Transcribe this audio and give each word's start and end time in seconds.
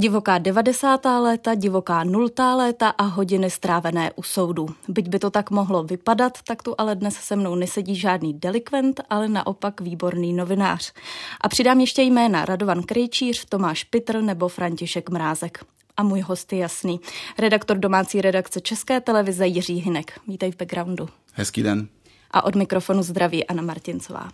Divoká 0.00 0.38
90. 0.38 1.04
léta, 1.04 1.54
divoká 1.54 2.04
0. 2.04 2.54
léta 2.54 2.88
a 2.88 3.02
hodiny 3.02 3.50
strávené 3.50 4.12
u 4.16 4.22
soudu. 4.22 4.66
Byť 4.88 5.08
by 5.08 5.18
to 5.18 5.30
tak 5.30 5.50
mohlo 5.50 5.82
vypadat, 5.82 6.32
tak 6.44 6.62
tu 6.62 6.74
ale 6.78 6.96
dnes 6.96 7.14
se 7.14 7.36
mnou 7.36 7.54
nesedí 7.54 7.96
žádný 7.96 8.34
delikvent, 8.34 9.00
ale 9.10 9.28
naopak 9.28 9.80
výborný 9.80 10.32
novinář. 10.32 10.92
A 11.40 11.48
přidám 11.48 11.80
ještě 11.80 12.02
jména 12.02 12.44
Radovan 12.44 12.82
Krejčíř, 12.82 13.44
Tomáš 13.48 13.84
Pitr 13.84 14.20
nebo 14.20 14.48
František 14.48 15.10
Mrázek. 15.10 15.64
A 15.96 16.02
můj 16.02 16.20
host 16.20 16.52
je 16.52 16.58
jasný. 16.58 17.00
Redaktor 17.38 17.78
domácí 17.78 18.20
redakce 18.20 18.60
České 18.60 19.00
televize 19.00 19.46
Jiří 19.46 19.76
Hinek. 19.76 20.20
Vítej 20.28 20.52
v 20.52 20.56
backgroundu. 20.56 21.08
Hezký 21.32 21.62
den. 21.62 21.88
A 22.30 22.44
od 22.44 22.54
mikrofonu 22.54 23.02
zdraví 23.02 23.46
Anna 23.46 23.62
Martincová. 23.62 24.28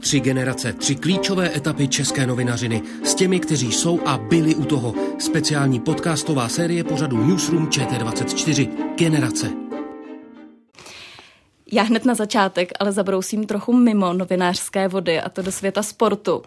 Tři 0.00 0.20
generace, 0.20 0.72
tři 0.72 0.94
klíčové 0.94 1.56
etapy 1.56 1.88
české 1.88 2.26
novinařiny 2.26 2.82
s 3.04 3.14
těmi, 3.14 3.40
kteří 3.40 3.72
jsou 3.72 4.00
a 4.06 4.18
byli 4.18 4.54
u 4.54 4.64
toho. 4.64 4.94
Speciální 5.18 5.80
podcastová 5.80 6.48
série 6.48 6.84
pořadu 6.84 7.26
Newsroom 7.26 7.66
ČT24. 7.66 8.68
Generace. 8.96 9.66
Já 11.72 11.82
hned 11.82 12.04
na 12.04 12.14
začátek, 12.14 12.72
ale 12.80 12.92
zabrousím 12.92 13.46
trochu 13.46 13.72
mimo 13.72 14.12
novinářské 14.12 14.88
vody 14.88 15.20
a 15.20 15.28
to 15.28 15.42
do 15.42 15.52
světa 15.52 15.82
sportu. 15.82 16.36
Uh, 16.36 16.42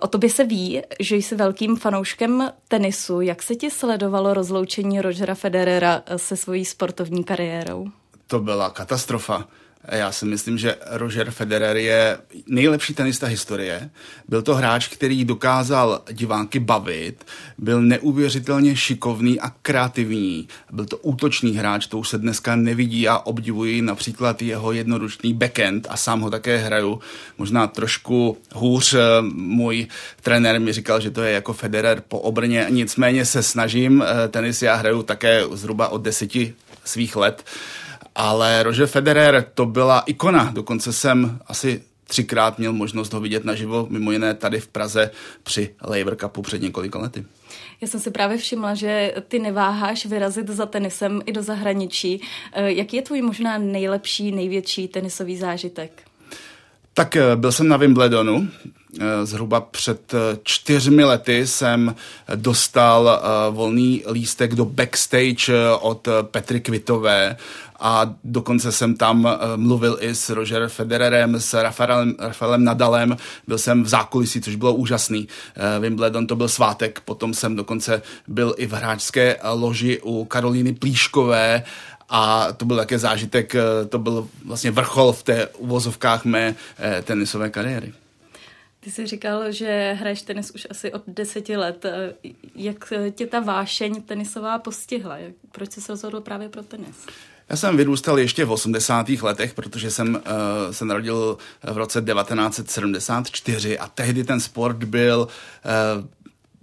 o 0.00 0.06
tobě 0.06 0.30
se 0.30 0.44
ví, 0.44 0.82
že 1.00 1.16
jsi 1.16 1.34
velkým 1.34 1.76
fanouškem 1.76 2.50
tenisu. 2.68 3.20
Jak 3.20 3.42
se 3.42 3.54
ti 3.54 3.70
sledovalo 3.70 4.34
rozloučení 4.34 5.00
Rogera 5.00 5.34
Federera 5.34 6.02
se 6.16 6.36
svojí 6.36 6.64
sportovní 6.64 7.24
kariérou? 7.24 7.86
To 8.26 8.40
byla 8.40 8.70
katastrofa. 8.70 9.48
Já 9.88 10.12
si 10.12 10.24
myslím, 10.24 10.58
že 10.58 10.76
Roger 10.86 11.30
Federer 11.30 11.76
je 11.76 12.18
nejlepší 12.46 12.94
tenista 12.94 13.26
historie. 13.26 13.90
Byl 14.28 14.42
to 14.42 14.54
hráč, 14.54 14.88
který 14.88 15.24
dokázal 15.24 16.02
diváky 16.12 16.60
bavit, 16.60 17.26
byl 17.58 17.82
neuvěřitelně 17.82 18.76
šikovný 18.76 19.40
a 19.40 19.50
kreativní. 19.62 20.48
Byl 20.72 20.84
to 20.84 20.96
útočný 20.96 21.56
hráč, 21.56 21.86
to 21.86 21.98
už 21.98 22.08
se 22.08 22.18
dneska 22.18 22.56
nevidí 22.56 23.08
a 23.08 23.18
obdivuji 23.18 23.82
například 23.82 24.42
jeho 24.42 24.72
jednoručný 24.72 25.34
backend 25.34 25.86
a 25.90 25.96
sám 25.96 26.20
ho 26.20 26.30
také 26.30 26.56
hraju. 26.56 27.00
Možná 27.38 27.66
trošku 27.66 28.38
hůř. 28.54 28.94
Můj 29.32 29.86
trenér 30.22 30.60
mi 30.60 30.72
říkal, 30.72 31.00
že 31.00 31.10
to 31.10 31.22
je 31.22 31.32
jako 31.32 31.52
Federer 31.52 32.02
po 32.08 32.18
obrně, 32.18 32.66
nicméně 32.70 33.24
se 33.24 33.42
snažím. 33.42 34.04
Tenis 34.30 34.62
já 34.62 34.74
hraju 34.74 35.02
také 35.02 35.42
zhruba 35.52 35.88
od 35.88 36.02
deseti 36.02 36.54
svých 36.84 37.16
let 37.16 37.44
ale 38.14 38.62
Roger 38.62 38.86
Federer 38.86 39.46
to 39.54 39.66
byla 39.66 40.00
ikona, 40.00 40.50
dokonce 40.54 40.92
jsem 40.92 41.38
asi 41.46 41.82
třikrát 42.04 42.58
měl 42.58 42.72
možnost 42.72 43.12
ho 43.12 43.20
vidět 43.20 43.44
naživo, 43.44 43.86
mimo 43.90 44.12
jiné 44.12 44.34
tady 44.34 44.60
v 44.60 44.68
Praze 44.68 45.10
při 45.42 45.74
Laver 45.82 46.16
Cupu 46.16 46.42
před 46.42 46.62
několika 46.62 46.98
lety. 46.98 47.24
Já 47.80 47.88
jsem 47.88 48.00
si 48.00 48.10
právě 48.10 48.38
všimla, 48.38 48.74
že 48.74 49.14
ty 49.28 49.38
neváháš 49.38 50.06
vyrazit 50.06 50.48
za 50.48 50.66
tenisem 50.66 51.22
i 51.26 51.32
do 51.32 51.42
zahraničí. 51.42 52.22
Eh, 52.52 52.72
jaký 52.72 52.96
je 52.96 53.02
tvůj 53.02 53.22
možná 53.22 53.58
nejlepší, 53.58 54.32
největší 54.32 54.88
tenisový 54.88 55.36
zážitek? 55.36 56.02
Tak 56.94 57.16
eh, 57.16 57.36
byl 57.36 57.52
jsem 57.52 57.68
na 57.68 57.76
Wimbledonu, 57.76 58.48
eh, 59.00 59.26
zhruba 59.26 59.60
před 59.60 60.14
čtyřmi 60.42 61.04
lety 61.04 61.46
jsem 61.46 61.94
dostal 62.34 63.22
volný 63.50 64.04
lístek 64.10 64.54
do 64.54 64.64
backstage 64.64 65.52
od 65.80 66.08
Petry 66.30 66.60
Kvitové. 66.60 67.36
A 67.80 68.14
dokonce 68.24 68.72
jsem 68.72 68.94
tam 68.94 69.26
eh, 69.26 69.56
mluvil 69.56 69.98
i 70.00 70.14
s 70.14 70.30
Roger 70.30 70.68
Federerem, 70.68 71.40
s 71.40 71.62
Rafaelem, 71.62 72.14
Rafaelem 72.18 72.64
Nadalem, 72.64 73.16
byl 73.46 73.58
jsem 73.58 73.82
v 73.82 73.88
zákulisí, 73.88 74.40
což 74.40 74.56
bylo 74.56 74.74
úžasný. 74.74 75.28
Eh, 75.56 75.80
Wimbledon 75.80 76.26
to 76.26 76.36
byl 76.36 76.48
svátek, 76.48 77.00
potom 77.00 77.34
jsem 77.34 77.56
dokonce 77.56 78.02
byl 78.28 78.54
i 78.56 78.66
v 78.66 78.72
hráčské 78.72 79.36
loži 79.52 80.00
u 80.02 80.24
Karolíny 80.24 80.72
Plíškové 80.72 81.62
a 82.10 82.52
to 82.52 82.64
byl 82.64 82.76
také 82.76 82.98
zážitek, 82.98 83.54
eh, 83.54 83.62
to 83.88 83.98
byl 83.98 84.28
vlastně 84.44 84.70
vrchol 84.70 85.12
v 85.12 85.22
té 85.22 85.46
uvozovkách 85.46 86.24
mé 86.24 86.54
tenisové 87.04 87.50
kariéry. 87.50 87.92
Ty 88.80 88.90
jsi 88.90 89.06
říkal, 89.06 89.52
že 89.52 89.96
hraješ 90.00 90.22
tenis 90.22 90.50
už 90.50 90.66
asi 90.70 90.92
od 90.92 91.02
deseti 91.06 91.56
let. 91.56 91.86
Jak 92.54 92.92
tě 93.14 93.26
ta 93.26 93.40
vášeň 93.40 94.02
tenisová 94.02 94.58
postihla? 94.58 95.16
Proč 95.52 95.72
jsi 95.72 95.80
se 95.80 95.92
rozhodl 95.92 96.20
právě 96.20 96.48
pro 96.48 96.62
tenis? 96.62 96.96
Já 97.50 97.56
jsem 97.56 97.76
vyrůstal 97.76 98.18
ještě 98.18 98.44
v 98.44 98.50
80. 98.50 99.08
letech, 99.08 99.54
protože 99.54 99.90
jsem 99.90 100.14
uh, 100.14 100.20
se 100.70 100.84
narodil 100.84 101.38
v 101.62 101.76
roce 101.76 102.02
1974 102.02 103.78
a 103.78 103.88
tehdy 103.88 104.24
ten 104.24 104.40
sport 104.40 104.84
byl 104.84 105.28
uh, 105.98 106.04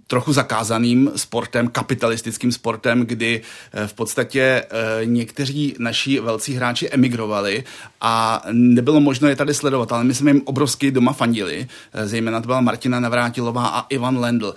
trochu 0.08 0.32
zakázaným 0.32 1.10
sportem, 1.16 1.68
kapitalistickým 1.68 2.52
sportem, 2.52 3.06
kdy 3.06 3.42
v 3.86 3.94
podstatě 3.94 4.64
někteří 5.04 5.74
naši 5.78 6.20
velcí 6.20 6.54
hráči 6.54 6.88
emigrovali 6.90 7.64
a 8.00 8.42
nebylo 8.52 9.00
možno 9.00 9.28
je 9.28 9.36
tady 9.36 9.54
sledovat, 9.54 9.92
ale 9.92 10.04
my 10.04 10.14
jsme 10.14 10.30
jim 10.30 10.42
obrovsky 10.44 10.90
doma 10.90 11.12
fandili, 11.12 11.68
zejména 12.04 12.40
to 12.40 12.46
byla 12.46 12.60
Martina 12.60 13.00
Navrátilová 13.00 13.68
a 13.68 13.86
Ivan 13.88 14.18
Lendl. 14.18 14.54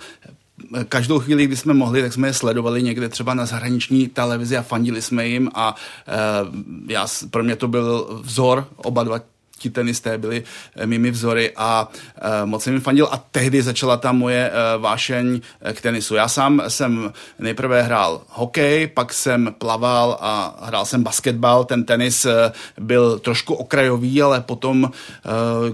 Každou 0.88 1.18
chvíli, 1.18 1.46
kdy 1.46 1.56
jsme 1.56 1.74
mohli, 1.74 2.02
tak 2.02 2.12
jsme 2.12 2.28
je 2.28 2.34
sledovali 2.34 2.82
někde 2.82 3.08
třeba 3.08 3.34
na 3.34 3.46
zahraniční 3.46 4.08
televizi 4.08 4.56
a 4.56 4.62
fandili 4.62 5.02
jsme 5.02 5.26
jim 5.26 5.50
a 5.54 5.76
e, 6.06 6.12
já, 6.92 7.06
pro 7.30 7.44
mě 7.44 7.56
to 7.56 7.68
byl 7.68 8.20
vzor, 8.22 8.68
oba 8.76 9.04
dva 9.04 9.20
ti 9.62 9.70
tenisté 9.70 10.18
byli 10.18 10.42
eh, 10.42 10.86
mými 10.86 11.10
vzory 11.10 11.52
a 11.56 11.86
uh, 11.86 12.50
moc 12.50 12.62
jsem 12.62 12.72
jim 12.72 12.82
fandil 12.82 13.08
a 13.10 13.16
tehdy 13.30 13.62
začala 13.62 13.96
ta 13.96 14.12
moje 14.12 14.50
uh, 14.50 14.82
vášeň 14.82 15.40
k 15.72 15.80
tenisu. 15.80 16.14
Já 16.14 16.28
sám 16.28 16.62
jsem 16.68 17.12
nejprve 17.38 17.82
hrál 17.82 18.22
hokej, 18.28 18.86
pak 18.86 19.12
jsem 19.14 19.54
plaval 19.58 20.18
a 20.20 20.58
hrál 20.62 20.86
jsem 20.86 21.02
basketbal. 21.02 21.64
Ten 21.64 21.84
tenis 21.84 22.26
byl 22.80 23.18
trošku 23.18 23.54
okrajový, 23.54 24.22
ale 24.22 24.40
potom, 24.40 24.90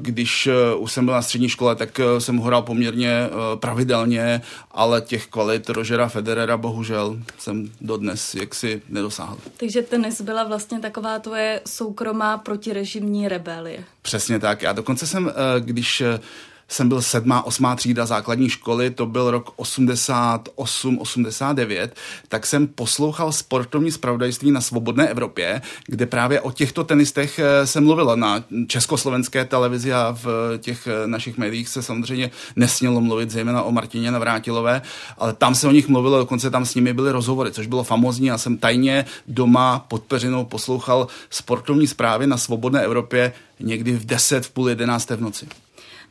když 0.01 0.49
už 0.79 0.93
jsem 0.93 1.05
byl 1.05 1.15
na 1.15 1.23
střední 1.23 1.49
škole, 1.49 1.77
tak 1.77 2.01
jsem 2.19 2.39
hrál 2.39 2.63
poměrně 2.63 3.29
pravidelně, 3.61 4.41
ale 4.71 5.01
těch 5.01 5.27
kvalit 5.27 5.71
Rogera 5.71 6.09
Federera 6.09 6.57
bohužel 6.57 7.19
jsem 7.39 7.71
dodnes 7.81 8.35
jaksi 8.35 8.83
nedosáhl. 8.89 9.39
Takže 9.57 9.83
tenis 9.83 10.21
byla 10.21 10.45
vlastně 10.45 10.81
taková 10.81 11.19
tvoje 11.19 11.61
soukromá 11.67 12.39
protirežimní 12.39 13.29
rebelie. 13.29 13.78
Přesně 14.03 14.39
tak. 14.39 14.63
Já 14.63 14.73
dokonce 14.73 15.07
jsem, 15.07 15.29
eh, 15.29 15.61
když 15.61 16.01
eh, 16.01 16.21
jsem 16.69 16.89
byl 16.89 17.03
sedmá, 17.03 17.47
osmá 17.47 17.77
třída 17.77 18.07
základní 18.07 18.49
školy, 18.49 18.91
to 18.91 19.07
byl 19.07 19.31
rok 19.31 19.53
88, 19.57 20.99
89, 20.99 21.97
tak 22.29 22.47
jsem 22.47 22.67
poslouchal 22.67 23.33
sportovní 23.33 23.93
spravodajství 23.93 24.51
na 24.51 24.61
Svobodné 24.61 25.09
Evropě, 25.09 25.63
kde 25.87 26.07
právě 26.07 26.41
o 26.41 26.53
těchto 26.53 26.85
tenistech 26.85 27.39
eh, 27.39 27.67
se 27.67 27.81
mluvilo 27.81 28.17
na 28.17 28.45
československé 28.67 29.45
televizi 29.45 29.93
a 29.93 30.17
v 30.23 30.59
těch 30.59 30.89
našich 31.07 31.39
médiích 31.39 31.69
se 31.69 31.83
samozřejmě 31.83 32.31
nesmělo 32.57 33.01
mluvit, 33.01 33.31
zejména 33.31 33.63
o 33.63 33.73
Martině 33.73 34.11
Navrátilové, 34.11 34.83
ale 35.19 35.33
tam 35.33 35.55
se 35.55 35.69
o 35.69 35.71
nich 35.71 35.89
mluvilo, 35.89 36.19
dokonce 36.19 36.51
tam 36.51 36.67
s 36.67 36.75
nimi 36.75 36.93
byly 36.93 37.13
rozhovory, 37.13 37.53
což 37.53 37.67
bylo 37.67 37.85
famozní. 37.85 38.27
Já 38.27 38.39
jsem 38.39 38.59
tajně 38.59 39.05
doma 39.29 39.79
pod 39.89 40.03
peřinou 40.03 40.45
poslouchal 40.45 41.07
sportovní 41.31 41.87
zprávy 41.87 42.27
na 42.27 42.37
Svobodné 42.37 42.83
Evropě 42.83 43.33
někdy 43.61 43.93
v 43.93 44.07
10, 44.07 44.47
v 44.47 44.51
půl 44.51 44.69
jedenácté 44.69 45.17
v 45.17 45.21
noci. 45.21 45.47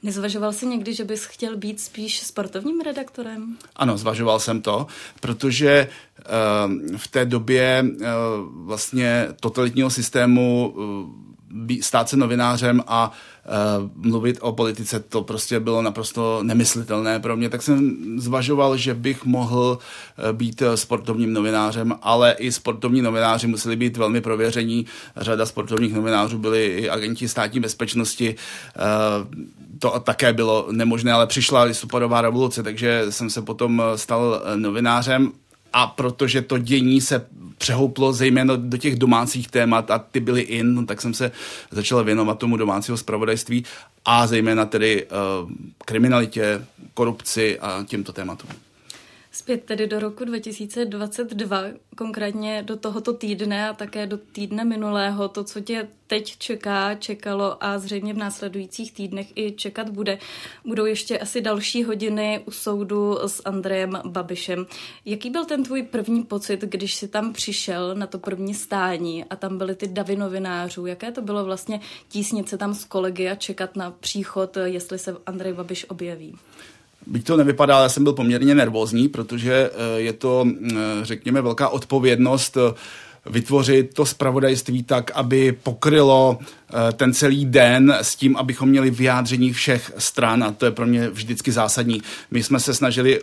Nezvažoval 0.04 0.54
jsi 0.54 0.66
někdy, 0.66 0.94
že 0.94 1.04
bys 1.04 1.26
chtěl 1.26 1.58
být 1.58 1.80
spíš 1.80 2.20
sportovním 2.20 2.82
redaktorem? 2.82 3.58
Ano, 3.76 3.98
zvažoval 3.98 4.40
jsem 4.40 4.62
to, 4.62 4.88
protože 5.20 5.88
uh, 6.18 6.98
v 6.98 7.08
té 7.08 7.26
době 7.26 7.86
uh, 7.86 8.06
vlastně 8.66 9.28
totalitního 9.40 9.90
systému 9.90 10.74
uh, 10.76 11.28
stát 11.82 12.10
se 12.10 12.18
novinářem 12.18 12.84
a 12.88 13.12
mluvit 13.96 14.38
o 14.42 14.52
politice, 14.52 15.00
to 15.00 15.24
prostě 15.24 15.60
bylo 15.60 15.82
naprosto 15.82 16.40
nemyslitelné 16.44 17.20
pro 17.20 17.38
mě, 17.38 17.50
tak 17.50 17.62
jsem 17.62 17.98
zvažoval, 18.18 18.78
že 18.78 18.94
bych 18.94 19.26
mohl 19.26 19.78
uh, 19.78 20.32
být 20.32 20.64
sportovním 20.76 21.34
novinářem, 21.34 21.96
ale 22.02 22.32
i 22.32 22.52
sportovní 22.52 23.02
novináři 23.02 23.48
museli 23.48 23.76
být 23.76 23.98
velmi 23.98 24.22
prověření. 24.22 24.86
Řada 25.18 25.46
sportovních 25.46 25.94
novinářů 25.94 26.38
byli 26.38 26.66
i 26.66 26.90
agenti 26.90 27.28
státní 27.28 27.60
bezpečnosti. 27.60 28.36
To 29.80 30.00
také 30.00 30.34
bylo 30.34 30.68
nemožné, 30.72 31.14
ale 31.14 31.28
přišla 31.28 31.64
listopadová 31.64 32.22
revoluce, 32.22 32.64
takže 32.64 33.06
jsem 33.10 33.30
se 33.30 33.42
potom 33.42 33.84
stal 33.96 34.42
novinářem 34.56 35.32
a 35.78 35.88
protože 35.88 36.42
to 36.42 36.58
dění 36.58 37.02
se 37.02 37.26
přehouplo 37.58 38.14
zejména 38.14 38.56
do 38.56 38.78
těch 38.78 38.96
domácích 38.96 39.48
témat 39.48 39.92
a 39.92 40.00
ty 40.00 40.20
byly 40.20 40.42
in, 40.42 40.76
no, 40.76 40.86
tak 40.86 41.02
jsem 41.02 41.14
se 41.14 41.32
začal 41.72 42.04
věnovat 42.04 42.40
tomu 42.40 42.58
domácího 42.58 42.98
zpravodajství 42.98 43.66
a 44.06 44.28
zejména 44.28 44.66
tedy 44.66 45.06
uh, 45.06 45.52
kriminalitě, 45.86 46.66
korupci 46.94 47.60
a 47.60 47.84
těmto 47.88 48.14
tématům. 48.14 48.50
Zpět 49.38 49.64
tedy 49.64 49.88
do 49.88 50.00
roku 50.00 50.26
2022, 50.26 51.64
konkrétně 51.98 52.64
do 52.64 52.76
tohoto 52.76 53.14
týdne 53.14 53.70
a 53.70 53.74
také 53.74 54.08
do 54.08 54.18
týdne 54.18 54.66
minulého, 54.66 55.28
to, 55.28 55.44
co 55.44 55.62
tě 55.62 55.88
teď 56.08 56.38
čeká, 56.38 56.96
čekalo 56.96 57.64
a 57.64 57.80
zřejmě 57.80 58.14
v 58.14 58.18
následujících 58.18 58.94
týdnech 58.94 59.28
i 59.36 59.52
čekat 59.52 59.90
bude. 59.90 60.18
Budou 60.66 60.86
ještě 60.86 61.20
asi 61.20 61.42
další 61.42 61.84
hodiny 61.84 62.44
u 62.46 62.52
soudu 62.52 63.20
s 63.28 63.42
Andrejem 63.46 64.02
Babišem. 64.06 64.66
Jaký 65.06 65.30
byl 65.30 65.46
ten 65.46 65.64
tvůj 65.64 65.84
první 65.84 66.24
pocit, 66.24 66.62
když 66.62 66.96
jsi 66.96 67.08
tam 67.08 67.34
přišel 67.34 67.96
na 67.96 68.08
to 68.08 68.20
první 68.20 68.54
stání 68.54 69.26
a 69.26 69.36
tam 69.36 69.58
byly 69.58 69.76
ty 69.76 69.88
davy 69.88 70.16
novinářů? 70.16 70.86
Jaké 70.86 71.12
to 71.12 71.22
bylo 71.22 71.46
vlastně 71.46 71.80
tísnit 72.10 72.50
se 72.50 72.58
tam 72.58 72.74
s 72.74 72.86
kolegy 72.86 73.30
a 73.30 73.36
čekat 73.36 73.76
na 73.76 73.92
příchod, 73.92 74.58
jestli 74.64 75.00
se 75.00 75.16
Andrej 75.26 75.54
Babiš 75.54 75.86
objeví? 75.90 76.38
Byť 77.10 77.24
to 77.26 77.38
nevypadá, 77.38 77.78
ale 77.78 77.90
jsem 77.90 78.04
byl 78.04 78.14
poměrně 78.14 78.56
nervózní, 78.56 79.08
protože 79.08 79.70
eh, 79.74 80.00
je 80.00 80.14
to, 80.14 80.46
eh, 80.48 80.76
řekněme, 81.02 81.42
velká 81.42 81.70
odpovědnost 81.70 82.58
eh, 82.58 82.74
vytvořit 83.30 83.94
to 83.94 84.06
spravodajství 84.06 84.84
tak, 84.84 85.12
aby 85.12 85.52
pokrylo 85.52 86.40
ten 86.94 87.14
celý 87.14 87.46
den 87.46 87.96
s 88.02 88.16
tím, 88.16 88.38
abychom 88.38 88.70
měli 88.70 88.92
vyjádření 88.92 89.54
všech 89.54 89.92
stran 89.98 90.44
a 90.44 90.52
to 90.52 90.66
je 90.66 90.72
pro 90.72 90.88
mě 90.88 91.10
vždycky 91.10 91.52
zásadní. 91.52 92.02
My 92.32 92.44
jsme 92.44 92.60
se 92.60 92.74
snažili 92.74 93.22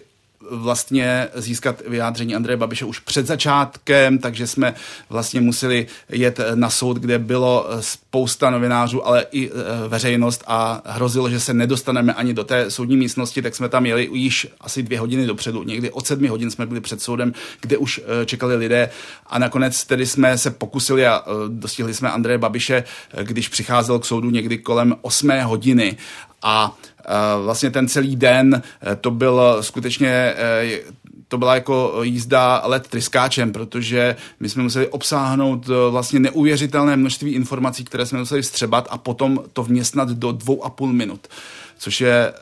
vlastně 0.50 1.28
získat 1.34 1.82
vyjádření 1.88 2.34
Andreje 2.34 2.56
Babiše 2.56 2.84
už 2.84 2.98
před 2.98 3.26
začátkem, 3.26 4.18
takže 4.18 4.46
jsme 4.46 4.74
vlastně 5.10 5.40
museli 5.40 5.86
jet 6.08 6.40
na 6.54 6.70
soud, 6.70 6.96
kde 6.96 7.18
bylo 7.18 7.66
spousta 7.80 8.50
novinářů, 8.50 9.06
ale 9.06 9.26
i 9.32 9.50
e, 9.50 9.52
veřejnost 9.88 10.44
a 10.46 10.82
hrozilo, 10.84 11.30
že 11.30 11.40
se 11.40 11.54
nedostaneme 11.54 12.14
ani 12.14 12.34
do 12.34 12.44
té 12.44 12.70
soudní 12.70 12.96
místnosti, 12.96 13.42
tak 13.42 13.54
jsme 13.54 13.68
tam 13.68 13.86
jeli 13.86 14.08
již 14.12 14.46
asi 14.60 14.82
dvě 14.82 15.00
hodiny 15.00 15.26
dopředu. 15.26 15.62
Někdy 15.62 15.90
od 15.90 16.06
sedmi 16.06 16.28
hodin 16.28 16.50
jsme 16.50 16.66
byli 16.66 16.80
před 16.80 17.02
soudem, 17.02 17.32
kde 17.60 17.76
už 17.76 18.00
e, 18.22 18.26
čekali 18.26 18.56
lidé 18.56 18.90
a 19.26 19.38
nakonec 19.38 19.84
tedy 19.84 20.06
jsme 20.06 20.38
se 20.38 20.50
pokusili 20.50 21.06
a 21.06 21.24
dostihli 21.48 21.94
jsme 21.94 22.10
Andreje 22.10 22.38
Babiše, 22.38 22.84
když 23.22 23.48
přicházel 23.48 23.98
k 23.98 24.04
soudu 24.04 24.30
někdy 24.30 24.58
kolem 24.58 24.94
osmé 25.02 25.44
hodiny 25.44 25.96
a 26.44 26.76
vlastně 27.44 27.70
ten 27.70 27.88
celý 27.88 28.16
den 28.16 28.62
eh, 28.82 28.96
to 28.96 29.10
byl 29.10 29.58
skutečně 29.60 30.08
eh, 30.08 30.80
to 31.28 31.38
byla 31.38 31.54
jako 31.54 32.02
jízda 32.02 32.62
let 32.64 32.88
tryskáčem, 32.88 33.52
protože 33.52 34.16
my 34.40 34.48
jsme 34.48 34.62
museli 34.62 34.88
obsáhnout 34.88 35.70
vlastně 35.90 36.20
neuvěřitelné 36.20 36.96
množství 36.96 37.32
informací, 37.32 37.84
které 37.84 38.06
jsme 38.06 38.18
museli 38.18 38.42
vstřebat 38.42 38.88
a 38.90 38.98
potom 38.98 39.40
to 39.52 39.62
vměstnat 39.62 40.08
do 40.08 40.32
dvou 40.32 40.64
a 40.64 40.70
půl 40.70 40.92
minut 40.92 41.28
což 41.78 42.00
je 42.00 42.32
eh, 42.32 42.34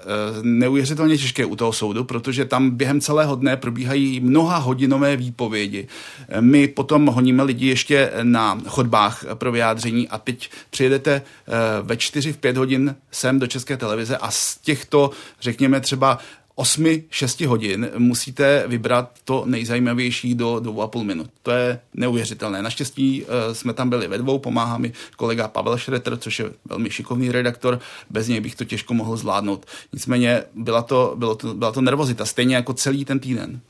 neuvěřitelně 0.43 1.19
těžké 1.19 1.45
u 1.45 1.57
toho 1.57 1.73
soudu, 1.73 2.05
protože 2.05 2.45
tam 2.45 2.71
během 2.71 3.01
celého 3.01 3.37
dne 3.37 3.57
probíhají 3.57 4.21
mnoha 4.21 4.57
hodinové 4.57 5.17
výpovědi. 5.17 5.89
Eh, 6.29 6.41
my 6.41 6.69
potom 6.69 7.07
honíme 7.07 7.43
lidi 7.43 7.67
ještě 7.67 8.11
na 8.23 8.61
chodbách 8.67 9.25
pro 9.35 9.53
vyjádření 9.53 10.09
a 10.09 10.19
teď 10.19 10.51
přijedete 10.71 11.13
eh, 11.13 11.53
ve 11.83 11.97
4 11.97 12.33
v 12.33 12.37
5 12.37 12.57
hodin 12.57 12.97
sem 13.11 13.39
do 13.39 13.47
České 13.47 13.77
televize 13.77 14.17
a 14.17 14.31
z 14.31 14.57
těchto, 14.57 15.11
řekněme 15.41 15.81
třeba 15.81 16.19
8-6 16.57 17.47
hodin 17.47 17.91
musíte 17.99 18.65
vybrat 18.67 19.11
to 19.25 19.43
nejzajímavější 19.47 20.35
do 20.35 20.55
2,5 20.55 21.05
minut. 21.05 21.31
To 21.43 21.51
je 21.51 21.81
neuvěřitelné. 21.95 22.63
Naštěstí 22.63 23.23
uh, 23.23 23.29
jsme 23.53 23.73
tam 23.73 23.91
byli 23.91 24.09
ve 24.09 24.19
dvou, 24.19 24.39
pomáhá 24.39 24.79
mi 24.79 24.93
kolega 25.17 25.49
Pavel 25.49 25.79
Šreter, 25.79 26.17
což 26.17 26.39
je 26.39 26.51
velmi 26.65 26.91
šikovný 26.91 27.33
redaktor, 27.33 27.81
bez 28.11 28.29
něj 28.29 28.41
bych 28.41 28.55
to 28.55 28.65
těžko 28.65 28.95
mohl 28.95 29.17
zvládnout. 29.17 29.67
Nicméně 29.93 30.43
byla 30.55 30.83
to, 30.83 31.15
bylo 31.17 31.35
to, 31.35 31.55
byla 31.55 31.73
to 31.73 31.81
nervozita, 31.81 32.25
stejně 32.25 32.57
jako 32.57 32.75
celý 32.75 33.05
ten 33.05 33.21
týden. 33.21 33.61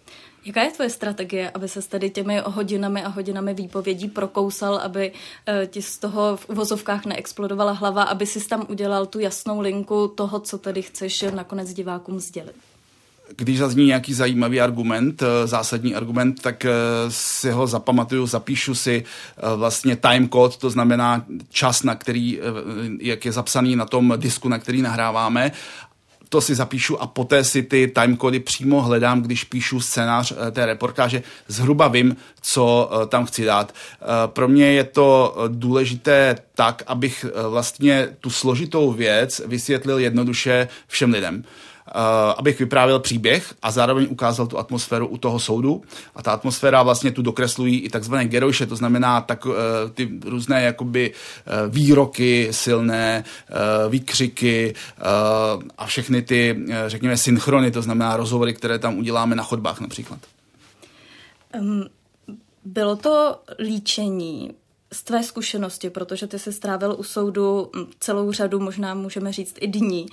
Jaká 0.44 0.62
je 0.62 0.70
tvoje 0.70 0.90
strategie, 0.90 1.50
aby 1.50 1.68
se 1.68 1.88
tady 1.88 2.10
těmi 2.10 2.42
hodinami 2.44 3.02
a 3.02 3.08
hodinami 3.08 3.54
výpovědí 3.54 4.08
prokousal, 4.08 4.76
aby 4.76 5.12
uh, 5.12 5.66
ti 5.66 5.82
z 5.82 5.98
toho 5.98 6.36
v 6.36 6.48
uvozovkách 6.48 7.06
neexplodovala 7.06 7.72
hlava, 7.72 8.02
aby 8.02 8.26
si 8.26 8.48
tam 8.48 8.66
udělal 8.68 9.06
tu 9.06 9.18
jasnou 9.18 9.60
linku 9.60 10.08
toho, 10.08 10.40
co 10.40 10.58
tady 10.58 10.82
chceš 10.82 11.24
nakonec 11.34 11.72
divákům 11.72 12.20
sdělit? 12.20 12.56
Když 13.36 13.58
zazní 13.58 13.86
nějaký 13.86 14.14
zajímavý 14.14 14.60
argument, 14.60 15.22
eh, 15.22 15.46
zásadní 15.46 15.94
argument, 15.94 16.42
tak 16.42 16.64
eh, 16.64 16.70
si 17.08 17.50
ho 17.50 17.66
zapamatuju, 17.66 18.26
zapíšu 18.26 18.74
si 18.74 19.04
eh, 19.04 19.56
vlastně 19.56 19.96
time 19.96 20.28
code, 20.28 20.56
to 20.58 20.70
znamená 20.70 21.24
čas, 21.50 21.82
na 21.82 21.94
který, 21.94 22.40
jak 23.00 23.24
je 23.24 23.32
zapsaný 23.32 23.76
na 23.76 23.86
tom 23.86 24.14
disku, 24.16 24.48
na 24.48 24.58
který 24.58 24.82
nahráváme 24.82 25.52
to 26.28 26.40
si 26.40 26.54
zapíšu 26.54 27.02
a 27.02 27.06
poté 27.06 27.44
si 27.44 27.62
ty 27.62 27.92
timecody 27.94 28.40
přímo 28.40 28.82
hledám, 28.82 29.22
když 29.22 29.44
píšu 29.44 29.80
scénář 29.80 30.32
té 30.50 30.66
reportáže. 30.66 31.22
Zhruba 31.48 31.88
vím, 31.88 32.16
co 32.40 32.90
tam 33.08 33.26
chci 33.26 33.44
dát. 33.44 33.74
Pro 34.26 34.48
mě 34.48 34.72
je 34.72 34.84
to 34.84 35.36
důležité 35.48 36.36
tak, 36.54 36.82
abych 36.86 37.26
vlastně 37.48 38.08
tu 38.20 38.30
složitou 38.30 38.92
věc 38.92 39.42
vysvětlil 39.46 39.98
jednoduše 39.98 40.68
všem 40.86 41.12
lidem. 41.12 41.44
Uh, 41.94 42.00
abych 42.36 42.58
vyprávěl 42.58 42.98
příběh 42.98 43.54
a 43.62 43.70
zároveň 43.70 44.06
ukázal 44.10 44.46
tu 44.46 44.58
atmosféru 44.58 45.06
u 45.06 45.18
toho 45.18 45.38
soudu. 45.38 45.82
A 46.16 46.22
ta 46.22 46.32
atmosféra 46.32 46.82
vlastně 46.82 47.10
tu 47.10 47.22
dokreslují 47.22 47.80
i 47.80 47.88
takzvané 47.88 48.24
gerojše, 48.24 48.66
to 48.66 48.76
znamená 48.76 49.20
tak, 49.20 49.46
uh, 49.46 49.52
ty 49.94 50.08
různé 50.24 50.62
jakoby 50.62 51.12
uh, 51.12 51.74
výroky 51.74 52.48
silné, 52.50 53.24
výkřiky 53.88 54.74
a 55.78 55.86
všechny 55.86 56.22
ty, 56.22 56.64
řekněme, 56.86 57.16
synchrony, 57.16 57.70
to 57.70 57.82
znamená 57.82 58.16
rozhovory, 58.16 58.54
které 58.54 58.78
tam 58.78 58.98
uděláme 58.98 59.36
na 59.36 59.42
chodbách 59.42 59.80
například. 59.80 60.18
Um, 61.60 61.84
bylo 62.64 62.96
to 62.96 63.38
líčení 63.58 64.50
z 64.92 65.02
tvé 65.02 65.22
zkušenosti, 65.22 65.90
protože 65.90 66.26
ty 66.26 66.38
jsi 66.38 66.52
strávil 66.52 66.96
u 66.98 67.02
soudu 67.02 67.70
celou 68.00 68.32
řadu, 68.32 68.60
možná 68.60 68.94
můžeme 68.94 69.32
říct 69.32 69.56
i 69.60 69.66
dní. 69.66 70.06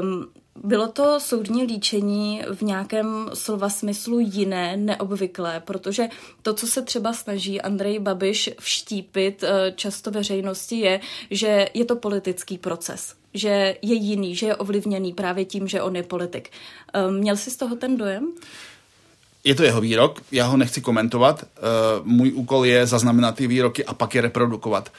Um, 0.00 0.26
bylo 0.62 0.88
to 0.88 1.20
soudní 1.20 1.64
líčení 1.64 2.42
v 2.54 2.62
nějakém 2.62 3.30
slova 3.34 3.68
smyslu 3.68 4.18
jiné, 4.20 4.76
neobvyklé, 4.76 5.60
protože 5.60 6.08
to, 6.42 6.54
co 6.54 6.66
se 6.66 6.82
třeba 6.82 7.12
snaží 7.12 7.60
Andrej 7.60 7.98
Babiš 7.98 8.50
vštípit 8.60 9.42
eh, 9.42 9.72
často 9.76 10.10
veřejnosti, 10.10 10.78
je, 10.78 11.00
že 11.30 11.68
je 11.74 11.84
to 11.84 11.96
politický 11.96 12.58
proces, 12.58 13.14
že 13.34 13.76
je 13.82 13.94
jiný, 13.94 14.36
že 14.36 14.46
je 14.46 14.56
ovlivněný 14.56 15.12
právě 15.12 15.44
tím, 15.44 15.68
že 15.68 15.82
on 15.82 15.96
je 15.96 16.02
politik. 16.02 16.50
Eh, 16.92 17.10
měl 17.10 17.36
jsi 17.36 17.50
z 17.50 17.56
toho 17.56 17.76
ten 17.76 17.96
dojem? 17.96 18.32
Je 19.44 19.54
to 19.54 19.62
jeho 19.62 19.80
výrok, 19.80 20.22
já 20.32 20.46
ho 20.46 20.56
nechci 20.56 20.80
komentovat. 20.80 21.44
Eh, 21.44 21.60
můj 22.02 22.32
úkol 22.32 22.66
je 22.66 22.86
zaznamenat 22.86 23.34
ty 23.34 23.46
výroky 23.46 23.84
a 23.84 23.94
pak 23.94 24.14
je 24.14 24.20
reprodukovat. 24.20 24.92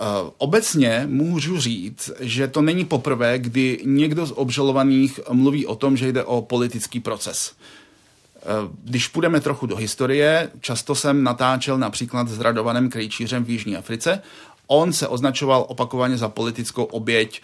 Uh, 0.00 0.30
obecně 0.38 1.04
můžu 1.08 1.60
říct, 1.60 2.10
že 2.20 2.48
to 2.48 2.62
není 2.62 2.84
poprvé, 2.84 3.38
kdy 3.38 3.80
někdo 3.84 4.26
z 4.26 4.32
obžalovaných 4.36 5.20
mluví 5.32 5.66
o 5.66 5.76
tom, 5.76 5.96
že 5.96 6.12
jde 6.12 6.24
o 6.24 6.42
politický 6.42 7.00
proces. 7.00 7.52
Uh, 7.52 8.74
když 8.84 9.08
půjdeme 9.08 9.40
trochu 9.40 9.66
do 9.66 9.76
historie, 9.76 10.50
často 10.60 10.94
jsem 10.94 11.22
natáčel 11.22 11.78
například 11.78 12.28
s 12.28 12.40
Radovanem 12.40 12.90
Krejčířem 12.90 13.44
v 13.44 13.50
Jižní 13.50 13.76
Africe. 13.76 14.22
On 14.66 14.92
se 14.92 15.08
označoval 15.08 15.64
opakovaně 15.68 16.16
za 16.16 16.28
politickou 16.28 16.84
oběť 16.84 17.42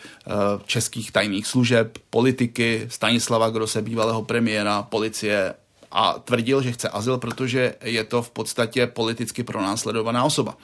českých 0.66 1.12
tajných 1.12 1.47
služeb, 1.47 1.99
politiky, 2.11 2.87
Stanislava 2.88 3.50
Grose, 3.50 3.82
bývalého 3.82 4.25
premiéra, 4.25 4.82
policie 4.82 5.54
a 5.92 6.18
tvrdil, 6.25 6.62
že 6.62 6.72
chce 6.72 6.88
azyl, 6.88 7.18
protože 7.18 7.75
je 7.84 8.04
to 8.04 8.22
v 8.22 8.30
podstatě 8.30 8.87
politicky 8.87 9.42
pronásledovaná 9.42 10.25
osoba. 10.25 10.56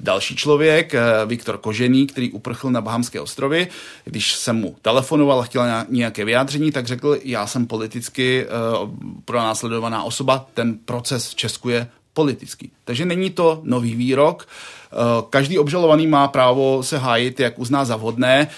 Další 0.00 0.36
člověk, 0.36 0.94
eh, 0.94 1.00
Viktor 1.26 1.58
Kožený, 1.58 2.06
který 2.06 2.32
uprchl 2.32 2.70
na 2.70 2.80
Bahamské 2.80 3.20
ostrovy, 3.20 3.68
když 4.04 4.32
jsem 4.32 4.56
mu 4.56 4.76
telefonoval 4.82 5.40
a 5.40 5.44
chtěl 5.44 5.64
nějaké 5.88 6.24
vyjádření, 6.24 6.72
tak 6.72 6.86
řekl, 6.86 7.18
já 7.22 7.46
jsem 7.46 7.66
politicky 7.66 8.46
uh, 8.46 8.90
pronásledovaná 9.24 10.02
osoba, 10.02 10.46
ten 10.54 10.78
proces 10.84 11.30
v 11.30 11.34
Česku 11.34 11.68
je 11.68 11.88
politický. 12.12 12.70
Takže 12.84 13.04
není 13.04 13.30
to 13.30 13.60
nový 13.62 13.94
výrok. 13.94 14.48
Eh, 14.48 14.96
každý 15.30 15.58
obžalovaný 15.58 16.06
má 16.06 16.28
právo 16.28 16.82
se 16.82 16.98
hájit, 16.98 17.40
jak 17.40 17.58
uzná 17.58 17.84
za 17.84 17.96
vhodné, 17.96 18.48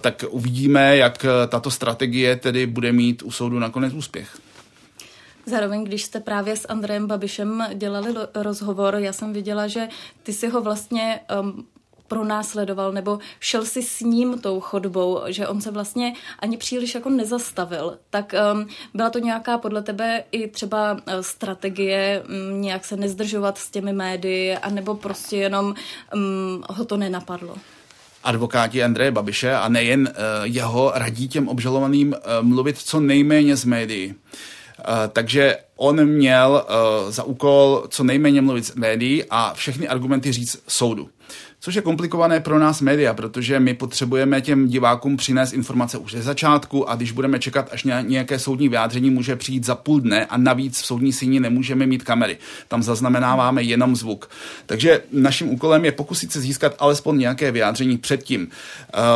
tak 0.00 0.24
uvidíme, 0.30 0.96
jak 0.96 1.26
tato 1.48 1.70
strategie 1.70 2.36
tedy 2.36 2.66
bude 2.66 2.92
mít 2.92 3.22
u 3.22 3.30
soudu 3.30 3.58
nakonec 3.58 3.94
úspěch. 3.94 4.47
Zároveň, 5.48 5.84
když 5.84 6.02
jste 6.02 6.20
právě 6.20 6.56
s 6.56 6.68
Andrejem 6.68 7.06
Babišem 7.06 7.66
dělali 7.74 8.14
rozhovor, 8.34 8.94
já 8.94 9.12
jsem 9.12 9.32
viděla, 9.32 9.66
že 9.66 9.88
ty 10.22 10.32
si 10.32 10.48
ho 10.48 10.60
vlastně 10.60 11.20
um, 11.40 11.66
pronásledoval 12.08 12.92
nebo 12.92 13.18
šel 13.40 13.64
si 13.64 13.82
s 13.82 14.00
ním 14.00 14.38
tou 14.38 14.60
chodbou, 14.60 15.20
že 15.26 15.48
on 15.48 15.60
se 15.60 15.70
vlastně 15.70 16.14
ani 16.38 16.56
příliš 16.56 16.94
jako 16.94 17.08
nezastavil. 17.10 17.98
Tak 18.10 18.34
um, 18.54 18.66
byla 18.94 19.10
to 19.10 19.18
nějaká 19.18 19.58
podle 19.58 19.82
tebe 19.82 20.24
i 20.32 20.48
třeba 20.48 20.92
uh, 20.92 20.98
strategie 21.20 22.22
um, 22.22 22.60
nějak 22.60 22.84
se 22.84 22.96
nezdržovat 22.96 23.58
s 23.58 23.70
těmi 23.70 23.92
médii, 23.92 24.56
anebo 24.56 24.94
prostě 24.94 25.36
jenom 25.36 25.74
um, 26.14 26.64
ho 26.68 26.84
to 26.84 26.96
nenapadlo? 26.96 27.56
advokáti 28.24 28.84
Andreje 28.84 29.10
Babiše 29.10 29.54
a 29.54 29.68
nejen 29.68 30.00
uh, 30.00 30.14
jeho 30.44 30.92
radí 30.94 31.28
těm 31.28 31.48
obžalovaným 31.48 32.08
uh, 32.08 32.46
mluvit 32.46 32.78
co 32.78 33.00
nejméně 33.00 33.56
z 33.56 33.64
médií. 33.64 34.14
Uh, 34.78 34.94
takže 35.12 35.56
on 35.76 36.06
měl 36.06 36.66
uh, 36.68 37.10
za 37.10 37.22
úkol 37.22 37.84
co 37.88 38.04
nejméně 38.04 38.42
mluvit 38.42 38.66
s 38.66 38.74
médií 38.74 39.24
a 39.30 39.54
všechny 39.54 39.88
argumenty 39.88 40.32
říct 40.32 40.62
soudu. 40.68 41.08
Což 41.60 41.74
je 41.74 41.82
komplikované 41.82 42.40
pro 42.40 42.58
nás 42.58 42.80
média, 42.80 43.14
protože 43.14 43.60
my 43.60 43.74
potřebujeme 43.74 44.40
těm 44.40 44.68
divákům 44.68 45.16
přinést 45.16 45.52
informace 45.52 45.98
už 45.98 46.12
ze 46.12 46.22
začátku 46.22 46.90
a 46.90 46.94
když 46.94 47.12
budeme 47.12 47.38
čekat, 47.38 47.68
až 47.72 47.86
nějaké 48.02 48.38
soudní 48.38 48.68
vyjádření 48.68 49.10
může 49.10 49.36
přijít 49.36 49.64
za 49.64 49.74
půl 49.74 50.00
dne 50.00 50.26
a 50.26 50.36
navíc 50.36 50.80
v 50.80 50.86
soudní 50.86 51.12
síni 51.12 51.40
nemůžeme 51.40 51.86
mít 51.86 52.02
kamery. 52.02 52.38
Tam 52.68 52.82
zaznamenáváme 52.82 53.62
jenom 53.62 53.96
zvuk. 53.96 54.30
Takže 54.66 55.02
naším 55.12 55.48
úkolem 55.48 55.84
je 55.84 55.92
pokusit 55.92 56.32
se 56.32 56.40
získat 56.40 56.74
alespoň 56.78 57.18
nějaké 57.18 57.50
vyjádření 57.50 57.98
předtím. 57.98 58.48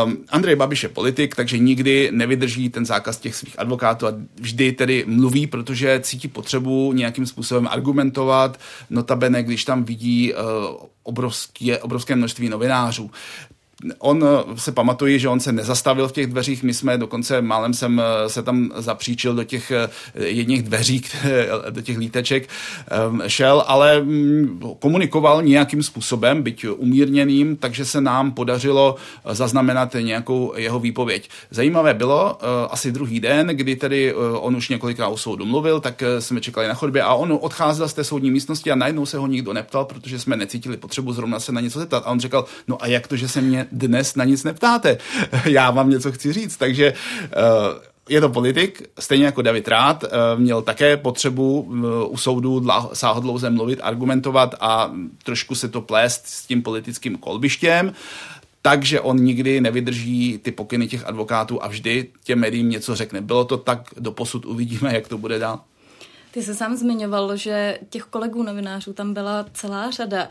Um, 0.05 0.17
Andrej 0.29 0.55
Babiš 0.55 0.83
je 0.83 0.89
politik, 0.89 1.35
takže 1.35 1.57
nikdy 1.57 2.09
nevydrží 2.13 2.69
ten 2.69 2.85
zákaz 2.85 3.17
těch 3.17 3.35
svých 3.35 3.59
advokátů 3.59 4.07
a 4.07 4.13
vždy 4.35 4.71
tedy 4.71 5.03
mluví, 5.07 5.47
protože 5.47 5.99
cítí 6.03 6.27
potřebu 6.27 6.93
nějakým 6.93 7.25
způsobem 7.25 7.67
argumentovat, 7.71 8.59
notabene, 8.89 9.43
když 9.43 9.63
tam 9.63 9.83
vidí 9.83 10.33
uh, 10.33 10.39
obrovské, 11.03 11.79
obrovské 11.79 12.15
množství 12.15 12.49
novinářů 12.49 13.11
on 13.99 14.23
eh, 14.23 14.57
se 14.59 14.71
pamatuje, 14.71 15.19
že 15.19 15.29
on 15.29 15.39
se 15.39 15.51
nezastavil 15.51 16.07
v 16.07 16.11
těch 16.11 16.27
dveřích, 16.27 16.63
my 16.63 16.73
jsme 16.73 16.97
dokonce 16.97 17.41
málem 17.41 17.73
jsem 17.73 18.01
eh, 18.01 18.29
se 18.29 18.43
tam 18.43 18.71
zapříčil 18.75 19.35
do 19.35 19.43
těch 19.43 19.71
eh, 19.71 19.89
jedních 20.15 20.63
dveří, 20.63 21.01
do 21.69 21.81
těch 21.81 21.97
líteček 21.97 22.49
ehm, 22.87 23.21
šel, 23.27 23.63
ale 23.67 24.01
mm, 24.01 24.61
komunikoval 24.79 25.43
nějakým 25.43 25.83
způsobem, 25.83 26.43
byť 26.43 26.65
umírněným, 26.67 27.57
takže 27.57 27.85
se 27.85 28.01
nám 28.01 28.31
podařilo 28.31 28.95
zaznamenat 29.31 29.95
nějakou 30.01 30.53
jeho 30.57 30.79
výpověď. 30.79 31.29
Zajímavé 31.51 31.93
bylo, 31.93 32.37
asi 32.73 32.91
druhý 32.91 33.19
den, 33.19 33.47
kdy 33.47 33.75
tedy 33.75 34.13
on 34.15 34.55
už 34.55 34.69
několikrát 34.69 35.07
o 35.07 35.17
soudu 35.17 35.45
mluvil, 35.45 35.79
tak 35.79 36.03
jsme 36.19 36.41
čekali 36.41 36.67
na 36.67 36.73
chodbě 36.73 37.01
a 37.01 37.13
on 37.13 37.37
odcházel 37.41 37.87
z 37.87 37.93
té 37.93 38.03
soudní 38.03 38.31
místnosti 38.31 38.71
a 38.71 38.75
najednou 38.75 39.05
se 39.05 39.17
ho 39.17 39.27
nikdo 39.27 39.53
neptal, 39.53 39.85
protože 39.85 40.19
jsme 40.19 40.37
necítili 40.37 40.77
potřebu 40.77 41.13
zrovna 41.13 41.39
se 41.39 41.51
na 41.51 41.61
něco 41.61 41.79
zeptat. 41.79 42.03
A 42.05 42.11
on 42.11 42.19
říkal, 42.19 42.45
no 42.67 42.83
a 42.83 42.87
jak 42.87 43.07
to, 43.07 43.15
že 43.15 43.27
se 43.27 43.41
mě 43.41 43.62
dnes 43.71 44.15
na 44.15 44.23
nic 44.23 44.43
neptáte. 44.43 44.97
Já 45.45 45.71
vám 45.71 45.89
něco 45.89 46.11
chci 46.11 46.33
říct. 46.33 46.57
Takže 46.57 46.93
uh, 46.93 47.83
je 48.09 48.21
to 48.21 48.29
politik, 48.29 48.89
stejně 48.99 49.25
jako 49.25 49.41
David 49.41 49.67
Rád, 49.67 50.03
uh, 50.03 50.09
měl 50.41 50.61
také 50.61 50.97
potřebu 50.97 51.61
uh, 51.61 51.73
u 52.09 52.17
soudu 52.17 52.67
sáhodlouze 52.93 53.49
mluvit, 53.49 53.79
argumentovat 53.83 54.55
a 54.59 54.91
trošku 55.23 55.55
se 55.55 55.69
to 55.69 55.81
plést 55.81 56.27
s 56.27 56.45
tím 56.45 56.63
politickým 56.63 57.17
kolbištěm 57.17 57.93
takže 58.65 59.01
on 59.01 59.17
nikdy 59.17 59.61
nevydrží 59.61 60.39
ty 60.43 60.51
pokyny 60.51 60.87
těch 60.87 61.07
advokátů 61.07 61.63
a 61.63 61.67
vždy 61.67 62.09
těm 62.23 62.39
médiím 62.39 62.69
něco 62.69 62.95
řekne. 62.95 63.21
Bylo 63.21 63.45
to 63.45 63.57
tak, 63.57 63.89
do 63.97 64.11
posud 64.11 64.45
uvidíme, 64.45 64.93
jak 64.93 65.07
to 65.07 65.17
bude 65.17 65.39
dál. 65.39 65.59
Ty 66.31 66.43
se 66.43 66.55
sám 66.55 66.75
zmiňoval, 66.75 67.37
že 67.37 67.79
těch 67.89 68.03
kolegů 68.03 68.43
novinářů 68.43 68.93
tam 68.93 69.13
byla 69.13 69.45
celá 69.53 69.91
řada. 69.91 70.29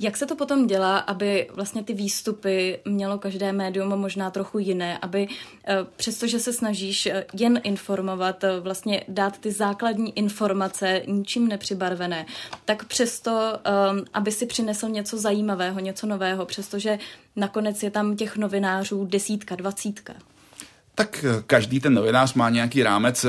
Jak 0.00 0.16
se 0.16 0.26
to 0.26 0.36
potom 0.36 0.66
dělá, 0.66 0.98
aby 0.98 1.48
vlastně 1.54 1.84
ty 1.84 1.94
výstupy 1.94 2.78
mělo 2.84 3.18
každé 3.18 3.52
médium 3.52 3.88
možná 3.88 4.30
trochu 4.30 4.58
jiné, 4.58 4.98
aby 4.98 5.28
eh, 5.64 5.76
přestože 5.96 6.40
se 6.40 6.52
snažíš 6.52 7.06
eh, 7.06 7.24
jen 7.34 7.60
informovat, 7.64 8.44
eh, 8.44 8.60
vlastně 8.60 9.04
dát 9.08 9.38
ty 9.38 9.52
základní 9.52 10.18
informace 10.18 11.02
ničím 11.06 11.48
nepřibarvené, 11.48 12.26
tak 12.64 12.84
přesto, 12.84 13.58
aby 14.14 14.32
si 14.32 14.46
přinesl 14.46 14.88
něco 14.88 15.18
zajímavého, 15.18 15.80
něco 15.80 16.06
nového, 16.06 16.46
přestože 16.46 16.98
nakonec 17.36 17.82
je 17.82 17.90
tam 17.90 18.16
těch 18.16 18.36
novinářů 18.36 19.04
desítka, 19.04 19.56
dvacítka? 19.56 20.14
Tak 20.96 21.24
každý 21.46 21.80
ten 21.80 21.94
novinář 21.94 22.34
má 22.34 22.50
nějaký 22.50 22.82
rámec, 22.82 23.26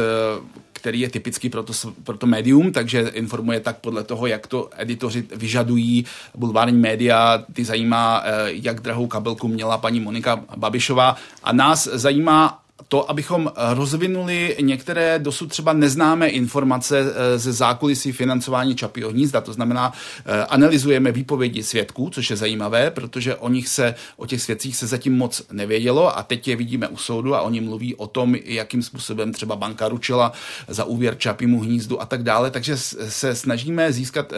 který 0.74 1.00
je 1.00 1.10
typický 1.10 1.50
pro 1.50 1.64
to, 1.64 1.74
pro 2.04 2.18
to 2.18 2.28
médium, 2.28 2.72
takže 2.72 3.00
informuje 3.02 3.60
tak 3.60 3.78
podle 3.78 4.04
toho, 4.04 4.28
jak 4.28 4.48
to 4.48 4.70
editoři 4.78 5.24
vyžadují. 5.36 6.06
Bulvární 6.36 6.78
média, 6.78 7.44
ty 7.54 7.66
zajímá, 7.66 8.24
eh, 8.26 8.32
jak 8.48 8.80
drahou 8.80 9.08
kabelku 9.08 9.48
měla 9.48 9.78
paní 9.78 10.00
Monika 10.00 10.44
Babišová 10.58 11.16
a 11.44 11.54
nás 11.54 11.90
zajímá 11.92 12.60
to, 12.88 13.10
abychom 13.10 13.52
rozvinuli 13.74 14.58
některé 14.62 15.20
dosud 15.20 15.48
třeba 15.48 15.74
neznámé 15.74 16.28
informace 16.28 17.00
eh, 17.00 17.40
ze 17.40 17.54
zákulisí 17.54 18.12
financování 18.12 18.76
Čapího 18.76 19.10
hnízda. 19.10 19.42
To 19.42 19.54
znamená, 19.54 19.94
eh, 20.26 20.46
analyzujeme 20.46 21.12
výpovědi 21.12 21.64
svědků, 21.64 22.10
což 22.10 22.30
je 22.30 22.36
zajímavé, 22.36 22.92
protože 22.92 23.36
o 23.36 23.50
nich 23.50 23.68
se, 23.68 23.96
o 24.18 24.26
těch 24.26 24.42
svědcích 24.42 24.78
se 24.78 24.88
zatím 24.88 25.18
moc 25.18 25.42
nevědělo 25.52 26.18
a 26.18 26.24
teď 26.24 26.48
je 26.48 26.56
vidíme 26.56 26.88
u 26.88 26.98
soudu 26.98 27.36
a 27.36 27.42
oni 27.42 27.62
mluví 27.62 27.96
o 27.96 28.08
tom, 28.08 28.36
jakým 28.46 28.84
způsobem 28.84 29.34
třeba 29.34 29.56
banka 29.56 29.88
ručila 29.88 30.32
za 30.68 30.84
úvěr 30.84 31.18
Čapímu 31.18 31.62
hnízdu 31.62 32.02
a 32.02 32.06
tak 32.06 32.24
dále. 32.24 32.52
Takže 32.52 32.78
se 33.10 33.36
snažíme 33.36 33.94
získat 33.94 34.34
eh, 34.34 34.38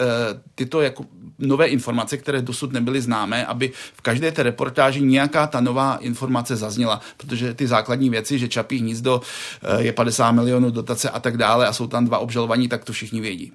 tyto 0.54 0.80
jako 0.80 1.04
nové 1.40 1.66
informace, 1.66 2.16
které 2.16 2.42
dosud 2.42 2.72
nebyly 2.72 3.00
známé, 3.00 3.46
aby 3.46 3.72
v 3.94 4.00
každé 4.00 4.32
té 4.32 4.42
reportáži 4.42 5.02
nějaká 5.02 5.46
ta 5.46 5.60
nová 5.60 5.96
informace 5.96 6.56
zazněla, 6.56 7.00
protože 7.16 7.54
ty 7.54 7.66
základní 7.66 8.10
věci, 8.10 8.38
že 8.38 8.48
Čapí 8.48 8.78
hnízdo 8.78 9.20
eh, 9.62 9.82
je 9.82 9.92
50 9.92 10.32
milionů 10.32 10.70
dotace 10.70 11.10
a 11.10 11.20
tak 11.20 11.36
dále 11.36 11.66
a 11.66 11.72
jsou 11.72 11.86
tam 11.86 12.04
dva 12.04 12.18
obžalovaní, 12.18 12.68
tak 12.68 12.84
to 12.84 12.92
všichni 12.92 13.20
vědí. 13.20 13.52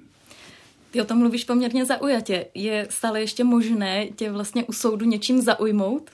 Ty 0.90 1.00
o 1.00 1.04
tom 1.04 1.18
mluvíš 1.18 1.44
poměrně 1.44 1.84
zaujatě. 1.84 2.46
Je 2.54 2.86
stále 2.90 3.20
ještě 3.20 3.44
možné 3.44 4.06
tě 4.06 4.30
vlastně 4.30 4.64
u 4.64 4.72
soudu 4.72 5.06
něčím 5.06 5.42
zaujmout? 5.42 6.10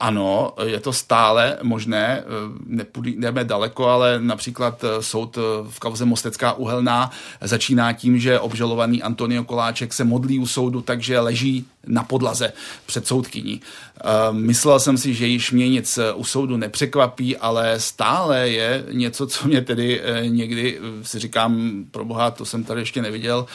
Ano, 0.00 0.54
je 0.64 0.80
to 0.80 0.92
stále 0.92 1.58
možné, 1.62 2.24
nepůjdeme 2.66 3.44
daleko, 3.44 3.88
ale 3.88 4.18
například 4.20 4.84
eh, 4.84 5.02
soud 5.02 5.38
eh, 5.38 5.40
v 5.70 5.80
kauze 5.80 6.04
Mostecká 6.04 6.52
uhelná 6.52 7.10
začíná 7.40 7.92
tím, 7.92 8.18
že 8.18 8.40
obžalovaný 8.40 9.02
Antonio 9.02 9.44
Koláček 9.44 9.92
se 9.92 10.04
modlí 10.04 10.38
u 10.38 10.46
soudu, 10.46 10.80
takže 10.80 11.20
leží 11.20 11.66
na 11.86 12.04
podlaze 12.04 12.52
před 12.86 13.06
soudkyní. 13.06 13.60
Eh, 14.04 14.32
myslel 14.32 14.80
jsem 14.80 14.98
si, 14.98 15.14
že 15.14 15.26
již 15.26 15.52
mě 15.52 15.68
nic 15.68 15.98
u 16.14 16.24
soudu 16.24 16.56
nepřekvapí, 16.56 17.36
ale 17.36 17.80
stále 17.80 18.48
je 18.48 18.84
něco, 18.92 19.26
co 19.26 19.48
mě 19.48 19.62
tedy 19.62 20.02
někdy 20.26 20.78
si 21.02 21.18
říkám, 21.18 21.84
pro 21.90 22.04
boha, 22.04 22.30
to 22.30 22.44
jsem 22.44 22.64
tady 22.64 22.80
ještě 22.80 23.02
neviděl, 23.02 23.46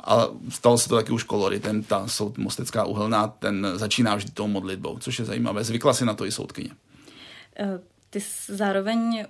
ale 0.00 0.28
stalo 0.48 0.78
se 0.78 0.88
to 0.88 0.96
taky 0.96 1.12
už 1.12 1.22
koloritem, 1.22 1.82
ta 1.82 2.08
soud 2.08 2.38
Mostecká 2.38 2.84
uhelná, 2.84 3.28
ten 3.28 3.66
začíná 3.74 4.14
vždy 4.14 4.30
tou 4.30 4.46
modlitbou, 4.46 4.98
což 4.98 5.18
je 5.18 5.24
zajímavé. 5.24 5.64
Zvykla 5.64 5.94
si 5.94 6.04
na 6.04 6.14
to 6.14 6.26
i 6.26 6.32
soudkyně. 6.32 6.70
Eh, 7.58 7.80
ty 8.10 8.20
zároveň 8.48 9.24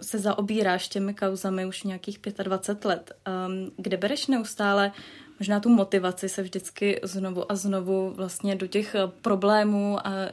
se 0.00 0.18
zaobíráš 0.18 0.88
těmi 0.88 1.14
kauzami 1.14 1.66
už 1.66 1.82
nějakých 1.82 2.18
25 2.42 2.88
let. 2.88 3.12
Ehm, 3.24 3.70
kde 3.76 3.96
bereš 3.96 4.26
neustále 4.26 4.92
možná 5.42 5.60
tu 5.60 5.68
motivaci 5.68 6.28
se 6.28 6.42
vždycky 6.42 7.00
znovu 7.02 7.52
a 7.52 7.56
znovu 7.56 8.12
vlastně 8.16 8.56
do 8.56 8.66
těch 8.66 8.94
eh, 8.94 9.10
problémů 9.22 10.06
a 10.06 10.10
eh, 10.14 10.30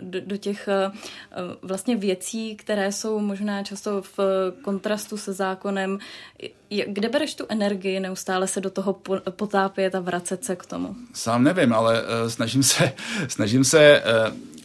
do, 0.00 0.20
do 0.26 0.36
těch 0.36 0.68
eh, 0.68 0.90
vlastně 1.62 1.96
věcí, 1.96 2.56
které 2.56 2.92
jsou 2.92 3.18
možná 3.18 3.62
často 3.62 4.02
v 4.16 4.18
kontrastu 4.62 5.16
se 5.16 5.32
zákonem. 5.32 5.98
Kde 6.86 7.08
bereš 7.08 7.34
tu 7.34 7.44
energii 7.48 8.00
neustále 8.00 8.46
se 8.46 8.60
do 8.60 8.70
toho 8.70 8.96
potápět 9.30 9.94
a 9.94 10.00
vracet 10.00 10.44
se 10.44 10.56
k 10.56 10.66
tomu? 10.66 10.96
Sám 11.14 11.44
nevím, 11.44 11.72
ale 11.72 12.02
snažím 12.28 12.62
se, 12.62 12.92
snažím 13.28 13.64
se 13.64 14.02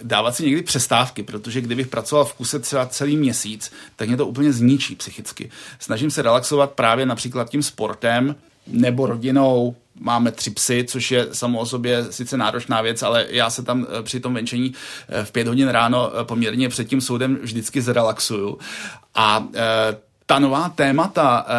dávat 0.01 0.35
si 0.35 0.45
někdy 0.45 0.61
přestávky, 0.61 1.23
protože 1.23 1.61
kdybych 1.61 1.87
pracoval 1.87 2.25
v 2.25 2.33
kuse 2.33 2.59
třeba 2.59 2.85
celý 2.85 3.17
měsíc, 3.17 3.71
tak 3.95 4.07
mě 4.07 4.17
to 4.17 4.27
úplně 4.27 4.53
zničí 4.53 4.95
psychicky. 4.95 5.49
Snažím 5.79 6.11
se 6.11 6.21
relaxovat 6.21 6.71
právě 6.71 7.05
například 7.05 7.49
tím 7.49 7.63
sportem, 7.63 8.35
nebo 8.67 9.05
rodinou. 9.05 9.75
Máme 9.99 10.31
tři 10.31 10.51
psy, 10.51 10.85
což 10.87 11.11
je 11.11 11.27
samo 11.31 11.59
o 11.59 11.65
sobě 11.65 12.05
sice 12.09 12.37
náročná 12.37 12.81
věc, 12.81 13.03
ale 13.03 13.25
já 13.29 13.49
se 13.49 13.63
tam 13.63 13.87
eh, 13.89 14.03
při 14.03 14.19
tom 14.19 14.33
venčení 14.33 14.73
eh, 15.09 15.25
v 15.25 15.31
pět 15.31 15.47
hodin 15.47 15.69
ráno 15.69 16.11
eh, 16.11 16.23
poměrně 16.23 16.69
před 16.69 16.87
tím 16.87 17.01
soudem 17.01 17.35
vždycky 17.35 17.81
zrelaxuju. 17.81 18.57
A 19.15 19.47
ta 20.29 20.39
nová 20.39 20.69
témata 20.69 21.45
eh, 21.47 21.53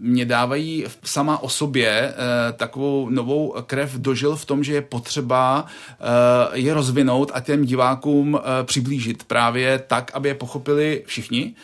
mě 0.00 0.24
dávají 0.24 0.84
sama 1.04 1.38
o 1.38 1.48
sobě 1.48 1.88
eh, 1.88 2.52
takovou 2.52 3.10
novou 3.10 3.54
krev 3.66 3.94
dožil 3.94 4.36
v 4.36 4.44
tom, 4.44 4.64
že 4.64 4.74
je 4.74 4.82
potřeba 4.82 5.66
eh, 6.00 6.58
je 6.58 6.74
rozvinout 6.74 7.30
a 7.34 7.40
těm 7.40 7.64
divákům 7.64 8.40
přiblížit 8.62 9.24
právě 9.24 9.78
tak, 9.86 10.10
aby 10.14 10.28
je 10.28 10.34
pochopili 10.34 11.02
všichni 11.06 11.54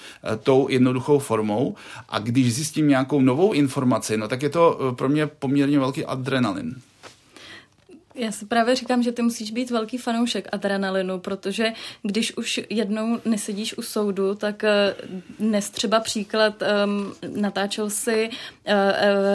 tou 0.43 0.69
jednoduchou 0.71 1.19
formou. 1.19 1.75
A 2.09 2.19
když 2.19 2.55
zjistím 2.55 2.89
nějakou 2.89 3.21
novou 3.21 3.53
informaci, 3.53 4.17
no 4.17 4.29
tak 4.29 4.43
je 4.43 4.49
to 4.49 4.95
pro 4.97 5.09
mě 5.09 5.27
poměrně 5.27 5.79
velký 5.79 6.05
adrenalin. 6.05 6.75
Já 8.14 8.33
si 8.33 8.47
právě 8.47 8.75
říkám, 8.75 9.02
že 9.02 9.12
ty 9.12 9.23
musíš 9.23 9.50
být 9.50 9.71
velký 9.71 9.99
fanoušek 9.99 10.49
adrenalinu, 10.52 11.19
protože 11.19 11.73
když 12.02 12.37
už 12.37 12.61
jednou 12.71 13.21
nesedíš 13.25 13.79
u 13.79 13.83
soudu, 13.83 14.35
tak 14.35 14.64
eh, 14.64 14.95
dnes 15.38 15.71
třeba 15.71 16.00
příklad 16.00 16.62
um, 16.62 17.12
natáčel 17.40 17.90
si 17.90 18.31
uh, 18.31 18.75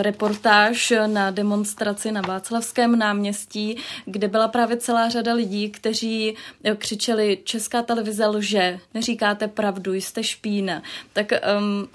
reportáž 0.02 0.94
na 1.08 1.32
demonstraci 1.32 2.12
na 2.12 2.22
Václavském 2.22 3.00
náměstí, 3.00 3.78
kde 4.06 4.28
byla 4.28 4.48
právě 4.48 4.78
celá 4.78 5.10
řada 5.10 5.34
lidí, 5.34 5.70
kteří 5.70 6.36
křičeli 6.78 7.38
Česká 7.44 7.82
televize 7.82 8.26
lže, 8.26 8.80
neříkáte 8.94 9.48
pravdu, 9.48 9.94
jste 9.94 10.24
špína. 10.24 10.84
Tak 11.14 11.32
um, 11.32 11.88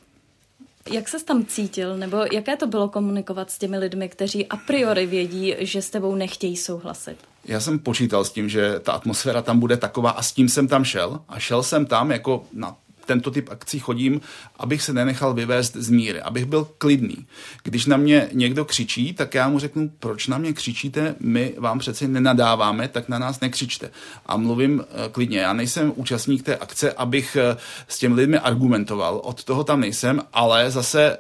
jak 0.89 1.09
se 1.09 1.25
tam 1.25 1.45
cítil, 1.45 1.97
nebo 1.97 2.17
jaké 2.33 2.57
to 2.57 2.67
bylo 2.67 2.89
komunikovat 2.89 3.51
s 3.51 3.59
těmi 3.59 3.79
lidmi, 3.79 4.09
kteří 4.09 4.47
a 4.47 4.57
priori 4.57 5.07
vědí, 5.07 5.55
že 5.59 5.83
s 5.83 5.91
tebou 5.91 6.15
nechtějí 6.15 6.57
souhlasit? 6.57 7.17
Já 7.45 7.61
jsem 7.61 7.79
počítal 7.79 8.25
s 8.25 8.33
tím, 8.33 8.49
že 8.49 8.81
ta 8.81 8.93
atmosféra 8.93 9.43
tam 9.43 9.61
bude 9.61 9.77
taková 9.77 10.11
a 10.11 10.23
s 10.23 10.33
tím 10.33 10.49
jsem 10.49 10.69
tam 10.69 10.85
šel. 10.85 11.21
A 11.29 11.39
šel 11.39 11.63
jsem 11.63 11.87
tam 11.87 12.11
jako 12.11 12.45
na 12.53 12.77
tento 13.11 13.31
typ 13.31 13.49
akcí 13.51 13.79
chodím, 13.79 14.21
abych 14.57 14.83
se 14.83 14.93
nenechal 14.93 15.35
vyvést 15.35 15.77
z 15.77 15.91
míry, 15.91 16.21
abych 16.21 16.45
byl 16.45 16.69
klidný. 16.79 17.27
Když 17.63 17.87
na 17.87 17.97
mě 17.97 18.29
někdo 18.33 18.65
křičí, 18.65 19.13
tak 19.13 19.35
já 19.35 19.49
mu 19.49 19.59
řeknu, 19.59 19.91
proč 19.99 20.27
na 20.27 20.39
mě 20.39 20.53
křičíte, 20.53 21.15
my 21.21 21.55
vám 21.59 21.79
přece 21.79 22.09
nenadáváme, 22.09 22.89
tak 22.89 23.09
na 23.09 23.19
nás 23.19 23.41
nekřičte. 23.41 23.91
A 24.27 24.37
mluvím 24.37 24.85
eh, 24.85 25.09
klidně. 25.13 25.39
Já 25.39 25.53
nejsem 25.53 25.93
účastník 25.97 26.43
té 26.43 26.57
akce, 26.57 26.93
abych 26.93 27.37
eh, 27.37 27.57
s 27.89 27.99
těmi 27.99 28.15
lidmi 28.15 28.39
argumentoval. 28.39 29.21
Od 29.25 29.45
toho 29.45 29.65
tam 29.65 29.81
nejsem, 29.81 30.23
ale 30.33 30.71
zase 30.71 31.03
eh, 31.11 31.19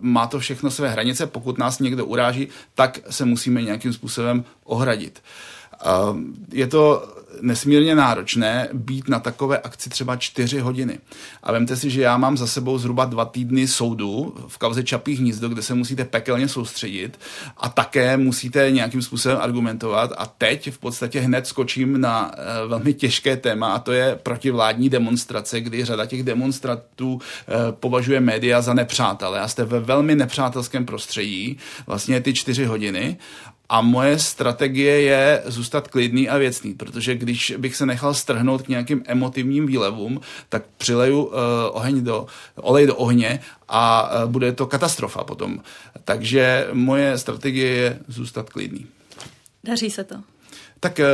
má 0.00 0.26
to 0.26 0.38
všechno 0.38 0.70
své 0.70 0.88
hranice. 0.88 1.26
Pokud 1.26 1.58
nás 1.58 1.78
někdo 1.78 2.06
uráží, 2.06 2.48
tak 2.74 2.98
se 3.10 3.24
musíme 3.24 3.62
nějakým 3.62 3.92
způsobem 3.92 4.44
ohradit. 4.64 5.22
Je 6.52 6.66
to 6.66 7.08
nesmírně 7.40 7.94
náročné 7.94 8.68
být 8.72 9.08
na 9.08 9.20
takové 9.20 9.58
akci 9.58 9.90
třeba 9.90 10.16
čtyři 10.16 10.60
hodiny. 10.60 10.98
A 11.42 11.52
vemte 11.52 11.76
si, 11.76 11.90
že 11.90 12.00
já 12.00 12.16
mám 12.16 12.36
za 12.36 12.46
sebou 12.46 12.78
zhruba 12.78 13.04
dva 13.04 13.24
týdny 13.24 13.68
soudu 13.68 14.34
v 14.48 14.58
kauze 14.58 14.82
Čapí 14.82 15.16
hnízdo, 15.16 15.48
kde 15.48 15.62
se 15.62 15.74
musíte 15.74 16.04
pekelně 16.04 16.48
soustředit 16.48 17.20
a 17.56 17.68
také 17.68 18.16
musíte 18.16 18.70
nějakým 18.70 19.02
způsobem 19.02 19.38
argumentovat. 19.40 20.12
A 20.18 20.26
teď 20.26 20.70
v 20.70 20.78
podstatě 20.78 21.20
hned 21.20 21.46
skočím 21.46 22.00
na 22.00 22.26
uh, 22.26 22.70
velmi 22.70 22.94
těžké 22.94 23.36
téma 23.36 23.72
a 23.72 23.78
to 23.78 23.92
je 23.92 24.18
protivládní 24.22 24.88
demonstrace, 24.88 25.60
kdy 25.60 25.84
řada 25.84 26.06
těch 26.06 26.22
demonstrantů 26.22 27.12
uh, 27.12 27.20
považuje 27.70 28.20
média 28.20 28.62
za 28.62 28.74
nepřátelé 28.74 29.40
a 29.40 29.48
jste 29.48 29.64
ve 29.64 29.80
velmi 29.80 30.14
nepřátelském 30.14 30.86
prostředí, 30.86 31.58
vlastně 31.86 32.20
ty 32.20 32.34
čtyři 32.34 32.64
hodiny 32.64 33.16
a 33.70 33.80
moje 33.80 34.18
strategie 34.18 35.00
je 35.00 35.42
zůstat 35.46 35.88
klidný 35.88 36.28
a 36.28 36.38
věcný, 36.38 36.74
protože 36.74 37.14
když 37.14 37.54
bych 37.58 37.76
se 37.76 37.86
nechal 37.86 38.14
strhnout 38.14 38.62
k 38.62 38.68
nějakým 38.68 39.02
emotivním 39.06 39.66
výlevům, 39.66 40.20
tak 40.48 40.62
přileju 40.76 41.24
uh, 41.24 41.32
oheň 41.70 42.04
do, 42.04 42.26
olej 42.56 42.86
do 42.86 42.96
ohně 42.96 43.40
a 43.68 44.10
uh, 44.10 44.30
bude 44.30 44.52
to 44.52 44.66
katastrofa 44.66 45.24
potom. 45.24 45.62
Takže 46.04 46.68
moje 46.72 47.18
strategie 47.18 47.68
je 47.68 47.98
zůstat 48.08 48.50
klidný. 48.50 48.86
Daří 49.64 49.90
se 49.90 50.04
to? 50.04 50.14
Tak 50.80 50.98
uh, 50.98 51.06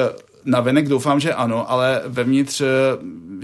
na 0.47 0.61
venek 0.61 0.89
doufám, 0.89 1.21
že 1.21 1.35
ano, 1.35 1.71
ale 1.71 2.03
vevnitř 2.07 2.61
eh, 2.61 2.67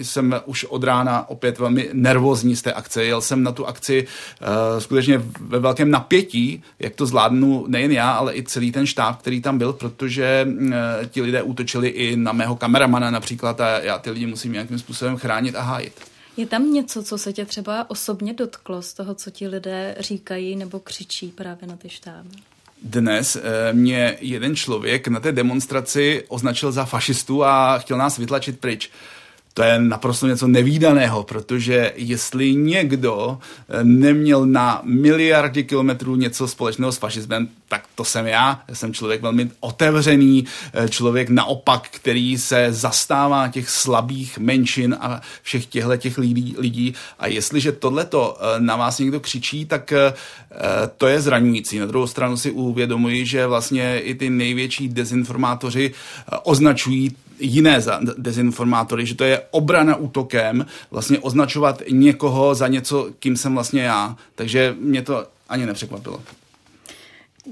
jsem 0.05 0.41
už 0.47 0.65
od 0.65 0.85
rána 0.85 1.29
opět 1.29 1.59
velmi 1.59 1.91
nervózní 1.93 2.57
z 2.57 2.63
té 2.63 2.73
akce. 2.73 3.05
Jel 3.05 3.21
jsem 3.21 3.43
na 3.43 3.53
tu 3.53 3.67
akci 3.67 4.07
uh, 4.41 4.81
skutečně 4.81 5.23
ve 5.41 5.59
velkém 5.59 5.91
napětí, 5.91 6.63
jak 6.79 6.95
to 6.95 7.07
zvládnu 7.07 7.65
nejen 7.69 7.93
já, 7.93 8.11
ale 8.11 8.37
i 8.37 8.43
celý 8.43 8.73
ten 8.73 8.87
štáb, 8.87 9.19
který 9.19 9.41
tam 9.41 9.59
byl, 9.59 9.73
protože 9.73 10.47
uh, 10.49 10.73
ti 11.11 11.23
lidé 11.23 11.43
útočili 11.43 11.89
i 11.89 12.17
na 12.17 12.33
mého 12.33 12.57
kameramana 12.57 13.11
například 13.11 13.61
a 13.61 13.79
já 13.79 13.99
ty 13.99 14.11
lidi 14.11 14.27
musím 14.27 14.53
nějakým 14.53 14.79
způsobem 14.79 15.17
chránit 15.17 15.57
a 15.57 15.63
hájit. 15.63 15.93
Je 16.37 16.47
tam 16.47 16.73
něco, 16.73 17.03
co 17.03 17.19
se 17.19 17.33
tě 17.33 17.45
třeba 17.45 17.91
osobně 17.91 18.35
dotklo 18.35 18.83
z 18.83 18.93
toho, 18.93 19.15
co 19.15 19.31
ti 19.31 19.49
lidé 19.49 19.97
říkají 20.01 20.57
nebo 20.57 20.81
křičí 20.81 21.29
právě 21.29 21.69
na 21.69 21.77
ty 21.77 21.89
štáby? 21.89 22.31
Dnes 22.85 23.37
eh, 23.37 23.73
mě 23.73 24.17
jeden 24.21 24.57
člověk 24.57 25.09
na 25.09 25.21
té 25.21 25.33
demonstraci 25.33 26.25
označil 26.29 26.73
za 26.73 26.85
fašistu 26.85 27.45
a 27.45 27.79
chtěl 27.79 27.99
nás 27.99 28.19
vytlačit 28.19 28.61
pryč 28.61 28.91
to 29.55 29.63
je 29.63 29.79
naprosto 29.79 30.27
něco 30.27 30.47
nevýdaného, 30.47 31.23
protože 31.23 31.93
jestli 31.97 32.55
někdo 32.55 33.39
eh, 33.69 33.85
neměl 33.85 34.47
na 34.47 34.81
miliardy 34.85 35.65
kilometrů 35.65 36.17
něco 36.17 36.49
společného 36.49 36.93
s 36.93 36.99
fašismem, 36.99 37.49
tak 37.69 37.85
to 37.95 38.05
jsem 38.05 38.27
já. 38.27 38.63
Já 38.69 38.75
jsem 38.75 38.95
člověk 38.95 39.23
velmi 39.23 39.51
otevřený, 39.61 40.45
eh, 40.73 40.89
člověk 40.89 41.29
naopak, 41.29 41.89
který 41.91 42.39
se 42.39 42.73
zastává 42.73 43.49
těch 43.49 43.71
slabých 43.71 44.39
menšin 44.39 44.97
a 45.01 45.21
všech 45.43 45.67
těchto 45.67 45.97
těch 45.97 46.19
lidí, 46.19 46.55
lidí. 46.59 46.95
A 47.19 47.27
jestliže 47.27 47.73
tohleto 47.73 48.39
eh, 48.41 48.61
na 48.61 48.77
vás 48.77 48.99
někdo 48.99 49.21
křičí, 49.21 49.67
tak 49.67 49.93
to 50.97 51.07
je 51.07 51.21
zraňující. 51.21 51.79
Na 51.79 51.87
druhou 51.87 52.07
stranu 52.07 52.37
si 52.37 52.51
uvědomuji, 52.51 53.27
že 53.27 53.47
vlastně 53.47 54.01
i 54.01 54.15
ty 54.15 54.31
největší 54.31 54.89
dezinformátoři 54.89 55.95
označují 56.43 57.17
jiné 57.43 57.81
za 57.81 58.01
dezinformátory, 58.19 59.07
že 59.07 59.15
to 59.15 59.25
je 59.25 59.43
obrana 59.51 59.97
útokem, 59.97 60.67
vlastně 60.91 61.19
označovat 61.19 61.83
někoho 61.91 62.55
za 62.55 62.69
něco, 62.69 63.11
kým 63.19 63.37
jsem 63.37 63.55
vlastně 63.55 63.83
já. 63.83 64.17
Takže 64.35 64.75
mě 64.79 65.03
to 65.03 65.27
ani 65.49 65.67
nepřekvapilo. 65.67 66.21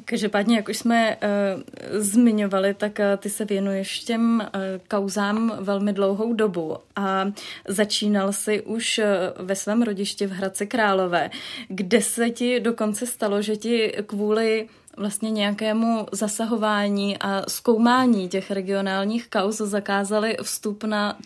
Každopádně, 0.05 0.57
jak 0.57 0.68
už 0.68 0.76
jsme 0.76 1.16
uh, 1.16 1.62
zmiňovali, 2.00 2.74
tak 2.74 2.98
uh, 2.98 3.05
ty 3.16 3.31
se 3.31 3.44
věnuješ 3.44 3.98
těm 3.98 4.40
uh, 4.40 4.61
kauzám 4.88 5.53
velmi 5.61 5.92
dlouhou 5.92 6.35
dobu 6.35 6.76
a 6.96 7.33
začínal 7.68 8.33
si 8.33 8.62
už 8.62 8.98
uh, 8.98 9.46
ve 9.46 9.57
svém 9.57 9.83
rodišti 9.83 10.26
v 10.26 10.31
Hradci 10.31 10.66
Králové, 10.66 11.31
kde 11.68 12.03
se 12.03 12.31
ti 12.31 12.61
dokonce 12.61 13.07
stalo, 13.07 13.42
že 13.42 13.57
ti 13.57 13.92
kvůli 14.07 14.68
vlastně 14.96 15.31
nějakému 15.31 16.07
zasahování 16.12 17.18
a 17.18 17.42
zkoumání 17.48 18.29
těch 18.29 18.50
regionálních 18.50 19.29
kauz 19.29 19.57
zakázali 19.57 20.37
vstup 20.42 20.85
na 20.85 21.18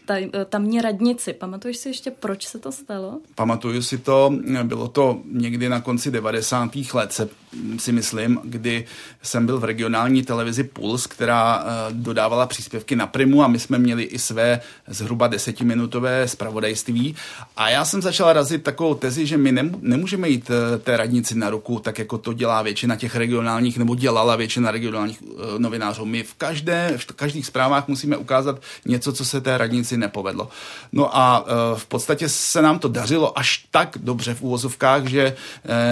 tamní 0.49 0.81
radnici. 0.81 1.33
Pamatuješ 1.33 1.77
si 1.77 1.89
ještě, 1.89 2.11
proč 2.11 2.47
se 2.47 2.59
to 2.59 2.73
stalo? 2.73 3.19
Pamatuju 3.35 3.83
si 3.83 3.99
to, 3.99 4.33
bylo 4.63 4.89
to 4.89 5.21
někdy 5.25 5.69
na 5.69 5.81
konci 5.81 6.11
90. 6.11 6.71
let, 6.95 7.13
se, 7.13 7.29
si 7.79 7.93
myslím, 7.93 8.41
kdy 8.45 8.85
jsem 9.23 9.47
byl 9.47 9.59
v 9.59 9.65
regionální 9.65 10.23
televizi 10.23 10.65
Puls, 10.65 11.07
která 11.07 11.65
eh, 11.65 11.93
dodávala 11.93 12.47
příspěvky 12.47 12.97
na 12.97 13.07
Primu 13.07 13.43
a 13.43 13.49
my 13.49 13.59
jsme 13.59 13.79
měli 13.79 14.03
i 14.03 14.19
své 14.19 14.61
zhruba 14.89 15.27
desetiminutové 15.27 16.29
zpravodajství. 16.29 17.17
A 17.57 17.69
já 17.69 17.85
jsem 17.85 18.03
začal 18.03 18.33
razit 18.33 18.63
takovou 18.63 18.95
tezi, 18.95 19.27
že 19.27 19.37
my 19.37 19.53
nemůžeme 19.81 20.29
jít 20.29 20.51
eh, 20.51 20.79
té 20.79 20.97
radnici 20.97 21.35
na 21.35 21.51
ruku, 21.51 21.79
tak 21.79 21.99
jako 21.99 22.19
to 22.19 22.33
dělá 22.33 22.63
většina 22.63 22.97
těch 22.97 23.17
regionálních 23.17 23.79
nebo 23.79 23.95
dělala 23.95 24.37
většina 24.37 24.71
regionálních 24.71 25.23
uh, 25.23 25.39
novinářů. 25.59 26.05
My 26.05 26.23
v, 26.23 26.35
každé, 26.35 26.93
v 26.97 27.13
každých 27.13 27.47
zprávách 27.47 27.89
musíme 27.89 28.17
ukázat 28.17 28.61
něco, 28.85 29.13
co 29.13 29.25
se 29.25 29.41
té 29.41 29.59
radnici 29.59 29.97
nepovedlo. 29.97 30.49
No 30.93 31.17
a 31.17 31.45
v 31.75 31.87
podstatě 31.87 32.29
se 32.29 32.63
nám 32.63 32.79
to 32.79 32.89
dařilo 32.89 33.39
až 33.39 33.67
tak 33.71 33.97
dobře 34.01 34.35
v 34.35 34.43
úvozovkách, 34.43 35.07
že 35.07 35.37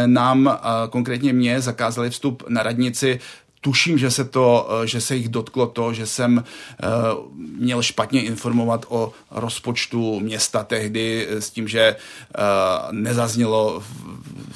nám 0.07 0.59
konkrétně 0.91 1.33
mě 1.33 1.52
zakázali 1.61 2.11
vstup 2.11 2.43
na 2.49 2.63
radnici 2.63 3.21
tuším, 3.63 3.99
že 3.99 4.11
se, 4.11 4.25
to, 4.25 4.69
že 4.85 5.01
se 5.01 5.17
jich 5.17 5.29
dotklo 5.29 5.67
to, 5.67 5.93
že 5.93 6.07
jsem 6.07 6.37
uh, 6.37 7.33
měl 7.37 7.83
špatně 7.83 8.23
informovat 8.23 8.87
o 8.89 9.13
rozpočtu 9.31 10.21
města 10.21 10.65
tehdy 10.65 11.29
s 11.31 11.51
tím, 11.51 11.69
že 11.69 11.97
nezaznělo 12.91 13.83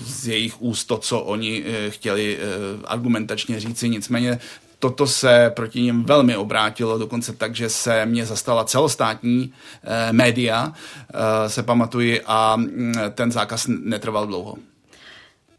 z 0.06 0.28
jejich 0.28 0.62
úst 0.62 0.84
to, 0.84 0.98
co 0.98 1.20
oni 1.20 1.64
chtěli 1.88 2.38
argumentačně 2.84 3.60
říci. 3.60 3.88
Nicméně 3.88 4.38
toto 4.78 5.06
se 5.06 5.52
proti 5.56 5.82
ním 5.82 6.04
velmi 6.04 6.36
obrátilo, 6.36 6.98
dokonce 6.98 7.32
tak, 7.32 7.54
že 7.54 7.68
se 7.68 8.06
mě 8.06 8.26
zastala 8.26 8.64
celostátní 8.64 9.52
média, 10.12 10.72
se 11.46 11.62
pamatuji, 11.62 12.20
a 12.26 12.54
uh, 12.54 12.92
ten 13.14 13.32
zákaz 13.32 13.66
netrval 13.68 14.26
dlouho. 14.26 14.56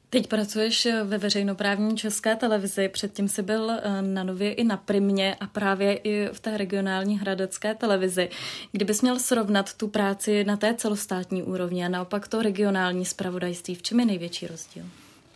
Teď 0.10 0.28
pracuješ 0.28 0.88
ve 1.04 1.18
veřejnoprávní 1.18 1.98
české 1.98 2.36
televizi, 2.36 2.90
předtím 2.90 3.28
jsi 3.28 3.42
byl 3.42 3.72
eh, 3.72 4.02
na 4.02 4.24
Nově 4.24 4.54
i 4.54 4.64
na 4.64 4.78
Primě 4.78 5.36
a 5.40 5.48
právě 5.48 5.96
i 5.96 6.30
v 6.34 6.40
té 6.40 6.58
regionální 6.58 7.20
hradecké 7.20 7.76
televizi. 7.76 8.30
Kdybys 8.72 9.02
měl 9.02 9.20
srovnat 9.20 9.74
tu 9.74 9.88
práci 9.88 10.44
na 10.44 10.58
té 10.58 10.74
celostátní 10.74 11.44
úrovni 11.44 11.86
a 11.86 11.90
naopak 11.90 12.28
to 12.28 12.42
regionální 12.42 13.06
spravodajství, 13.06 13.76
v 13.76 13.82
čem 13.82 14.00
je 14.00 14.06
největší 14.06 14.48
rozdíl? 14.48 14.84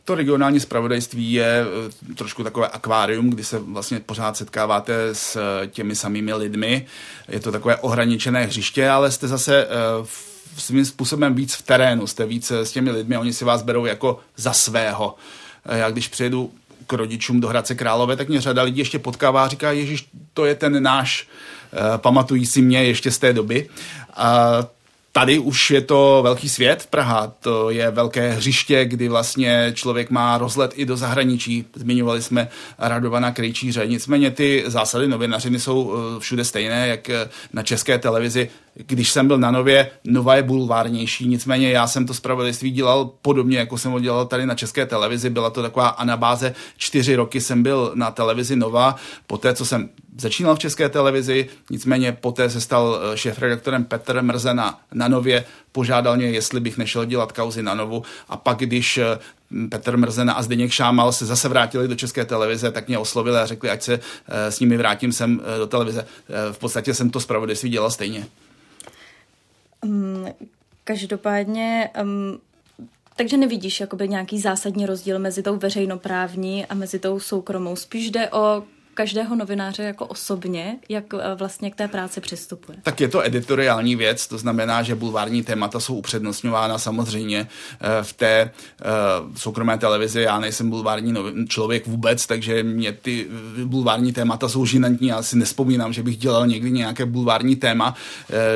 To 0.06 0.16
regionální 0.16 0.60
spravodajství 0.60 1.34
je 1.34 1.64
eh, 2.10 2.14
trošku 2.14 2.44
takové 2.44 2.68
akvárium, 2.68 3.30
kdy 3.30 3.44
se 3.44 3.60
vlastně 3.60 4.00
pořád 4.00 4.38
setkáváte 4.38 5.16
s 5.16 5.36
eh, 5.36 5.68
těmi 5.68 5.96
samými 5.96 6.34
lidmi. 6.34 6.88
Je 7.30 7.40
to 7.40 7.52
takové 7.52 7.76
ohraničené 7.76 8.46
hřiště, 8.46 8.90
ale 8.90 9.12
jste 9.12 9.28
zase 9.28 9.68
v 10.04 10.31
svým 10.58 10.86
způsobem 10.86 11.36
víc 11.36 11.54
v 11.54 11.62
terénu, 11.62 12.08
jste 12.08 12.26
víc 12.26 12.52
s 12.52 12.72
těmi 12.72 12.92
lidmi, 12.92 13.18
oni 13.18 13.34
si 13.34 13.46
vás 13.46 13.62
berou 13.62 13.86
jako 13.86 14.20
za 14.38 14.54
svého. 14.54 15.16
Já 15.66 15.92
když 15.92 16.08
přijedu 16.08 16.52
k 16.88 16.94
rodičům 16.94 17.40
do 17.40 17.48
Hradce 17.48 17.76
Králové, 17.76 18.16
tak 18.16 18.30
mě 18.30 18.42
řada 18.42 18.62
lidí 18.62 18.80
ještě 18.80 19.00
potkává 19.00 19.44
a 19.44 19.48
říká, 19.48 19.72
Ježíš, 19.72 20.08
to 20.34 20.46
je 20.46 20.56
ten 20.56 20.84
náš, 20.84 21.28
uh, 21.74 21.98
pamatují 21.98 22.46
si 22.46 22.62
mě 22.62 22.84
ještě 22.84 23.12
z 23.12 23.18
té 23.18 23.34
doby. 23.34 23.70
Uh, 24.18 24.66
Tady 25.14 25.40
už 25.40 25.72
je 25.72 25.82
to 25.82 26.20
velký 26.24 26.50
svět, 26.50 26.88
Praha, 26.90 27.34
to 27.40 27.70
je 27.70 27.92
velké 27.92 28.32
hřiště, 28.32 28.86
kdy 28.86 29.10
vlastně 29.10 29.72
člověk 29.76 30.10
má 30.10 30.38
rozlet 30.38 30.72
i 30.76 30.86
do 30.86 30.98
zahraničí. 30.98 31.66
Zmiňovali 31.76 32.22
jsme 32.22 32.48
Radovana 32.78 33.32
Krejčíře, 33.32 33.88
nicméně 33.88 34.32
ty 34.32 34.64
zásady 34.68 35.08
novinařiny 35.08 35.60
jsou 35.60 35.94
eh, 35.94 36.20
všude 36.20 36.46
stejné, 36.46 36.88
jak 36.88 37.10
eh, 37.10 37.30
na 37.54 37.64
české 37.64 37.98
televizi. 37.98 38.50
Když 38.76 39.12
jsem 39.12 39.28
byl 39.28 39.38
na 39.38 39.52
Nově, 39.52 39.92
Nova 40.04 40.36
je 40.36 40.44
bulvárnější, 40.44 41.28
nicméně 41.28 41.70
já 41.70 41.88
jsem 41.88 42.06
to 42.06 42.14
zpravodajství 42.14 42.72
dělal 42.72 43.12
podobně, 43.22 43.58
jako 43.58 43.78
jsem 43.78 43.92
ho 43.92 44.00
dělal 44.00 44.26
tady 44.26 44.46
na 44.46 44.56
české 44.56 44.86
televizi. 44.86 45.30
Byla 45.30 45.50
to 45.50 45.62
taková 45.62 45.88
anabáze, 45.88 46.56
čtyři 46.78 47.16
roky 47.16 47.42
jsem 47.42 47.64
byl 47.64 47.92
na 47.96 48.12
televizi 48.12 48.56
Nova, 48.56 48.96
poté, 49.28 49.54
co 49.54 49.66
jsem 49.66 49.90
začínal 50.18 50.56
v 50.56 50.60
české 50.60 50.90
televizi, 50.90 51.50
nicméně 51.70 52.12
poté 52.12 52.50
se 52.50 52.62
stal 52.62 53.00
eh, 53.14 53.18
šéf-redaktorem 53.18 53.86
Petr 53.86 54.22
Mrzena 54.22 54.80
na 54.94 55.08
Nově, 55.08 55.46
požádal 55.72 56.18
mě, 56.18 56.26
jestli 56.26 56.60
bych 56.60 56.78
nešel 56.78 57.06
dělat 57.06 57.32
kauzy 57.32 57.64
na 57.64 57.74
Novu 57.74 58.04
a 58.30 58.38
pak, 58.38 58.58
když 58.58 58.98
eh, 58.98 59.20
Petr 59.70 59.98
Mrzena 59.98 60.34
a 60.34 60.42
Zdeněk 60.42 60.72
Šámal 60.72 61.12
se 61.12 61.26
zase 61.26 61.50
vrátili 61.50 61.88
do 61.88 61.96
české 61.96 62.26
televize, 62.26 62.72
tak 62.72 62.88
mě 62.88 62.98
oslovili 62.98 63.38
a 63.38 63.46
řekli, 63.46 63.70
ať 63.70 63.82
se 63.82 63.94
eh, 63.94 64.52
s 64.52 64.60
nimi 64.60 64.78
vrátím 64.78 65.12
sem 65.12 65.42
do 65.58 65.68
televize. 65.68 66.06
V 66.52 66.58
podstatě 66.58 66.94
jsem 66.94 67.10
to 67.10 67.20
zpravodajství 67.20 67.70
dělal 67.70 67.92
stejně. 67.92 68.26
Um, 69.84 70.28
každopádně 70.84 71.90
um, 72.04 72.40
takže 73.16 73.38
nevidíš 73.38 73.80
jakoby 73.80 74.08
nějaký 74.08 74.40
zásadní 74.40 74.86
rozdíl 74.86 75.20
mezi 75.20 75.44
tou 75.44 75.58
veřejnoprávní 75.58 76.66
a 76.66 76.74
mezi 76.74 77.00
tou 77.00 77.20
soukromou. 77.20 77.76
Spíš 77.76 78.12
jde 78.12 78.30
o 78.30 78.64
každého 78.94 79.36
novináře 79.36 79.84
jako 79.84 80.06
osobně, 80.06 80.78
jak 80.90 81.04
eh, 81.14 81.36
vlastně 81.36 81.72
k 81.72 81.76
té 81.76 81.88
práci 81.88 82.22
přistupuje. 82.22 82.78
Tak 82.84 83.02
je 83.02 83.08
to 83.08 83.26
editoriální 83.26 83.96
věc, 83.96 84.28
to 84.28 84.38
znamená, 84.38 84.84
že 84.84 84.96
bulvární 84.96 85.44
témata 85.44 85.80
jsou 85.80 85.96
upřednostňována 85.96 86.78
samozřejmě 86.78 87.48
eh, 87.82 88.04
v 88.04 88.14
té 88.14 88.28
eh, 88.32 88.52
soukromé 89.36 89.78
televizi. 89.78 90.22
Já 90.22 90.40
nejsem 90.40 90.70
bulvární 90.70 91.14
člověk 91.48 91.88
vůbec, 91.88 92.28
takže 92.28 92.64
mě 92.64 92.92
ty 92.92 93.28
bulvární 93.66 94.14
témata 94.14 94.50
jsou 94.50 94.66
žinantní. 94.66 95.08
Já 95.08 95.24
si 95.24 95.38
nespomínám, 95.38 95.94
že 95.94 96.04
bych 96.04 96.18
dělal 96.18 96.48
někdy 96.48 96.72
nějaké 96.72 97.06
bulvární 97.06 97.56
téma. 97.56 97.96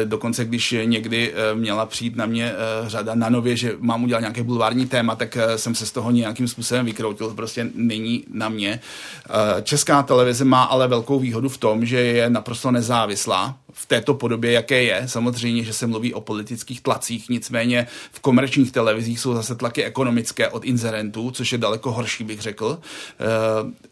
Dokonce, 0.06 0.46
když 0.46 0.76
někdy 0.86 1.34
měla 1.54 1.86
přijít 1.86 2.16
na 2.16 2.26
mě 2.26 2.54
řada 2.88 3.16
na 3.16 3.30
nově, 3.30 3.58
že 3.58 3.76
mám 3.80 4.04
udělat 4.04 4.20
nějaké 4.20 4.44
bulvární 4.44 4.86
téma, 4.88 5.16
tak 5.16 5.38
jsem 5.56 5.76
se 5.76 5.86
z 5.86 5.92
toho 5.92 6.12
nějakým 6.12 6.48
způsobem 6.48 6.86
vykroutil. 6.86 7.30
Prostě 7.30 7.70
není 7.74 8.24
na 8.34 8.50
mě. 8.50 8.80
Česká 9.64 10.04
televize 10.04 10.25
televize 10.26 10.46
má 10.46 10.64
ale 10.64 10.88
velkou 10.88 11.20
výhodu 11.20 11.50
v 11.50 11.58
tom, 11.58 11.86
že 11.86 12.00
je 12.00 12.30
naprosto 12.30 12.72
nezávislá 12.72 13.58
v 13.74 13.86
této 13.86 14.14
podobě, 14.14 14.52
jaké 14.52 14.84
je. 14.84 15.04
Samozřejmě, 15.06 15.64
že 15.64 15.74
se 15.74 15.88
mluví 15.88 16.14
o 16.14 16.22
politických 16.22 16.82
tlacích, 16.82 17.30
nicméně 17.30 17.88
v 18.12 18.20
komerčních 18.20 18.72
televizích 18.72 19.20
jsou 19.20 19.34
zase 19.34 19.56
tlaky 19.56 19.84
ekonomické 19.84 20.50
od 20.50 20.66
inzerentů, 20.66 21.32
což 21.32 21.52
je 21.52 21.58
daleko 21.58 21.92
horší, 21.92 22.24
bych 22.24 22.42
řekl. 22.42 22.80
E, 22.80 22.82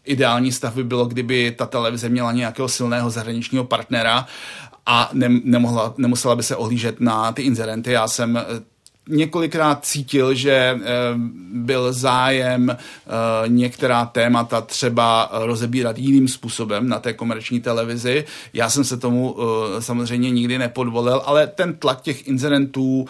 ideální 0.04 0.52
stav 0.52 0.74
by 0.74 0.84
bylo, 0.84 1.06
kdyby 1.06 1.54
ta 1.58 1.66
televize 1.66 2.08
měla 2.08 2.32
nějakého 2.32 2.68
silného 2.68 3.10
zahraničního 3.10 3.64
partnera 3.64 4.26
a 4.86 5.10
ne, 5.12 5.28
nemohla, 5.44 5.94
nemusela 5.96 6.36
by 6.36 6.42
se 6.42 6.56
ohlížet 6.56 7.00
na 7.00 7.32
ty 7.32 7.42
inzerenty. 7.42 7.92
Já 7.92 8.08
jsem 8.08 8.38
několikrát 9.08 9.84
cítil, 9.84 10.34
že 10.34 10.52
eh, 10.52 10.80
byl 11.52 11.92
zájem 11.92 12.70
eh, 12.70 12.78
některá 13.46 14.04
témata 14.06 14.60
třeba 14.60 15.30
rozebírat 15.32 15.98
jiným 15.98 16.28
způsobem 16.28 16.88
na 16.88 16.98
té 16.98 17.12
komerční 17.12 17.60
televizi. 17.60 18.24
Já 18.52 18.70
jsem 18.70 18.84
se 18.84 18.96
tomu 18.96 19.36
eh, 19.38 19.82
samozřejmě 19.82 20.30
nikdy 20.30 20.58
nepodvolil, 20.58 21.22
ale 21.24 21.46
ten 21.46 21.74
tlak 21.74 22.00
těch 22.00 22.28
inzerentů 22.28 23.06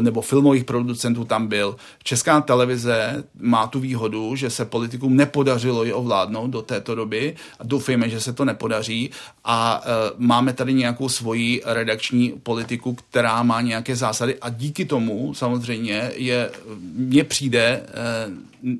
nebo 0.00 0.20
filmových 0.20 0.64
producentů 0.64 1.24
tam 1.24 1.46
byl. 1.46 1.76
Česká 2.02 2.40
televize 2.40 3.24
má 3.40 3.66
tu 3.66 3.80
výhodu, 3.80 4.36
že 4.36 4.50
se 4.50 4.64
politikům 4.64 5.16
nepodařilo 5.16 5.84
ji 5.84 5.92
ovládnout 5.92 6.50
do 6.50 6.62
této 6.62 6.94
doby 6.94 7.36
a 7.60 7.64
doufejme, 7.64 8.08
že 8.08 8.20
se 8.20 8.32
to 8.32 8.44
nepodaří 8.44 9.10
a 9.44 9.82
máme 10.18 10.52
tady 10.52 10.74
nějakou 10.74 11.08
svoji 11.08 11.62
redakční 11.64 12.32
politiku, 12.42 12.94
která 12.94 13.42
má 13.42 13.60
nějaké 13.60 13.96
zásady 13.96 14.36
a 14.40 14.48
díky 14.48 14.84
tomu 14.84 15.15
samozřejmě 15.34 16.10
je, 16.14 16.50
mně 16.94 17.24
přijde 17.24 17.64
eh, 17.64 17.92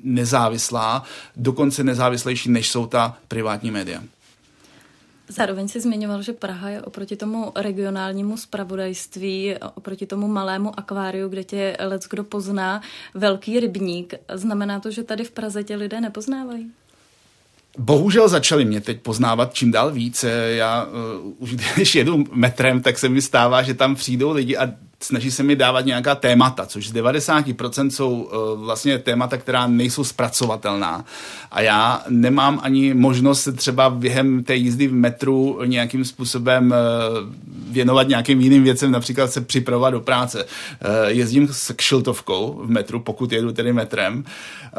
nezávislá, 0.03 1.03
dokonce 1.35 1.83
nezávislejší, 1.83 2.49
než 2.49 2.69
jsou 2.69 2.85
ta 2.87 3.17
privátní 3.27 3.71
média. 3.71 4.03
Zároveň 5.29 5.67
si 5.67 5.81
zmiňoval, 5.81 6.21
že 6.21 6.33
Praha 6.33 6.69
je 6.69 6.81
oproti 6.81 7.15
tomu 7.15 7.51
regionálnímu 7.55 8.37
spravodajství, 8.37 9.55
oproti 9.75 10.05
tomu 10.05 10.27
malému 10.27 10.79
akváriu, 10.79 11.29
kde 11.29 11.43
tě 11.43 11.77
lec 11.79 12.07
kdo 12.09 12.23
pozná, 12.23 12.81
velký 13.13 13.59
rybník. 13.59 14.13
Znamená 14.33 14.79
to, 14.79 14.91
že 14.91 15.03
tady 15.03 15.23
v 15.23 15.31
Praze 15.31 15.63
tě 15.63 15.75
lidé 15.75 16.01
nepoznávají? 16.01 16.71
Bohužel 17.77 18.29
začali 18.29 18.65
mě 18.65 18.81
teď 18.81 19.01
poznávat 19.01 19.53
čím 19.53 19.71
dál 19.71 19.91
víc. 19.91 20.25
Já 20.47 20.85
uh, 20.85 21.33
už 21.37 21.55
když 21.55 21.95
jedu 21.95 22.23
metrem, 22.31 22.81
tak 22.81 22.99
se 22.99 23.09
mi 23.09 23.21
stává, 23.21 23.61
že 23.61 23.73
tam 23.73 23.95
přijdou 23.95 24.31
lidi 24.31 24.57
a 24.57 24.71
snaží 24.99 25.31
se 25.31 25.43
mi 25.43 25.55
dávat 25.55 25.85
nějaká 25.85 26.15
témata, 26.15 26.65
což 26.65 26.89
z 26.89 26.93
90% 26.93 27.89
jsou 27.89 28.11
uh, 28.11 28.65
vlastně 28.65 28.99
témata, 28.99 29.37
která 29.37 29.67
nejsou 29.67 30.03
zpracovatelná. 30.03 31.05
A 31.51 31.61
já 31.61 32.03
nemám 32.09 32.59
ani 32.63 32.93
možnost 32.93 33.41
se 33.41 33.51
třeba 33.51 33.89
během 33.89 34.43
té 34.43 34.55
jízdy 34.55 34.87
v 34.87 34.93
metru 34.93 35.59
nějakým 35.65 36.05
způsobem 36.05 36.71
uh, 36.71 37.33
věnovat 37.73 38.07
nějakým 38.07 38.41
jiným 38.41 38.63
věcem, 38.63 38.91
například 38.91 39.31
se 39.31 39.41
připravovat 39.41 39.89
do 39.89 39.99
práce. 39.99 40.43
Uh, 40.43 40.49
jezdím 41.07 41.47
s 41.51 41.73
kšiltovkou 41.75 42.61
v 42.65 42.69
metru, 42.69 42.99
pokud 42.99 43.31
jedu 43.31 43.51
tedy 43.51 43.73
metrem. 43.73 44.23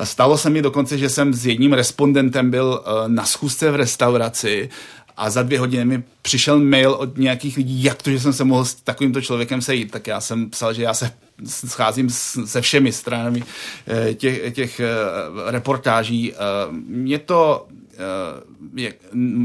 Stalo 0.05 0.39
se 0.39 0.51
mi 0.51 0.63
dokonce, 0.63 0.99
že 0.99 1.09
jsem 1.09 1.35
s 1.35 1.47
jedním 1.47 1.73
respondentem 1.73 2.51
byl 2.51 2.85
na 3.07 3.25
schůzce 3.25 3.71
v 3.71 3.77
restauraci 3.77 4.71
a 5.19 5.31
za 5.31 5.43
dvě 5.43 5.59
hodiny 5.59 5.85
mi 5.85 6.03
přišel 6.23 6.59
mail 6.59 6.93
od 6.93 7.19
nějakých 7.19 7.57
lidí, 7.57 7.85
jak 7.85 8.03
to, 8.03 8.11
že 8.11 8.21
jsem 8.21 8.33
se 8.33 8.45
mohl 8.45 8.65
s 8.65 8.75
takovýmto 8.75 9.21
člověkem 9.21 9.63
sejít, 9.63 9.91
tak 9.91 10.07
já 10.07 10.21
jsem 10.21 10.51
psal, 10.51 10.75
že 10.75 10.83
já 10.83 10.95
se 10.95 11.11
scházím 11.47 12.11
se 12.45 12.61
všemi 12.61 12.93
stranami 12.93 13.43
eh, 13.87 14.15
těch, 14.15 14.55
těch 14.55 14.81
eh, 14.81 14.87
reportáží. 15.47 16.33
Eh, 16.33 16.37
mě 16.87 17.19
to 17.19 17.67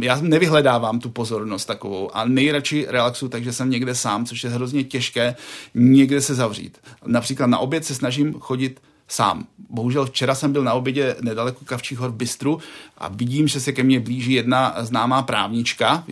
já 0.02 0.22
nevyhledávám 0.22 1.00
tu 1.00 1.10
pozornost 1.10 1.66
takovou 1.66 2.16
a 2.16 2.26
nejradši 2.26 2.86
relaxu, 2.90 3.30
takže 3.30 3.54
jsem 3.54 3.70
někde 3.70 3.96
sám, 3.96 4.26
což 4.26 4.44
je 4.44 4.50
hrozně 4.50 4.84
těžké 4.84 5.36
někde 5.74 6.22
se 6.22 6.36
zavřít. 6.36 6.78
Například 7.06 7.48
na 7.48 7.58
oběd 7.58 7.86
se 7.86 7.96
snažím 7.96 8.34
chodit 8.34 8.82
sám. 9.13 9.47
Bohužel 9.69 10.06
včera 10.06 10.36
jsem 10.36 10.54
byl 10.54 10.63
na 10.63 10.73
obědě 10.73 11.15
nedaleko 11.21 11.65
Kavčích 11.65 11.97
hor 11.97 12.12
Bystru 12.12 12.60
a 12.97 13.08
vidím, 13.08 13.47
že 13.47 13.60
se 13.60 13.71
ke 13.71 13.84
mně 13.84 13.99
blíží 13.99 14.34
jedna 14.34 14.76
známá 14.80 15.21
právnička, 15.21 16.04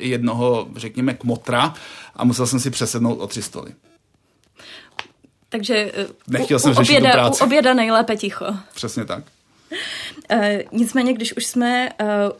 jednoho, 0.00 0.68
řekněme, 0.76 1.14
kmotra 1.14 1.74
a 2.16 2.24
musel 2.24 2.46
jsem 2.46 2.60
si 2.60 2.70
přesednout 2.70 3.20
o 3.20 3.26
tři 3.26 3.42
stoly. 3.42 3.72
Takže 5.48 5.92
Nechtěl 6.28 6.56
u, 6.56 6.60
jsem 6.60 6.72
u, 6.72 6.80
oběda, 6.80 7.30
u 7.30 7.44
oběda 7.44 7.74
nejlépe 7.74 8.16
ticho. 8.16 8.46
Přesně 8.74 9.04
tak. 9.04 9.24
E, 10.30 10.64
nicméně, 10.72 11.12
když 11.12 11.36
už 11.36 11.46
jsme 11.46 11.88
e, 11.88 11.92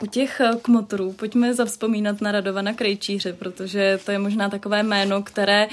u 0.02 0.06
těch 0.06 0.40
eh, 0.40 0.50
kmotrů, 0.62 1.12
pojďme 1.12 1.54
zavzpomínat 1.54 2.20
na 2.20 2.32
Radovana 2.32 2.72
Krejčíře, 2.72 3.32
protože 3.32 4.00
to 4.04 4.10
je 4.10 4.18
možná 4.18 4.48
takové 4.48 4.82
jméno, 4.82 5.22
které 5.22 5.68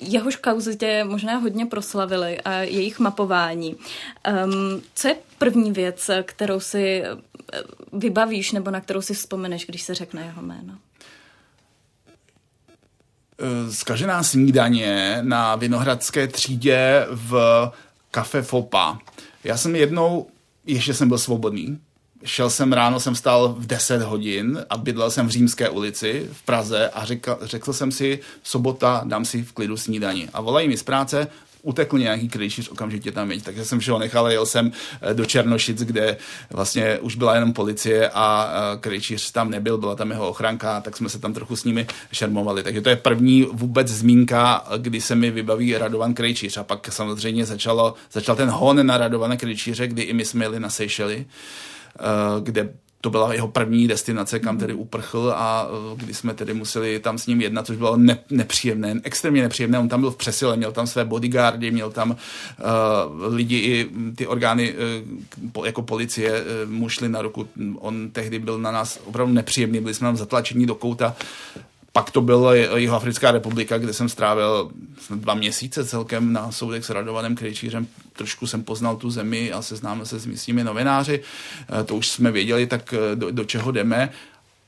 jehož 0.00 0.36
kauzy 0.36 0.76
tě 0.76 1.04
možná 1.04 1.36
hodně 1.36 1.66
proslavily 1.66 2.40
a 2.40 2.52
jejich 2.58 2.98
mapování. 2.98 3.76
E, 4.26 4.32
co 4.94 5.08
je 5.08 5.16
první 5.38 5.72
věc, 5.72 6.10
kterou 6.22 6.60
si 6.60 7.02
vybavíš 7.92 8.52
nebo 8.52 8.70
na 8.70 8.80
kterou 8.80 9.00
si 9.00 9.14
vzpomeneš, 9.14 9.66
když 9.66 9.82
se 9.82 9.94
řekne 9.94 10.22
jeho 10.22 10.42
jméno? 10.42 10.74
Zkažená 13.70 14.22
snídaně 14.22 15.18
na 15.22 15.56
Vinohradské 15.56 16.26
třídě 16.28 17.06
v 17.10 17.70
kafe 18.10 18.42
Fopa. 18.42 18.98
Já 19.44 19.56
jsem 19.56 19.76
jednou 19.76 20.26
ještě 20.66 20.94
jsem 20.94 21.08
byl 21.08 21.18
svobodný. 21.18 21.78
Šel 22.24 22.50
jsem 22.50 22.72
ráno, 22.72 23.00
jsem 23.00 23.14
stál 23.14 23.48
v 23.58 23.66
10 23.66 24.02
hodin 24.02 24.64
a 24.70 24.76
bydlel 24.76 25.10
jsem 25.10 25.26
v 25.26 25.30
Římské 25.30 25.68
ulici 25.68 26.28
v 26.32 26.42
Praze 26.42 26.88
a 26.88 27.04
řekl, 27.04 27.38
řekl 27.42 27.72
jsem 27.72 27.92
si, 27.92 28.20
sobota 28.42 29.02
dám 29.04 29.24
si 29.24 29.42
v 29.42 29.52
klidu 29.52 29.76
snídani. 29.76 30.28
A 30.32 30.40
volají 30.40 30.68
mi 30.68 30.76
z 30.76 30.82
práce, 30.82 31.26
utekl 31.62 31.98
nějaký 31.98 32.28
krejčíř, 32.28 32.68
okamžitě 32.68 33.12
tam 33.12 33.30
jeď. 33.30 33.42
Takže 33.42 33.64
jsem 33.64 33.78
všeho 33.78 33.98
nechal 33.98 34.30
jel 34.30 34.46
jsem 34.46 34.72
eh, 35.02 35.14
do 35.14 35.24
Černošic, 35.24 35.82
kde 35.82 36.16
vlastně 36.50 36.98
už 36.98 37.16
byla 37.16 37.34
jenom 37.34 37.52
policie 37.52 38.10
a 38.14 38.52
krejčíř 38.80 39.32
tam 39.32 39.50
nebyl, 39.50 39.78
byla 39.78 39.94
tam 39.94 40.10
jeho 40.10 40.28
ochranka, 40.28 40.80
tak 40.80 40.96
jsme 40.96 41.08
se 41.08 41.18
tam 41.18 41.34
trochu 41.34 41.56
s 41.56 41.64
nimi 41.64 41.86
šermovali. 42.12 42.62
Takže 42.62 42.80
to 42.80 42.88
je 42.88 42.96
první 42.96 43.42
vůbec 43.52 43.88
zmínka, 43.88 44.64
kdy 44.76 45.00
se 45.00 45.14
mi 45.14 45.30
vybaví 45.30 45.78
Radovan 45.78 46.14
Krejčíř. 46.14 46.56
A 46.56 46.64
pak 46.64 46.92
samozřejmě 46.92 47.46
začalo, 47.46 47.94
začal 48.12 48.36
ten 48.36 48.48
hon 48.48 48.86
na 48.86 48.96
Radovana 48.96 49.36
Krejčíře, 49.36 49.86
kdy 49.86 50.02
i 50.02 50.12
my 50.12 50.24
jsme 50.24 50.44
jeli 50.44 50.60
na 50.60 50.70
Seychely, 50.70 51.26
kde 52.42 52.68
to 53.02 53.10
byla 53.10 53.34
jeho 53.34 53.48
první 53.48 53.88
destinace, 53.88 54.38
kam 54.38 54.58
tedy 54.58 54.74
uprchl 54.74 55.32
a 55.36 55.66
eh, 55.68 55.96
kdy 55.96 56.14
jsme 56.14 56.34
tedy 56.34 56.54
museli 56.54 57.00
tam 57.00 57.18
s 57.18 57.26
ním 57.26 57.40
jednat, 57.40 57.66
což 57.66 57.76
bylo 57.76 57.96
ne, 57.96 58.18
nepříjemné, 58.30 59.00
extrémně 59.04 59.42
nepříjemné. 59.42 59.78
On 59.78 59.88
tam 59.88 60.00
byl 60.00 60.10
v 60.10 60.16
přesile, 60.16 60.56
měl 60.56 60.72
tam 60.72 60.86
své 60.86 61.04
bodyguardy, 61.04 61.70
měl 61.70 61.90
tam 61.90 62.10
uh, 62.10 62.16
lidi 63.34 63.56
i 63.56 63.90
ty 64.16 64.26
orgány 64.26 64.74
uh, 65.54 65.66
jako 65.66 65.82
policie 65.82 66.42
uh, 66.42 66.70
mu 66.70 66.88
šli 66.88 67.08
na 67.08 67.22
ruku. 67.22 67.48
On 67.78 68.10
tehdy 68.10 68.38
byl 68.38 68.58
na 68.58 68.70
nás 68.70 69.00
opravdu 69.04 69.34
nepříjemný, 69.34 69.80
byli 69.80 69.94
jsme 69.94 70.08
tam 70.08 70.16
zatlačení 70.16 70.66
do 70.66 70.74
kouta 70.74 71.16
pak 71.92 72.10
to 72.10 72.20
byla 72.20 72.54
Jihoafrická 72.54 73.30
republika, 73.30 73.78
kde 73.78 73.92
jsem 73.92 74.08
strávil 74.08 74.70
dva 75.10 75.34
měsíce 75.34 75.84
celkem 75.84 76.32
na 76.32 76.52
soudech 76.52 76.84
s 76.84 76.90
Radovanem 76.90 77.34
Krejčířem. 77.34 77.86
Trošku 78.12 78.46
jsem 78.46 78.64
poznal 78.64 78.96
tu 78.96 79.10
zemi 79.10 79.52
a 79.52 79.62
seznámil 79.62 80.06
se 80.06 80.18
s 80.18 80.26
místními 80.26 80.64
novináři. 80.64 81.22
Eh, 81.80 81.84
to 81.84 81.96
už 81.96 82.08
jsme 82.08 82.30
věděli, 82.30 82.66
tak 82.66 82.94
eh, 82.94 83.16
do, 83.16 83.30
do 83.30 83.44
čeho 83.44 83.72
jdeme. 83.72 84.10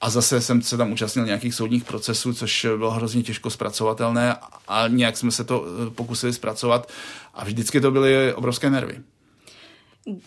A 0.01 0.11
zase 0.11 0.41
jsem 0.41 0.63
se 0.63 0.77
tam 0.77 0.93
účastnil 0.93 1.27
nějakých 1.27 1.55
soudních 1.55 1.85
procesů, 1.85 2.35
což 2.35 2.67
bylo 2.77 2.91
hrozně 2.91 3.23
těžko 3.23 3.51
zpracovatelné 3.51 4.37
a 4.69 4.89
nějak 4.89 5.17
jsme 5.17 5.31
se 5.31 5.45
to 5.45 5.65
eh, 5.67 5.91
pokusili 5.91 6.33
zpracovat 6.33 6.93
a 7.35 7.45
vždycky 7.45 7.81
to 7.81 7.91
byly 7.91 8.35
obrovské 8.35 8.71
nervy. 8.71 9.01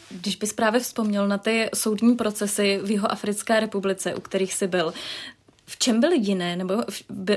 Když 0.10 0.36
bys 0.36 0.54
právě 0.54 0.80
vzpomněl 0.80 1.28
na 1.28 1.38
ty 1.38 1.70
soudní 1.74 2.16
procesy 2.16 2.80
v 2.84 2.92
jeho 2.92 3.12
Africké 3.12 3.60
republice, 3.60 4.16
u 4.16 4.22
kterých 4.22 4.54
jsi 4.54 4.68
byl, 4.68 4.94
v 5.70 5.78
čem 5.78 6.00
byly 6.00 6.18
jiné? 6.18 6.56
Nebo 6.56 6.84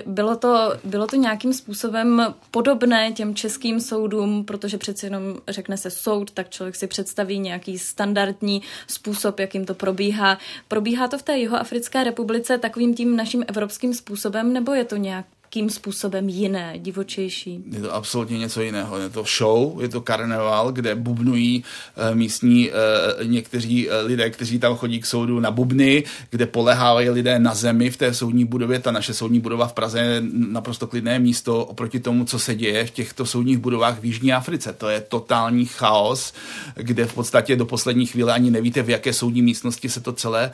bylo 0.06 0.36
to, 0.36 0.74
bylo 0.84 1.06
to 1.06 1.16
nějakým 1.16 1.52
způsobem 1.52 2.34
podobné 2.50 3.12
těm 3.12 3.34
českým 3.34 3.80
soudům, 3.80 4.44
protože 4.44 4.78
přeci 4.78 5.06
jenom 5.06 5.22
řekne 5.48 5.76
se 5.76 5.90
soud, 5.90 6.30
tak 6.30 6.50
člověk 6.50 6.76
si 6.76 6.86
představí 6.86 7.38
nějaký 7.38 7.78
standardní 7.78 8.62
způsob, 8.86 9.40
jakým 9.40 9.64
to 9.64 9.74
probíhá. 9.74 10.38
Probíhá 10.68 11.08
to 11.08 11.18
v 11.18 11.22
té 11.22 11.38
Jihoafrické 11.38 12.04
republice 12.04 12.58
takovým 12.58 12.94
tím 12.94 13.16
naším 13.16 13.44
evropským 13.48 13.94
způsobem, 13.94 14.52
nebo 14.52 14.74
je 14.74 14.84
to 14.84 14.96
nějak 14.96 15.26
jakým 15.50 15.70
způsobem 15.70 16.28
jiné, 16.28 16.74
divočejší? 16.78 17.60
Je 17.72 17.80
to 17.80 17.94
absolutně 17.94 18.38
něco 18.38 18.62
jiného. 18.62 18.98
Je 18.98 19.10
to 19.10 19.24
show, 19.38 19.82
je 19.82 19.88
to 19.88 20.00
karneval, 20.00 20.72
kde 20.72 20.94
bubnují 20.94 21.64
uh, 22.10 22.16
místní 22.16 22.70
uh, 22.70 23.26
někteří 23.26 23.88
uh, 23.88 23.94
lidé, 24.06 24.30
kteří 24.30 24.58
tam 24.58 24.76
chodí 24.76 25.00
k 25.00 25.06
soudu 25.06 25.40
na 25.40 25.50
bubny, 25.50 26.04
kde 26.30 26.46
polehávají 26.46 27.10
lidé 27.10 27.38
na 27.38 27.54
zemi 27.54 27.90
v 27.90 27.96
té 27.96 28.14
soudní 28.14 28.44
budově. 28.44 28.78
Ta 28.78 28.90
naše 28.90 29.14
soudní 29.14 29.40
budova 29.40 29.66
v 29.66 29.72
Praze 29.72 29.98
je 29.98 30.22
naprosto 30.32 30.86
klidné 30.86 31.18
místo 31.18 31.64
oproti 31.64 32.00
tomu, 32.00 32.24
co 32.24 32.38
se 32.38 32.54
děje 32.54 32.86
v 32.86 32.90
těchto 32.90 33.26
soudních 33.26 33.58
budovách 33.58 34.00
v 34.00 34.04
Jižní 34.04 34.32
Africe. 34.32 34.72
To 34.72 34.88
je 34.88 35.00
totální 35.00 35.66
chaos, 35.66 36.32
kde 36.74 37.06
v 37.06 37.14
podstatě 37.14 37.56
do 37.56 37.66
poslední 37.66 38.06
chvíle 38.06 38.32
ani 38.32 38.50
nevíte, 38.50 38.82
v 38.82 38.90
jaké 38.90 39.12
soudní 39.12 39.42
místnosti 39.42 39.88
se 39.88 40.00
to 40.00 40.12
celé 40.12 40.52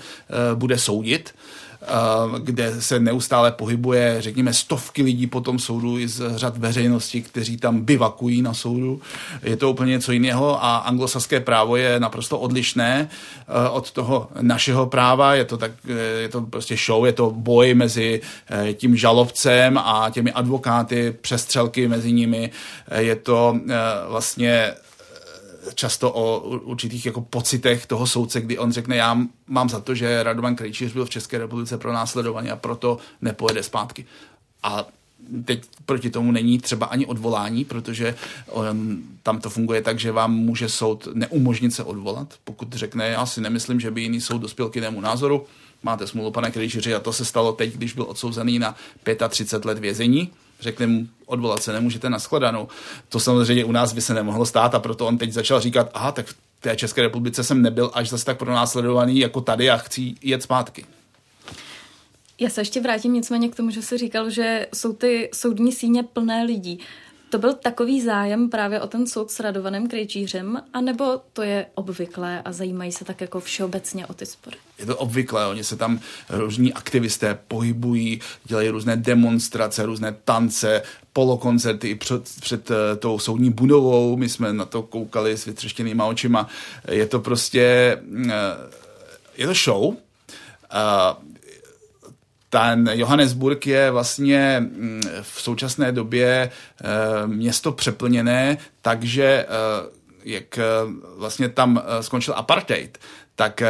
bude 0.55 0.79
soudit. 0.79 1.35
Eh, 1.83 1.87
kde 2.39 2.83
se 2.83 3.01
neustále 3.01 3.53
pohybuje, 3.53 4.17
řekněme, 4.19 4.53
stovky 4.53 5.03
lidí 5.03 5.27
po 5.27 5.41
tom 5.41 5.59
soudu 5.59 5.99
i 5.99 6.09
z 6.09 6.37
řad 6.37 6.57
veřejnosti, 6.57 7.23
kteří 7.23 7.57
tam 7.57 7.81
bivakují 7.81 8.43
na 8.43 8.55
soudu. 8.55 9.01
Je 9.43 9.57
to 9.57 9.71
úplně 9.71 9.91
něco 9.91 10.13
jiného 10.13 10.65
a 10.65 10.77
anglosaské 10.77 11.41
právo 11.41 11.77
je 11.77 12.01
naprosto 12.01 12.39
odlišné 12.39 13.09
eh, 13.09 13.69
od 13.69 13.91
toho 13.91 14.29
našeho 14.41 14.87
práva. 14.87 15.35
Je 15.35 15.45
to, 15.45 15.57
tak, 15.57 15.73
eh, 15.89 15.93
je 16.23 16.29
to 16.29 16.41
prostě 16.41 16.77
show, 16.77 17.07
je 17.07 17.13
to 17.13 17.31
boj 17.31 17.75
mezi 17.75 18.21
tím 18.75 18.97
žalobcem 18.97 19.79
a 19.79 20.11
těmi 20.11 20.33
advokáty, 20.33 21.15
přestřelky 21.21 21.89
mezi 21.89 22.13
nimi. 22.13 22.51
Je 22.97 23.17
to 23.17 23.59
vlastně 24.09 24.75
často 25.75 26.13
o 26.13 26.41
určitých 26.59 27.07
jako 27.07 27.21
pocitech 27.21 27.87
toho 27.87 28.07
soudce, 28.07 28.41
kdy 28.41 28.59
on 28.59 28.73
řekne, 28.73 28.97
já 28.97 29.19
mám 29.47 29.69
za 29.69 29.81
to, 29.81 29.95
že 29.95 30.23
Radovan 30.23 30.57
Krejčíř 30.57 30.93
byl 30.93 31.05
v 31.05 31.11
České 31.11 31.39
republice 31.39 31.79
pro 31.79 31.93
následování 31.93 32.51
a 32.51 32.57
proto 32.57 32.99
nepojede 33.23 33.63
zpátky. 33.63 34.07
A 34.63 34.87
teď 35.45 35.65
proti 35.87 36.11
tomu 36.11 36.33
není 36.33 36.59
třeba 36.59 36.87
ani 36.87 37.07
odvolání, 37.07 37.65
protože 37.65 38.15
um, 38.53 39.03
tam 39.23 39.41
to 39.41 39.51
funguje 39.51 39.83
tak, 39.83 39.99
že 39.99 40.13
vám 40.13 40.35
může 40.35 40.69
soud 40.69 41.09
neumožnit 41.15 41.75
se 41.75 41.85
odvolat, 41.85 42.35
pokud 42.45 42.73
řekne, 42.73 43.09
já 43.09 43.27
si 43.27 43.41
nemyslím, 43.41 43.81
že 43.81 43.91
by 43.91 44.03
jiný 44.03 44.21
soud 44.21 44.39
dospěl 44.39 44.69
k 44.69 44.77
jinému 44.77 45.01
názoru, 45.01 45.47
máte 45.83 46.07
smůlu, 46.07 46.31
pane 46.31 46.51
Krejčíři, 46.51 46.95
a 46.95 47.01
to 47.01 47.13
se 47.13 47.25
stalo 47.25 47.53
teď, 47.53 47.75
když 47.75 47.93
byl 47.93 48.05
odsouzený 48.09 48.59
na 48.59 48.77
35 49.29 49.65
let 49.65 49.79
vězení, 49.79 50.33
řekli 50.61 50.87
mu, 50.87 51.07
odvolat 51.27 51.63
se 51.63 51.73
nemůžete 51.73 52.11
na 52.11 52.19
skladanou. 52.19 52.69
To 53.09 53.21
samozřejmě 53.21 53.65
u 53.65 53.73
nás 53.73 53.93
by 53.93 54.01
se 54.01 54.15
nemohlo 54.15 54.47
stát 54.47 54.75
a 54.75 54.81
proto 54.81 55.07
on 55.07 55.19
teď 55.19 55.33
začal 55.33 55.61
říkat, 55.61 55.91
aha, 55.95 56.13
tak 56.13 56.27
v 56.27 56.37
té 56.61 56.77
České 56.77 57.03
republice 57.03 57.45
jsem 57.45 57.63
nebyl 57.63 57.91
až 57.95 58.09
zase 58.09 58.25
tak 58.25 58.39
pronásledovaný 58.39 59.19
jako 59.19 59.41
tady 59.41 59.71
a 59.71 59.77
chci 59.77 60.15
jet 60.23 60.43
zpátky. 60.43 60.87
Já 62.41 62.51
se 62.51 62.61
ještě 62.61 62.81
vrátím 62.81 63.13
nicméně 63.13 63.49
k 63.49 63.55
tomu, 63.55 63.71
že 63.71 63.83
jsi 63.83 63.99
říkal, 63.99 64.31
že 64.31 64.67
jsou 64.75 64.93
ty 64.93 65.31
soudní 65.35 65.73
síně 65.73 66.03
plné 66.03 66.45
lidí. 66.45 66.79
To 67.31 67.39
byl 67.39 67.55
takový 67.55 68.03
zájem 68.03 68.51
právě 68.51 68.81
o 68.81 68.87
ten 68.87 69.07
soud 69.07 69.31
s 69.31 69.41
Radovanem 69.41 69.89
Krejčířem, 69.89 70.63
anebo 70.73 71.21
to 71.33 71.43
je 71.43 71.67
obvyklé 71.75 72.43
a 72.43 72.53
zajímají 72.53 72.93
se 72.93 73.05
tak 73.05 73.21
jako 73.21 73.41
všeobecně 73.41 74.07
o 74.07 74.15
ty 74.15 74.27
spory? 74.27 74.57
Je 74.79 74.87
to 74.87 74.97
obvyklé, 74.97 75.47
oni 75.47 75.65
se 75.65 75.77
tam 75.77 76.01
různí 76.29 76.73
aktivisté 76.73 77.39
pohybují, 77.49 78.21
dělají 78.45 78.69
různé 78.69 78.97
demonstrace, 78.97 79.87
různé 79.87 80.17
tance, 80.25 80.83
polokoncerty 81.13 81.89
i 81.89 81.95
před, 81.95 82.23
před 82.41 82.71
eh, 82.71 82.97
tou 82.97 83.19
soudní 83.19 83.51
budovou. 83.51 84.17
My 84.17 84.29
jsme 84.29 84.53
na 84.53 84.65
to 84.65 84.83
koukali 84.83 85.37
s 85.37 85.45
vytřeštěnýma 85.45 86.07
očima. 86.07 86.49
Je 86.91 87.07
to 87.07 87.21
prostě, 87.21 87.63
eh, 88.29 88.33
je 89.37 89.47
to 89.47 89.55
show. 89.55 89.95
Ten 92.57 92.91
Johannesburg 92.93 93.67
je 93.67 93.91
vlastně 93.91 94.57
mm, 94.61 95.03
v 95.23 95.41
současné 95.41 95.93
době 95.93 96.51
eh, 96.81 96.87
město 97.27 97.73
přeplněné, 97.73 98.59
takže 98.83 99.25
eh, 99.25 99.47
jak 100.25 100.59
eh, 100.59 100.63
vlastně 101.17 101.49
tam 101.49 101.83
skončil 102.01 102.35
apartheid, 102.37 102.99
tak 103.35 103.63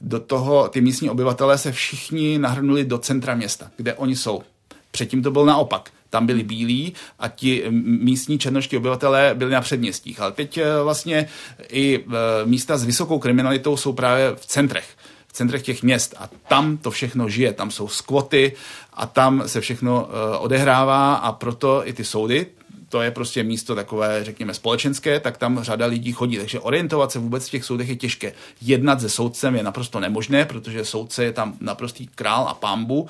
do 0.00 0.20
toho 0.20 0.68
ty 0.68 0.80
místní 0.80 1.10
obyvatelé 1.10 1.58
se 1.58 1.72
všichni 1.72 2.38
nahrnuli 2.38 2.84
do 2.84 2.98
centra 2.98 3.34
města, 3.34 3.70
kde 3.76 3.94
oni 3.94 4.16
jsou. 4.16 4.42
Předtím 4.90 5.22
to 5.22 5.30
bylo 5.30 5.46
naopak. 5.46 5.90
Tam 6.10 6.26
byli 6.26 6.42
bílí 6.42 6.94
a 7.18 7.28
ti 7.28 7.64
místní 7.84 8.38
černoští 8.38 8.76
obyvatelé 8.76 9.34
byli 9.34 9.50
na 9.50 9.60
předměstích. 9.60 10.20
Ale 10.20 10.32
teď 10.32 10.60
vlastně 10.82 11.28
i 11.70 12.04
místa 12.44 12.78
s 12.78 12.84
vysokou 12.84 13.18
kriminalitou 13.18 13.76
jsou 13.76 13.92
právě 13.92 14.34
v 14.36 14.46
centrech 14.46 14.86
centrech 15.34 15.62
těch 15.62 15.82
měst 15.82 16.14
a 16.18 16.28
tam 16.48 16.76
to 16.76 16.90
všechno 16.90 17.28
žije, 17.28 17.52
tam 17.52 17.70
jsou 17.70 17.88
skvoty 17.88 18.52
a 18.92 19.06
tam 19.06 19.42
se 19.46 19.60
všechno 19.60 20.04
uh, 20.04 20.10
odehrává 20.38 21.14
a 21.14 21.32
proto 21.32 21.88
i 21.88 21.92
ty 21.92 22.04
soudy, 22.04 22.46
to 22.88 23.02
je 23.02 23.10
prostě 23.10 23.42
místo 23.42 23.74
takové, 23.74 24.24
řekněme, 24.24 24.54
společenské, 24.54 25.20
tak 25.20 25.38
tam 25.38 25.62
řada 25.62 25.86
lidí 25.86 26.12
chodí. 26.12 26.36
Takže 26.36 26.60
orientovat 26.60 27.12
se 27.12 27.18
vůbec 27.18 27.48
v 27.48 27.50
těch 27.50 27.64
soudech 27.64 27.88
je 27.88 27.96
těžké. 27.96 28.32
Jednat 28.62 29.00
se 29.00 29.08
soudcem 29.08 29.56
je 29.56 29.62
naprosto 29.62 30.00
nemožné, 30.00 30.44
protože 30.44 30.84
soudce 30.84 31.24
je 31.24 31.32
tam 31.32 31.54
naprostý 31.60 32.06
král 32.06 32.48
a 32.48 32.54
pambu. 32.54 33.08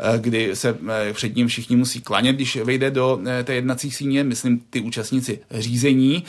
Eh, 0.00 0.18
kdy 0.18 0.56
se 0.56 0.78
eh, 0.88 1.12
před 1.12 1.36
ním 1.36 1.48
všichni 1.48 1.76
musí 1.76 2.00
klanět, 2.00 2.36
když 2.36 2.56
vejde 2.56 2.90
do 2.90 3.20
eh, 3.26 3.44
té 3.44 3.54
jednací 3.54 3.90
síně, 3.90 4.24
myslím 4.24 4.60
ty 4.70 4.80
účastníci 4.80 5.40
řízení. 5.50 6.24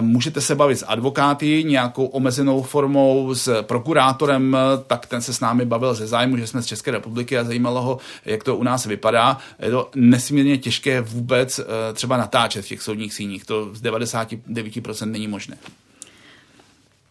Můžete 0.00 0.40
se 0.40 0.54
bavit 0.54 0.76
s 0.76 0.86
advokáty 0.86 1.64
nějakou 1.64 2.06
omezenou 2.06 2.62
formou, 2.62 3.34
s 3.34 3.62
prokurátorem, 3.62 4.56
tak 4.86 5.06
ten 5.06 5.22
se 5.22 5.34
s 5.34 5.40
námi 5.40 5.64
bavil 5.64 5.94
ze 5.94 6.06
zájmu, 6.06 6.36
že 6.36 6.46
jsme 6.46 6.62
z 6.62 6.66
České 6.66 6.90
republiky 6.90 7.38
a 7.38 7.44
zajímalo 7.44 7.82
ho, 7.82 7.98
jak 8.24 8.44
to 8.44 8.56
u 8.56 8.62
nás 8.62 8.86
vypadá. 8.86 9.38
Je 9.62 9.70
to 9.70 9.90
nesmírně 9.94 10.58
těžké 10.58 11.00
vůbec 11.00 11.60
třeba 11.92 12.16
natáčet 12.16 12.64
v 12.64 12.68
těch 12.68 12.82
soudních 12.82 13.14
síních. 13.14 13.44
To 13.44 13.74
z 13.74 13.82
99% 13.82 15.10
není 15.10 15.28
možné. 15.28 15.56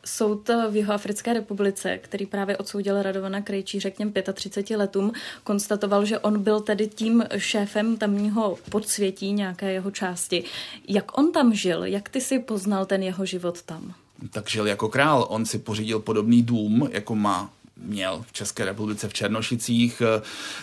Soud 0.05 0.49
v 0.69 0.75
Jihoafrické 0.75 1.33
republice, 1.33 1.97
který 1.97 2.25
právě 2.25 2.57
odsoudil 2.57 3.01
Radovana 3.01 3.41
Krejčíře 3.41 3.91
k 3.91 3.97
těm 3.97 4.13
35 4.33 4.77
letům, 4.77 5.11
konstatoval, 5.43 6.05
že 6.05 6.19
on 6.19 6.43
byl 6.43 6.59
tedy 6.59 6.87
tím 6.87 7.23
šéfem 7.37 7.97
tamního 7.97 8.57
podsvětí 8.69 9.31
nějaké 9.31 9.71
jeho 9.71 9.91
části. 9.91 10.43
Jak 10.87 11.17
on 11.17 11.31
tam 11.31 11.53
žil? 11.53 11.83
Jak 11.83 12.09
ty 12.09 12.21
si 12.21 12.39
poznal 12.39 12.85
ten 12.85 13.03
jeho 13.03 13.25
život 13.25 13.61
tam? 13.61 13.93
Tak 14.29 14.49
žil 14.49 14.67
jako 14.67 14.89
král. 14.89 15.25
On 15.29 15.45
si 15.45 15.59
pořídil 15.59 15.99
podobný 15.99 16.43
dům, 16.43 16.89
jako 16.91 17.15
má 17.15 17.49
měl 17.77 18.25
v 18.27 18.33
České 18.33 18.65
republice 18.65 19.09
v 19.09 19.13
Černošicích. 19.13 20.01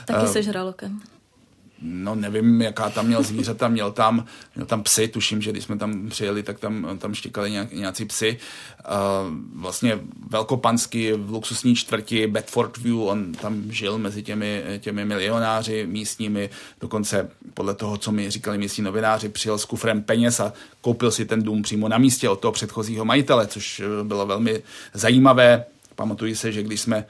Taky 0.07 0.27
se 0.27 0.43
žralokem 0.43 1.01
no 1.83 2.15
nevím, 2.15 2.63
jaká 2.63 2.91
tam 2.91 3.07
měl 3.07 3.23
zvířata, 3.23 3.69
měl 3.69 3.93
tam, 3.93 4.25
měl 4.55 4.67
tam 4.67 4.83
psy, 4.83 5.09
tuším, 5.09 5.43
že 5.43 5.53
když 5.53 5.65
jsme 5.65 5.79
tam 5.79 6.09
přijeli, 6.09 6.43
tak 6.43 6.59
tam, 6.59 6.99
tam 6.99 7.15
štěkali 7.15 7.51
nějak, 7.51 7.73
nějací 7.73 8.05
psy. 8.05 8.39
Uh, 8.85 9.61
vlastně 9.61 9.99
velkopansky 10.31 11.13
v 11.13 11.31
luxusní 11.31 11.75
čtvrti 11.75 12.27
Bedford 12.27 12.77
View, 12.77 13.03
on 13.03 13.33
tam 13.33 13.63
žil 13.73 13.99
mezi 13.99 14.23
těmi, 14.23 14.65
těmi 14.79 15.05
milionáři 15.05 15.87
místními, 15.87 16.51
dokonce 16.81 17.31
podle 17.55 17.75
toho, 17.75 17.97
co 17.97 18.13
mi 18.13 18.31
říkali 18.31 18.59
místní 18.59 18.85
novináři, 18.85 19.29
přijel 19.29 19.59
s 19.59 19.65
kufrem 19.65 20.03
peněz 20.03 20.41
a 20.41 20.53
koupil 20.81 21.11
si 21.11 21.25
ten 21.25 21.43
dům 21.43 21.63
přímo 21.63 21.89
na 21.89 21.99
místě 21.99 22.29
od 22.29 22.41
toho 22.41 22.53
předchozího 22.53 23.05
majitele, 23.05 23.47
což 23.47 23.83
bylo 24.03 24.27
velmi 24.27 24.63
zajímavé. 24.95 25.65
Pamatuji 26.03 26.37
se, 26.37 26.53
že 26.53 26.63
když 26.63 26.81
jsme 26.81 27.05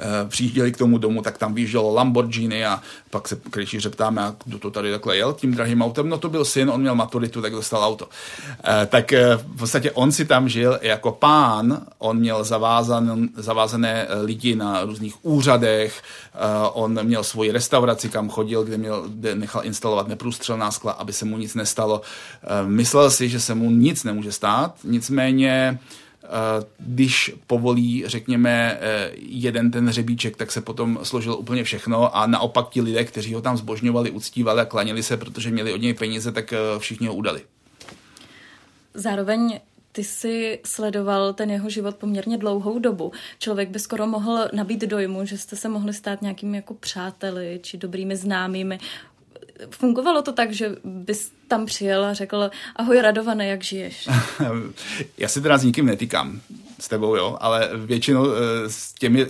Eh, 0.00 0.28
přijížděli 0.28 0.72
k 0.72 0.76
tomu 0.76 0.98
domu, 0.98 1.22
tak 1.22 1.38
tam 1.38 1.54
vyjíždělo 1.54 1.94
Lamborghini 1.94 2.66
a 2.66 2.80
pak 3.10 3.28
se 3.28 3.36
krejčíře 3.50 3.90
ptáme, 3.90 4.22
a 4.22 4.34
kdo 4.44 4.58
to 4.58 4.70
tady 4.70 4.90
takhle 4.90 5.16
jel 5.16 5.32
tím 5.32 5.54
drahým 5.54 5.82
autem. 5.82 6.08
No 6.08 6.18
to 6.18 6.28
byl 6.28 6.44
syn, 6.44 6.70
on 6.70 6.80
měl 6.80 6.94
maturitu, 6.94 7.42
tak 7.42 7.52
dostal 7.52 7.84
auto. 7.84 8.08
Eh, 8.64 8.86
tak 8.86 9.12
eh, 9.12 9.36
v 9.36 9.58
podstatě 9.58 9.90
on 9.90 10.12
si 10.12 10.24
tam 10.24 10.48
žil 10.48 10.78
jako 10.82 11.12
pán, 11.12 11.86
on 11.98 12.18
měl 12.18 12.44
zavázan, 12.44 13.28
zavázané 13.36 14.06
lidi 14.22 14.56
na 14.56 14.84
různých 14.84 15.24
úřadech, 15.24 16.02
on 16.72 17.04
měl 17.04 17.24
svoji 17.24 17.52
restauraci, 17.52 18.08
kam 18.08 18.28
chodil, 18.28 18.64
kde, 18.64 18.78
měl, 18.78 19.04
kde 19.08 19.34
nechal 19.34 19.64
instalovat 19.64 20.08
neprůstřelná 20.08 20.70
skla, 20.70 20.92
aby 20.92 21.12
se 21.12 21.24
mu 21.24 21.38
nic 21.38 21.54
nestalo. 21.54 22.00
Myslel 22.66 23.10
si, 23.10 23.28
že 23.28 23.40
se 23.40 23.54
mu 23.54 23.70
nic 23.70 24.04
nemůže 24.04 24.32
stát, 24.32 24.74
nicméně 24.84 25.78
když 26.78 27.34
povolí, 27.46 28.04
řekněme, 28.06 28.78
eh, 28.80 29.10
jeden 29.16 29.70
ten 29.70 29.88
hřebíček, 29.88 30.36
tak 30.36 30.52
se 30.52 30.60
potom 30.60 30.98
složilo 31.02 31.36
úplně 31.36 31.64
všechno 31.64 32.16
a 32.16 32.26
naopak 32.26 32.68
ti 32.68 32.80
lidé, 32.80 33.04
kteří 33.04 33.34
ho 33.34 33.42
tam 33.42 33.56
zbožňovali, 33.56 34.10
uctívali 34.10 34.60
a 34.60 34.64
klanili 34.64 35.02
se, 35.02 35.16
protože 35.16 35.50
měli 35.50 35.72
od 35.72 35.80
něj 35.80 35.94
peníze, 35.94 36.32
tak 36.32 36.52
eh, 36.52 36.58
všichni 36.78 37.06
ho 37.06 37.14
udali. 37.14 37.40
Zároveň 38.94 39.60
ty 39.92 40.04
jsi 40.04 40.60
sledoval 40.64 41.32
ten 41.32 41.50
jeho 41.50 41.70
život 41.70 41.96
poměrně 41.96 42.38
dlouhou 42.38 42.78
dobu. 42.78 43.12
Člověk 43.38 43.68
by 43.68 43.78
skoro 43.78 44.06
mohl 44.06 44.48
nabít 44.52 44.80
dojmu, 44.80 45.24
že 45.24 45.38
jste 45.38 45.56
se 45.56 45.68
mohli 45.68 45.94
stát 45.94 46.22
nějakými 46.22 46.56
jako 46.56 46.74
přáteli 46.74 47.60
či 47.62 47.78
dobrými 47.78 48.16
známými 48.16 48.78
fungovalo 49.70 50.22
to 50.22 50.32
tak, 50.32 50.52
že 50.52 50.76
bys 50.84 51.30
tam 51.48 51.66
přijel 51.66 52.04
a 52.04 52.12
řekl, 52.12 52.50
ahoj 52.76 53.00
Radované, 53.00 53.46
jak 53.46 53.64
žiješ? 53.64 54.08
Já 55.18 55.28
si 55.28 55.40
teda 55.40 55.58
s 55.58 55.64
nikým 55.64 55.86
netýkám 55.86 56.40
s 56.80 56.88
tebou, 56.88 57.16
jo, 57.16 57.36
ale 57.40 57.70
většinou 57.74 58.26
uh, 58.26 58.34
s 58.66 58.92
těmi 58.92 59.26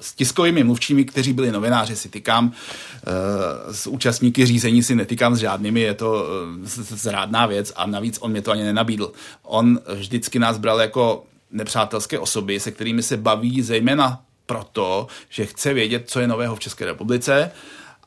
s 0.00 0.14
tiskovými 0.14 0.64
mluvčími, 0.64 1.04
kteří 1.04 1.32
byli 1.32 1.52
novináři, 1.52 1.96
si 1.96 2.08
tykám, 2.08 2.46
uh, 2.46 2.52
s 3.72 3.86
účastníky 3.86 4.46
řízení 4.46 4.82
si 4.82 4.94
netýkám 4.94 5.36
s 5.36 5.38
žádnými, 5.38 5.80
je 5.80 5.94
to 5.94 6.12
uh, 6.12 6.64
zrádná 6.64 7.46
věc 7.46 7.72
a 7.76 7.86
navíc 7.86 8.18
on 8.20 8.30
mě 8.30 8.42
to 8.42 8.50
ani 8.50 8.62
nenabídl. 8.62 9.12
On 9.42 9.80
vždycky 9.94 10.38
nás 10.38 10.58
bral 10.58 10.80
jako 10.80 11.24
nepřátelské 11.50 12.18
osoby, 12.18 12.60
se 12.60 12.70
kterými 12.70 13.02
se 13.02 13.16
baví 13.16 13.62
zejména 13.62 14.22
proto, 14.46 15.06
že 15.28 15.46
chce 15.46 15.74
vědět, 15.74 16.10
co 16.10 16.20
je 16.20 16.26
nového 16.26 16.56
v 16.56 16.60
České 16.60 16.84
republice, 16.84 17.50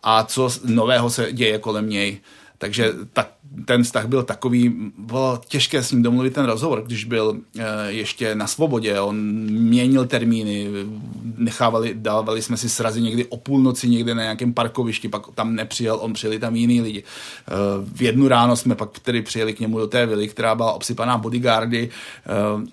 a 0.03 0.23
co 0.23 0.49
nového 0.63 1.09
se 1.09 1.33
děje 1.33 1.59
kolem 1.59 1.89
něj. 1.89 2.21
Takže 2.61 2.93
tak, 3.13 3.31
ten 3.65 3.83
vztah 3.83 4.07
byl 4.07 4.23
takový, 4.23 4.91
bylo 4.97 5.41
těžké 5.47 5.83
s 5.83 5.91
ním 5.91 6.03
domluvit 6.03 6.33
ten 6.33 6.45
rozhovor, 6.45 6.83
když 6.85 7.03
byl 7.03 7.37
e, 7.57 7.91
ještě 7.91 8.35
na 8.35 8.47
svobodě, 8.47 8.99
on 8.99 9.15
měnil 9.49 10.05
termíny, 10.05 10.67
nechávali, 11.37 11.93
dávali 11.95 12.41
jsme 12.41 12.57
si 12.57 12.69
srazy 12.69 13.01
někdy 13.01 13.25
o 13.25 13.37
půlnoci 13.37 13.89
někde 13.89 14.15
na 14.15 14.21
nějakém 14.21 14.53
parkovišti, 14.53 15.09
pak 15.09 15.21
tam 15.35 15.55
nepřijel, 15.55 15.97
on 16.01 16.13
přijeli 16.13 16.39
tam 16.39 16.55
jiný 16.55 16.81
lidi. 16.81 16.99
E, 16.99 17.03
v 17.93 18.01
jednu 18.01 18.27
ráno 18.27 18.55
jsme 18.55 18.75
pak 18.75 18.99
tedy 18.99 19.21
přijeli 19.21 19.53
k 19.53 19.59
němu 19.59 19.79
do 19.79 19.87
té 19.87 20.05
vily, 20.05 20.27
která 20.27 20.55
byla 20.55 20.73
obsypaná 20.73 21.17
bodyguardy 21.17 21.89
e, 21.89 21.89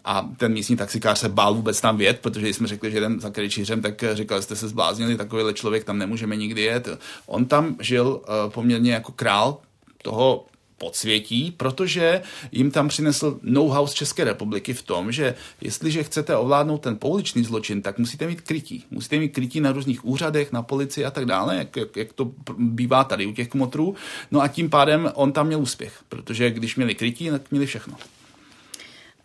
a 0.05 0.29
ten 0.37 0.53
místní 0.53 0.77
taxikář 0.77 1.18
se 1.18 1.29
bál 1.29 1.55
vůbec 1.55 1.81
tam 1.81 1.96
vět, 1.96 2.18
protože 2.22 2.48
jsme 2.48 2.68
řekli, 2.68 2.90
že 2.90 2.96
jeden 2.96 3.20
za 3.20 3.31
kričířem, 3.31 3.83
tak 3.83 4.05
říkal, 4.12 4.42
jste 4.42 4.57
se 4.57 4.68
zbláznili, 4.68 5.16
takovýhle 5.16 5.55
člověk 5.55 5.85
tam 5.85 5.98
nemůžeme 5.98 6.37
nikdy 6.37 6.62
jet. 6.62 6.88
On 7.27 7.44
tam 7.44 7.77
žil 7.81 8.20
poměrně 8.48 8.92
jako 8.92 9.12
král, 9.12 9.59
toho 10.03 10.47
podsvětí, 10.79 11.55
protože 11.57 12.23
jim 12.53 12.71
tam 12.71 12.89
přinesl 12.89 13.39
know-how 13.43 13.87
z 13.87 13.95
České 13.95 14.25
republiky 14.25 14.75
v 14.75 14.83
tom, 14.83 15.13
že 15.13 15.35
jestliže 15.61 16.05
chcete 16.05 16.37
ovládnout 16.37 16.79
ten 16.79 16.97
pouličný 16.97 17.45
zločin, 17.45 17.83
tak 17.83 17.99
musíte 17.99 18.27
mít 18.27 18.41
krytí. 18.41 18.85
Musíte 18.91 19.19
mít 19.19 19.29
krytí 19.29 19.61
na 19.61 19.73
různých 19.73 20.05
úřadech, 20.05 20.53
na 20.53 20.63
policii 20.63 21.05
a 21.05 21.11
tak 21.11 21.25
dále, 21.25 21.57
jak, 21.57 21.77
jak, 21.77 21.97
jak 21.97 22.13
to 22.13 22.33
bývá 22.59 23.05
tady 23.05 23.27
u 23.27 23.33
těch 23.33 23.49
kmotrů. 23.49 23.95
No 24.31 24.41
a 24.41 24.49
tím 24.49 24.71
pádem 24.71 25.11
on 25.15 25.33
tam 25.33 25.47
měl 25.47 25.61
úspěch, 25.61 26.03
protože 26.09 26.51
když 26.51 26.77
měli 26.77 26.95
krytí, 26.95 27.31
tak 27.31 27.51
měli 27.51 27.67
všechno. 27.67 27.97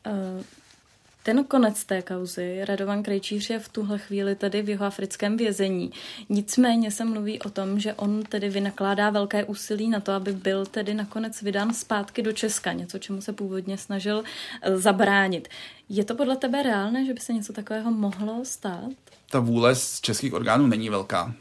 Uh 0.06 0.44
ten 1.24 1.44
konec 1.44 1.84
té 1.84 2.02
kauzy, 2.02 2.66
Radovan 2.66 3.04
Krejčíř 3.04 3.50
je 3.50 3.60
v 3.60 3.70
tuhle 3.70 3.98
chvíli 3.98 4.36
tedy 4.36 4.62
v 4.62 4.70
jeho 4.70 4.86
africkém 4.86 5.38
vězení. 5.38 5.92
Nicméně 6.30 6.92
se 6.92 7.06
mluví 7.06 7.40
o 7.40 7.50
tom, 7.50 7.80
že 7.80 7.94
on 7.94 8.24
tedy 8.24 8.50
vynakládá 8.50 9.10
velké 9.10 9.44
úsilí 9.44 9.90
na 9.90 10.00
to, 10.00 10.12
aby 10.12 10.32
byl 10.32 10.66
tedy 10.66 10.94
nakonec 10.94 11.42
vydán 11.42 11.74
zpátky 11.74 12.22
do 12.22 12.32
Česka, 12.32 12.74
něco, 12.74 13.00
čemu 13.00 13.22
se 13.22 13.34
původně 13.34 13.78
snažil 13.78 14.24
eh, 14.62 14.78
zabránit. 14.78 15.48
Je 15.90 16.06
to 16.06 16.16
podle 16.16 16.38
tebe 16.38 16.64
reálné, 16.64 17.06
že 17.06 17.14
by 17.14 17.20
se 17.20 17.34
něco 17.34 17.54
takového 17.54 17.92
mohlo 17.92 18.46
stát? 18.46 18.92
Ta 19.30 19.40
vůle 19.40 19.76
z 19.76 20.02
českých 20.02 20.34
orgánů 20.34 20.68
není 20.68 20.90
velká. 20.90 21.34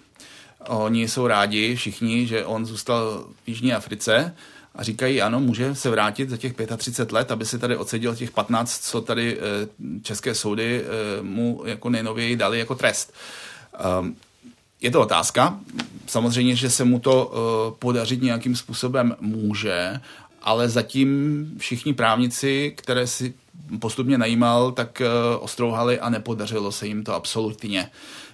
Oni 0.69 1.09
jsou 1.09 1.27
rádi 1.27 1.77
všichni, 1.77 2.27
že 2.27 2.45
on 2.45 2.67
zůstal 2.67 3.27
v 3.45 3.49
Jižní 3.49 3.73
Africe, 3.73 4.35
a 4.75 4.83
říkají, 4.83 5.23
ano, 5.23 5.41
může 5.41 5.75
se 5.75 5.91
vrátit 5.91 6.31
za 6.31 6.37
těch 6.37 6.55
35 6.77 7.13
let, 7.13 7.31
aby 7.31 7.47
si 7.47 7.59
tady 7.59 7.77
odseděl 7.77 8.17
těch 8.17 8.31
15, 8.31 8.79
co 8.85 9.01
tady 9.01 9.39
eh, 9.39 9.41
české 10.03 10.35
soudy 10.35 10.85
eh, 10.85 11.23
mu 11.23 11.63
jako 11.67 11.91
nejnověji 11.91 12.37
dali 12.37 12.59
jako 12.59 12.75
trest. 12.75 13.13
Ehm, 13.79 14.17
je 14.81 14.91
to 14.91 15.01
otázka. 15.01 15.61
Samozřejmě, 16.07 16.57
že 16.57 16.71
se 16.71 16.85
mu 16.85 16.99
to 16.99 17.33
eh, 17.33 17.77
podařit 17.79 18.23
nějakým 18.23 18.57
způsobem 18.57 19.17
může, 19.21 20.01
ale 20.43 20.69
zatím 20.69 21.47
všichni 21.59 21.95
právníci, 21.95 22.75
které 22.77 23.07
si 23.07 23.35
postupně 23.81 24.19
najímal, 24.19 24.73
tak 24.73 25.03
ostrouhali 25.41 26.01
a 26.01 26.09
nepodařilo 26.09 26.73
se 26.73 26.87
jim 26.87 27.05
to 27.05 27.15
absolutně. 27.15 27.91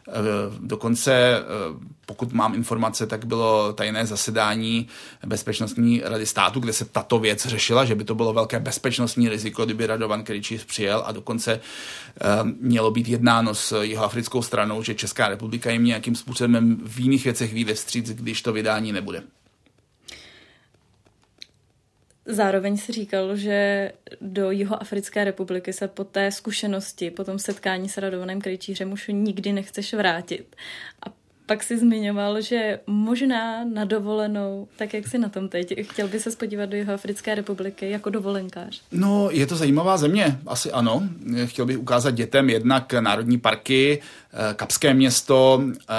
Eh, 0.08 0.56
dokonce, 0.60 1.12
eh, 1.12 1.42
pokud 2.06 2.32
mám 2.32 2.54
informace, 2.54 3.06
tak 3.06 3.24
bylo 3.24 3.72
tajné 3.72 4.06
zasedání 4.06 4.88
Bezpečnostní 5.26 6.00
rady 6.04 6.26
státu, 6.26 6.60
kde 6.60 6.72
se 6.72 6.84
tato 6.84 7.18
věc 7.18 7.46
řešila, 7.46 7.84
že 7.84 7.94
by 7.94 8.04
to 8.04 8.14
bylo 8.14 8.32
velké 8.32 8.60
bezpečnostní 8.60 9.28
riziko, 9.28 9.64
kdyby 9.64 9.86
Radovan 9.86 10.24
Kryčíř 10.24 10.64
přijel 10.64 11.02
a 11.06 11.12
dokonce 11.12 11.52
eh, 11.52 12.26
mělo 12.60 12.90
být 12.90 13.08
jednáno 13.08 13.54
s 13.54 13.82
jeho 13.82 14.04
africkou 14.04 14.42
stranou, 14.42 14.82
že 14.82 14.94
Česká 14.94 15.28
republika 15.28 15.70
jim 15.70 15.84
nějakým 15.84 16.14
způsobem 16.14 16.80
v 16.86 17.00
jiných 17.00 17.24
věcech 17.24 17.52
vyjde 17.52 17.74
vstříc, 17.74 18.10
když 18.10 18.42
to 18.42 18.52
vydání 18.52 18.92
nebude. 18.92 19.22
Zároveň 22.30 22.76
si 22.76 22.92
říkal, 22.92 23.36
že 23.36 23.92
do 24.20 24.50
Jihoafrické 24.50 25.24
republiky 25.24 25.72
se 25.72 25.88
po 25.88 26.04
té 26.04 26.32
zkušenosti, 26.32 27.10
po 27.10 27.24
tom 27.24 27.38
setkání 27.38 27.88
s 27.88 27.98
Radovanem 27.98 28.40
Krejčířem 28.40 28.92
už 28.92 29.10
nikdy 29.12 29.52
nechceš 29.52 29.94
vrátit. 29.94 30.56
A 31.06 31.12
pak 31.46 31.62
si 31.62 31.78
zmiňoval, 31.78 32.40
že 32.40 32.80
možná 32.86 33.64
na 33.64 33.84
dovolenou, 33.84 34.68
tak 34.76 34.94
jak 34.94 35.08
si 35.08 35.18
na 35.18 35.28
tom 35.28 35.48
teď, 35.48 35.88
chtěl 35.90 36.08
by 36.08 36.20
se 36.20 36.30
podívat 36.30 36.66
do 36.66 36.76
Jihoafrické 36.76 37.34
republiky 37.34 37.90
jako 37.90 38.10
dovolenkář? 38.10 38.82
No, 38.92 39.28
je 39.30 39.46
to 39.46 39.56
zajímavá 39.56 39.96
země, 39.96 40.38
asi 40.46 40.72
ano. 40.72 41.02
Chtěl 41.44 41.66
bych 41.66 41.78
ukázat 41.78 42.10
dětem 42.10 42.50
jednak 42.50 42.92
národní 42.92 43.38
parky, 43.38 44.00
eh, 44.32 44.54
Kapské 44.54 44.94
město, 44.94 45.62
eh, 45.64 45.94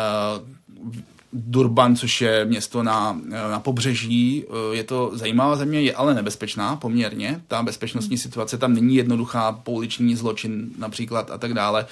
Durban, 1.34 1.96
což 1.96 2.22
je 2.22 2.46
město 2.46 2.84
na, 2.84 3.20
na 3.30 3.60
pobřeží. 3.60 4.46
Eh, 4.50 4.76
je 4.76 4.84
to 4.84 5.12
zajímavá 5.14 5.56
země, 5.56 5.82
je 5.82 5.94
ale 5.94 6.14
nebezpečná 6.14 6.76
poměrně. 6.76 7.42
Ta 7.48 7.64
bezpečnostní 7.64 8.18
situace 8.18 8.58
tam 8.58 8.74
není 8.74 8.96
jednoduchá, 8.96 9.52
pouliční 9.52 10.16
zločin 10.16 10.70
například 10.78 11.32
a 11.32 11.38
tak 11.38 11.54
dále. 11.54 11.86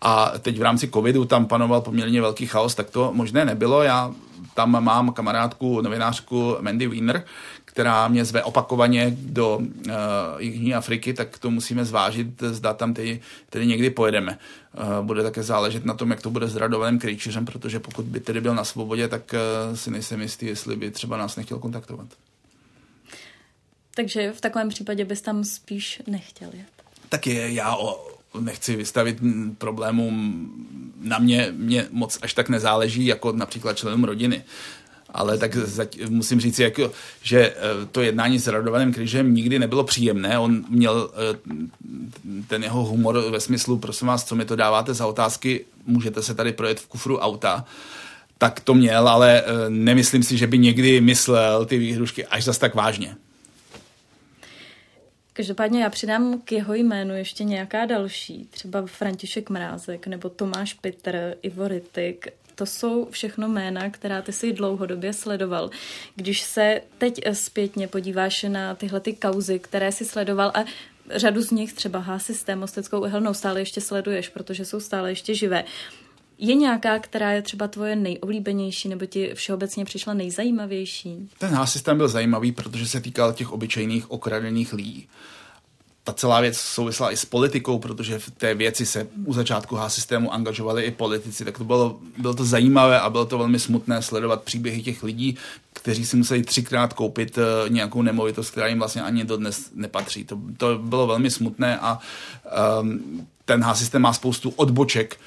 A 0.00 0.32
teď 0.38 0.58
v 0.58 0.62
rámci 0.62 0.88
covidu 0.88 1.24
tam 1.24 1.46
panoval 1.46 1.80
poměrně 1.80 2.20
velký 2.20 2.46
chaos, 2.46 2.74
tak 2.74 2.90
to 2.90 3.10
možné 3.14 3.44
nebylo. 3.44 3.82
Já 3.82 4.12
tam 4.54 4.84
mám 4.84 5.12
kamarádku, 5.12 5.80
novinářku 5.80 6.56
Mandy 6.60 6.86
Wiener, 6.86 7.24
která 7.72 8.08
mě 8.08 8.24
zve 8.24 8.42
opakovaně 8.42 9.16
do 9.18 9.56
uh, 9.56 9.92
Jižní 10.38 10.74
Afriky, 10.74 11.14
tak 11.14 11.38
to 11.38 11.50
musíme 11.50 11.84
zvážit, 11.84 12.42
zda 12.42 12.74
tam 12.74 12.94
tedy, 12.94 13.20
tedy 13.50 13.66
někdy 13.66 13.90
pojedeme. 13.90 14.38
Uh, 14.78 15.06
bude 15.06 15.22
také 15.22 15.42
záležet 15.42 15.84
na 15.84 15.94
tom, 15.94 16.10
jak 16.10 16.22
to 16.22 16.30
bude 16.30 16.48
s 16.48 16.56
Radovaným 16.56 17.00
Krejčířem, 17.00 17.44
protože 17.44 17.80
pokud 17.80 18.04
by 18.04 18.20
tedy 18.20 18.40
byl 18.40 18.54
na 18.54 18.64
svobodě, 18.64 19.08
tak 19.08 19.34
uh, 19.34 19.76
si 19.76 19.90
nejsem 19.90 20.20
jistý, 20.20 20.46
jestli 20.46 20.76
by 20.76 20.90
třeba 20.90 21.16
nás 21.16 21.36
nechtěl 21.36 21.58
kontaktovat. 21.58 22.06
Takže 23.94 24.32
v 24.32 24.40
takovém 24.40 24.68
případě 24.68 25.04
bys 25.04 25.20
tam 25.20 25.44
spíš 25.44 26.02
nechtěl 26.06 26.50
jet? 26.52 26.66
Tak 27.08 27.26
je, 27.26 27.52
já 27.52 27.76
o, 27.76 28.06
nechci 28.40 28.76
vystavit 28.76 29.18
problémům 29.58 30.48
na 31.00 31.18
mě, 31.18 31.48
mě 31.56 31.86
moc 31.90 32.18
až 32.22 32.34
tak 32.34 32.48
nezáleží, 32.48 33.06
jako 33.06 33.32
například 33.32 33.78
členům 33.78 34.04
rodiny. 34.04 34.44
Ale 35.12 35.38
tak 35.38 35.56
musím 36.08 36.40
říct, 36.40 36.58
jako, 36.58 36.92
že 37.22 37.40
eh, 37.40 37.86
to 37.92 38.02
jednání 38.02 38.38
s 38.38 38.46
Radovanem 38.46 38.92
Kryžem 38.92 39.34
nikdy 39.34 39.58
nebylo 39.58 39.84
příjemné. 39.84 40.38
On 40.38 40.64
měl 40.68 41.10
eh, 41.14 41.38
ten 42.48 42.62
jeho 42.62 42.84
humor 42.84 43.30
ve 43.30 43.40
smyslu, 43.40 43.78
prosím 43.78 44.08
vás, 44.08 44.24
co 44.24 44.34
mi 44.34 44.44
to 44.44 44.56
dáváte 44.56 44.94
za 44.94 45.06
otázky, 45.06 45.64
můžete 45.86 46.22
se 46.22 46.34
tady 46.34 46.52
projet 46.52 46.80
v 46.80 46.86
kufru 46.86 47.18
auta 47.18 47.64
tak 48.42 48.60
to 48.60 48.74
měl, 48.74 49.08
ale 49.08 49.42
eh, 49.42 49.44
nemyslím 49.68 50.22
si, 50.22 50.36
že 50.36 50.46
by 50.46 50.58
někdy 50.58 51.00
myslel 51.00 51.66
ty 51.66 51.78
výhrušky 51.78 52.26
až 52.26 52.44
zas 52.44 52.58
tak 52.58 52.74
vážně. 52.74 53.16
Každopádně 55.32 55.82
já 55.82 55.90
přidám 55.90 56.40
k 56.44 56.52
jeho 56.52 56.74
jménu 56.74 57.14
ještě 57.14 57.44
nějaká 57.44 57.86
další, 57.86 58.48
třeba 58.50 58.86
František 58.86 59.50
Mrázek 59.50 60.06
nebo 60.06 60.28
Tomáš 60.28 60.74
Pitr, 60.74 61.34
Ivo 61.42 61.68
Rytik. 61.68 62.28
To 62.62 62.66
jsou 62.66 63.08
všechno 63.10 63.48
jména, 63.48 63.90
která 63.90 64.22
ty 64.22 64.32
si 64.32 64.52
dlouhodobě 64.52 65.12
sledoval. 65.12 65.70
Když 66.14 66.42
se 66.42 66.80
teď 66.98 67.20
zpětně 67.32 67.88
podíváš 67.88 68.42
na 68.48 68.74
tyhle 68.74 69.00
ty 69.00 69.12
kauzy, 69.12 69.58
které 69.58 69.92
si 69.92 70.04
sledoval 70.04 70.52
a 70.54 70.64
řadu 71.10 71.42
z 71.42 71.50
nich, 71.50 71.72
třeba 71.72 71.98
H-systém, 71.98 72.58
Mosteckou 72.58 73.00
uhelnou, 73.00 73.34
stále 73.34 73.60
ještě 73.60 73.80
sleduješ, 73.80 74.28
protože 74.28 74.64
jsou 74.64 74.80
stále 74.80 75.10
ještě 75.10 75.34
živé. 75.34 75.64
Je 76.38 76.54
nějaká, 76.54 76.98
která 76.98 77.32
je 77.32 77.42
třeba 77.42 77.68
tvoje 77.68 77.96
nejoblíbenější 77.96 78.88
nebo 78.88 79.06
ti 79.06 79.30
všeobecně 79.34 79.84
přišla 79.84 80.14
nejzajímavější? 80.14 81.30
Ten 81.38 81.66
systém 81.66 81.96
byl 81.96 82.08
zajímavý, 82.08 82.52
protože 82.52 82.86
se 82.86 83.00
týkal 83.00 83.32
těch 83.32 83.52
obyčejných 83.52 84.10
okradených 84.10 84.72
lidí. 84.72 85.08
Ta 86.04 86.12
celá 86.12 86.40
věc 86.40 86.56
souvisela 86.56 87.12
i 87.12 87.16
s 87.16 87.24
politikou, 87.24 87.78
protože 87.78 88.18
v 88.18 88.30
té 88.30 88.54
věci 88.54 88.86
se 88.86 89.06
u 89.24 89.32
začátku 89.32 89.76
H-systému 89.76 90.34
angažovali 90.34 90.82
i 90.82 90.90
politici, 90.90 91.44
tak 91.44 91.58
to 91.58 91.64
bylo, 91.64 91.98
bylo 92.18 92.34
to 92.34 92.44
zajímavé 92.44 93.00
a 93.00 93.10
bylo 93.10 93.24
to 93.24 93.38
velmi 93.38 93.58
smutné 93.58 94.02
sledovat 94.02 94.42
příběhy 94.42 94.82
těch 94.82 95.02
lidí, 95.02 95.36
kteří 95.72 96.06
si 96.06 96.16
museli 96.16 96.42
třikrát 96.42 96.92
koupit 96.92 97.38
uh, 97.38 97.70
nějakou 97.70 98.02
nemovitost, 98.02 98.50
která 98.50 98.66
jim 98.66 98.78
vlastně 98.78 99.02
ani 99.02 99.24
dodnes 99.24 99.70
nepatří. 99.74 100.24
To, 100.24 100.38
to 100.56 100.78
bylo 100.78 101.06
velmi 101.06 101.30
smutné 101.30 101.78
a 101.78 101.98
um, 102.80 103.26
ten 103.44 103.62
H-systém 103.62 104.02
má 104.02 104.12
spoustu 104.12 104.50
odboček, 104.50 105.18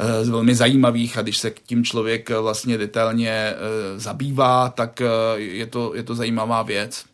Eh, 0.00 0.30
velmi 0.30 0.54
zajímavých 0.54 1.18
a 1.18 1.22
když 1.22 1.38
se 1.38 1.50
k 1.50 1.60
tím 1.60 1.84
člověk 1.84 2.30
eh, 2.30 2.38
vlastně 2.38 2.78
detailně 2.78 3.30
eh, 3.30 3.54
zabývá, 3.96 4.68
tak 4.68 5.02
je 5.36 5.66
to, 5.66 5.94
je 5.94 6.02
to 6.02 6.14
zajímavá 6.14 6.62
věc 6.62 7.04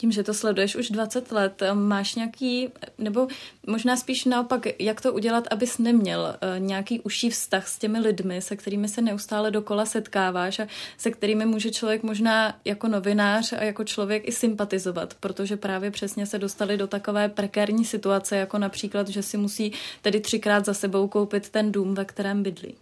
tím, 0.00 0.12
že 0.12 0.22
to 0.22 0.34
sleduješ 0.34 0.76
už 0.76 0.90
20 0.90 1.32
let, 1.32 1.62
máš 1.74 2.14
nějaký, 2.14 2.68
nebo 2.98 3.28
možná 3.66 3.96
spíš 3.96 4.24
naopak, 4.24 4.66
jak 4.78 5.00
to 5.00 5.12
udělat, 5.12 5.44
abys 5.50 5.78
neměl 5.78 6.36
nějaký 6.58 7.00
užší 7.00 7.30
vztah 7.30 7.68
s 7.68 7.78
těmi 7.78 7.98
lidmi, 7.98 8.42
se 8.42 8.56
kterými 8.56 8.88
se 8.88 9.00
neustále 9.02 9.50
dokola 9.50 9.86
setkáváš 9.86 10.58
a 10.58 10.66
se 10.98 11.10
kterými 11.10 11.46
může 11.46 11.70
člověk 11.70 12.02
možná 12.02 12.54
jako 12.64 12.88
novinář 12.88 13.52
a 13.52 13.64
jako 13.64 13.84
člověk 13.84 14.28
i 14.28 14.32
sympatizovat, 14.32 15.14
protože 15.20 15.56
právě 15.56 15.90
přesně 15.90 16.26
se 16.26 16.38
dostali 16.38 16.76
do 16.76 16.86
takové 16.86 17.28
prekérní 17.28 17.84
situace, 17.84 18.36
jako 18.36 18.58
například, 18.58 19.08
že 19.08 19.22
si 19.22 19.36
musí 19.36 19.72
tedy 20.02 20.20
třikrát 20.20 20.64
za 20.64 20.74
sebou 20.74 21.08
koupit 21.08 21.48
ten 21.48 21.72
dům, 21.72 21.94
ve 21.94 22.04
kterém 22.04 22.42
bydlí. 22.42 22.74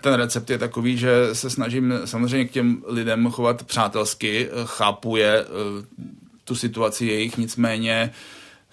Ten 0.00 0.14
recept 0.14 0.50
je 0.50 0.58
takový, 0.58 0.96
že 0.96 1.10
se 1.32 1.50
snažím 1.50 1.92
samozřejmě 2.04 2.44
k 2.44 2.50
těm 2.50 2.82
lidem 2.86 3.30
chovat 3.30 3.62
přátelsky, 3.62 4.48
chápu 4.64 5.16
je 5.16 5.44
tu 6.44 6.54
situaci 6.54 7.06
jejich, 7.06 7.36
nicméně 7.36 8.10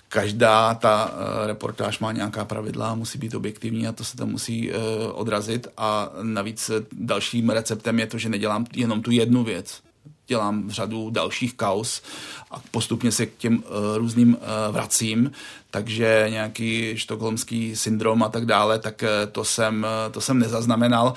každá 0.09 0.73
ta 0.73 1.05
uh, 1.05 1.47
reportáž 1.47 1.99
má 1.99 2.11
nějaká 2.11 2.45
pravidla, 2.45 2.95
musí 2.95 3.17
být 3.19 3.35
objektivní 3.35 3.87
a 3.87 3.91
to 3.91 4.03
se 4.03 4.17
tam 4.17 4.29
musí 4.29 4.71
uh, 4.71 4.77
odrazit 5.13 5.67
a 5.77 6.09
navíc 6.21 6.71
dalším 6.91 7.49
receptem 7.49 7.99
je 7.99 8.07
to, 8.07 8.17
že 8.17 8.29
nedělám 8.29 8.65
jenom 8.75 9.01
tu 9.01 9.11
jednu 9.11 9.43
věc. 9.43 9.81
Dělám 10.27 10.71
řadu 10.71 11.09
dalších 11.09 11.53
kaus 11.53 12.01
a 12.51 12.61
postupně 12.71 13.11
se 13.11 13.25
k 13.25 13.37
těm 13.37 13.57
uh, 13.57 13.63
různým 13.97 14.33
uh, 14.33 14.73
vracím, 14.73 15.31
takže 15.71 16.25
nějaký 16.29 16.97
štokholmský 16.97 17.75
syndrom 17.75 18.23
a 18.23 18.29
tak 18.29 18.45
dále, 18.45 18.79
tak 18.79 19.03
uh, 19.03 19.31
to 19.31 19.43
jsem, 19.43 19.85
uh, 20.07 20.11
to 20.13 20.21
jsem 20.21 20.39
nezaznamenal. 20.39 21.13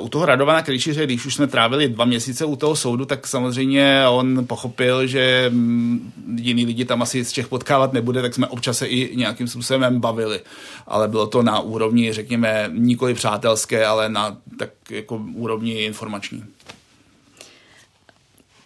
U 0.00 0.08
toho 0.08 0.26
Radovana 0.26 0.62
Kryčíře, 0.62 1.04
když 1.04 1.26
už 1.26 1.34
jsme 1.34 1.46
trávili 1.46 1.88
dva 1.88 2.04
měsíce 2.04 2.44
u 2.44 2.56
toho 2.56 2.76
soudu, 2.76 3.04
tak 3.04 3.26
samozřejmě 3.26 4.04
on 4.08 4.46
pochopil, 4.46 5.06
že 5.06 5.46
mm, 5.52 6.12
jiný 6.36 6.66
lidi 6.66 6.84
tam 6.84 7.02
asi 7.02 7.24
z 7.24 7.32
Čech 7.32 7.48
potkávat 7.48 7.92
nebude, 7.92 8.22
tak 8.22 8.34
jsme 8.34 8.46
občas 8.46 8.78
se 8.78 8.86
i 8.86 9.16
nějakým 9.16 9.48
způsobem 9.48 10.00
bavili. 10.00 10.40
Ale 10.86 11.08
bylo 11.08 11.26
to 11.26 11.42
na 11.42 11.60
úrovni, 11.60 12.12
řekněme, 12.12 12.70
nikoli 12.72 13.14
přátelské, 13.14 13.86
ale 13.86 14.08
na 14.08 14.36
tak 14.58 14.70
jako 14.90 15.22
úrovni 15.34 15.72
informační. 15.72 16.44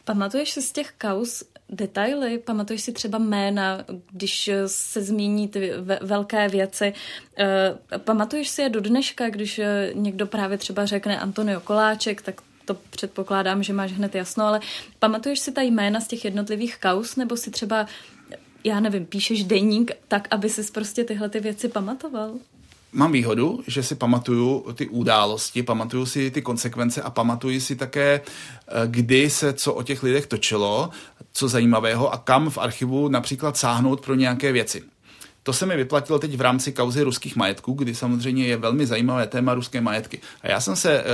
Pamatuješ 0.05 0.51
si 0.51 0.63
z 0.63 0.73
těch 0.73 0.93
kaus 0.99 1.43
detaily? 1.69 2.39
Pamatuješ 2.39 2.83
si 2.83 2.93
třeba 2.93 3.19
jména, 3.19 3.85
když 4.11 4.51
se 4.67 5.03
zmíní 5.03 5.49
ty 5.49 5.73
velké 6.01 6.49
věci? 6.49 6.93
Eh, 7.39 7.99
pamatuješ 7.99 8.49
si 8.49 8.63
je 8.63 8.69
do 8.69 8.81
dneška, 8.81 9.31
když 9.31 9.59
eh, 9.59 9.91
někdo 9.95 10.27
právě 10.27 10.59
třeba 10.59 10.87
řekne 10.87 11.19
Antonio 11.19 11.61
Koláček, 11.61 12.23
tak 12.23 12.41
to 12.65 12.75
předpokládám, 12.75 13.63
že 13.63 13.73
máš 13.73 13.93
hned 13.93 14.15
jasno, 14.15 14.45
ale 14.45 14.61
pamatuješ 14.99 15.39
si 15.39 15.53
ta 15.53 15.63
jména 15.63 16.01
z 16.01 16.09
těch 16.09 16.25
jednotlivých 16.25 16.79
kaus, 16.79 17.17
nebo 17.17 17.37
si 17.37 17.51
třeba, 17.51 17.87
já 18.65 18.81
nevím, 18.81 19.07
píšeš 19.07 19.45
deník 19.45 19.93
tak, 20.09 20.29
aby 20.31 20.51
si 20.51 20.73
prostě 20.73 21.05
tyhle 21.05 21.29
ty 21.29 21.41
věci 21.41 21.69
pamatoval? 21.69 22.35
Mám 22.95 23.13
výhodu, 23.13 23.63
že 23.67 23.83
si 23.83 23.95
pamatuju 23.95 24.73
ty 24.75 24.89
události, 24.89 25.63
pamatuju 25.63 26.07
si 26.07 26.31
ty 26.31 26.43
konsekvence 26.43 27.03
a 27.03 27.11
pamatuju 27.11 27.61
si 27.61 27.77
také, 27.77 28.21
eh, 28.21 28.73
kdy 28.87 29.31
se 29.31 29.53
co 29.53 29.75
o 29.75 29.83
těch 29.83 30.03
lidech 30.03 30.27
točilo, 30.27 30.91
co 31.33 31.49
zajímavého 31.49 32.13
a 32.13 32.19
kam 32.19 32.51
v 32.51 32.59
archivu 32.59 33.09
například 33.09 33.57
sáhnout 33.57 34.01
pro 34.01 34.15
nějaké 34.15 34.53
věci. 34.53 34.83
To 35.43 35.53
se 35.53 35.67
mi 35.67 35.77
vyplatilo 35.77 36.19
teď 36.19 36.37
v 36.37 36.41
rámci 36.41 36.73
kauzy 36.73 37.03
ruských 37.03 37.37
majetků, 37.37 37.73
kdy 37.73 37.95
samozřejmě 37.95 38.47
je 38.47 38.57
velmi 38.57 38.87
zajímavé 38.87 39.27
téma 39.27 39.55
ruské 39.55 39.81
majetky. 39.81 40.21
A 40.43 40.51
já 40.51 40.61
jsem 40.61 40.77
se 40.77 41.01
e, 41.01 41.05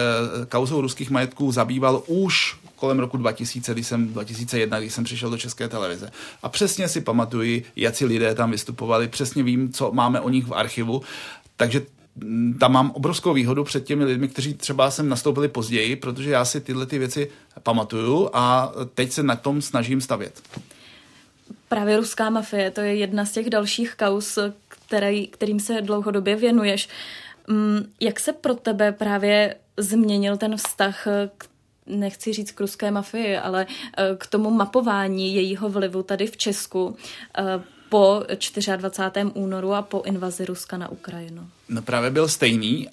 kauzou 0.49 0.81
ruských 0.81 1.11
majetků 1.11 1.53
zabýval 1.53 2.03
už 2.07 2.57
kolem 2.77 2.99
roku 2.99 3.17
2000, 3.17 3.73
když 3.73 3.87
jsem, 3.87 4.13
2001, 4.13 4.81
když 4.81 4.95
jsem 4.95 5.05
přišel 5.05 5.31
do 5.31 5.39
České 5.39 5.69
televize. 5.69 6.11
A 6.43 6.49
přesně 6.49 6.89
si 6.89 7.01
pamatuji, 7.01 7.65
jaký 7.77 8.05
lidé 8.05 8.35
tam 8.35 8.51
vystupovali, 8.51 9.09
přesně 9.09 9.43
vím, 9.43 9.73
co 9.73 9.93
máme 9.93 10.21
o 10.21 10.29
nich 10.29 10.47
v 10.47 10.55
archivu 10.55 11.03
takže 11.61 11.83
mm, 12.17 12.59
tam 12.61 12.73
mám 12.73 12.91
obrovskou 12.91 13.33
výhodu 13.33 13.65
před 13.65 13.85
těmi 13.85 14.05
lidmi, 14.05 14.29
kteří 14.29 14.55
třeba 14.55 14.91
sem 14.91 15.09
nastoupili 15.09 15.49
později, 15.49 15.97
protože 15.97 16.31
já 16.31 16.45
si 16.45 16.61
tyhle 16.61 16.87
ty 16.87 16.99
věci 16.99 17.31
pamatuju 17.63 18.31
a 18.33 18.73
teď 18.95 19.13
se 19.13 19.23
na 19.23 19.37
tom 19.37 19.63
snažím 19.63 20.01
stavět. 20.01 20.43
Právě 21.69 21.97
ruská 21.97 22.31
mafie, 22.31 22.71
to 22.71 22.81
je 22.81 22.95
jedna 22.95 23.25
z 23.25 23.33
těch 23.33 23.51
dalších 23.51 23.95
kaus, 23.95 24.39
který, 24.69 25.27
kterým 25.27 25.61
se 25.61 25.83
dlouhodobě 25.83 26.37
věnuješ. 26.37 26.89
Mm, 27.49 27.93
jak 28.01 28.21
se 28.21 28.33
pro 28.33 28.55
tebe 28.55 28.93
právě 28.93 29.55
změnil 29.77 30.37
ten 30.37 30.57
vztah 30.57 31.07
k 31.37 31.47
nechci 31.87 32.33
říct 32.33 32.51
k 32.51 32.61
ruské 32.61 32.91
mafii, 32.91 33.37
ale 33.37 33.67
eh, 33.97 34.17
k 34.19 34.27
tomu 34.27 34.51
mapování 34.51 35.35
jejího 35.35 35.69
vlivu 35.69 36.03
tady 36.03 36.27
v 36.27 36.37
Česku 36.37 36.97
eh, 37.39 37.63
po 37.91 38.23
24. 38.77 39.31
únoru 39.35 39.75
a 39.75 39.83
po 39.83 40.03
invazi 40.07 40.45
Ruska 40.45 40.77
na 40.77 40.89
Ukrajinu? 40.89 41.49
No 41.69 41.83
právě 41.83 42.11
byl 42.11 42.29
stejný, 42.29 42.89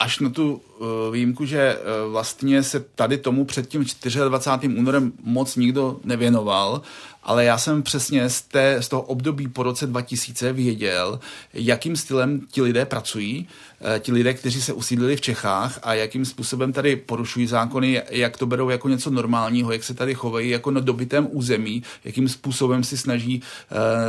až 0.00 0.18
na 0.18 0.30
tu 0.30 0.54
uh, 0.54 0.86
výjimku, 1.12 1.44
že 1.44 1.76
uh, 1.76 2.12
vlastně 2.12 2.62
se 2.62 2.80
tady 2.80 3.18
tomu 3.18 3.44
před 3.44 3.68
tím 3.68 3.84
24. 4.28 4.78
únorem 4.78 5.12
moc 5.22 5.56
nikdo 5.56 6.00
nevěnoval, 6.04 6.82
ale 7.22 7.44
já 7.44 7.58
jsem 7.58 7.82
přesně 7.82 8.30
z, 8.30 8.42
té, 8.42 8.82
z 8.82 8.88
toho 8.88 9.02
období 9.02 9.48
po 9.48 9.62
roce 9.62 9.86
2000 9.86 10.52
věděl, 10.52 11.20
jakým 11.54 11.96
stylem 11.96 12.40
ti 12.50 12.62
lidé 12.62 12.84
pracují, 12.84 13.48
uh, 13.80 13.98
ti 13.98 14.12
lidé, 14.12 14.34
kteří 14.34 14.62
se 14.62 14.72
usídlili 14.72 15.16
v 15.16 15.20
Čechách 15.20 15.78
a 15.82 15.94
jakým 15.94 16.24
způsobem 16.24 16.72
tady 16.72 16.96
porušují 16.96 17.46
zákony, 17.46 18.02
jak 18.10 18.36
to 18.36 18.46
berou 18.46 18.68
jako 18.68 18.88
něco 18.88 19.10
normálního, 19.10 19.72
jak 19.72 19.84
se 19.84 19.94
tady 19.94 20.14
chovají 20.14 20.50
jako 20.50 20.70
na 20.70 20.80
dobytém 20.80 21.28
území, 21.30 21.82
jakým 22.04 22.28
způsobem 22.28 22.84
si 22.84 22.96
snaží 22.96 23.42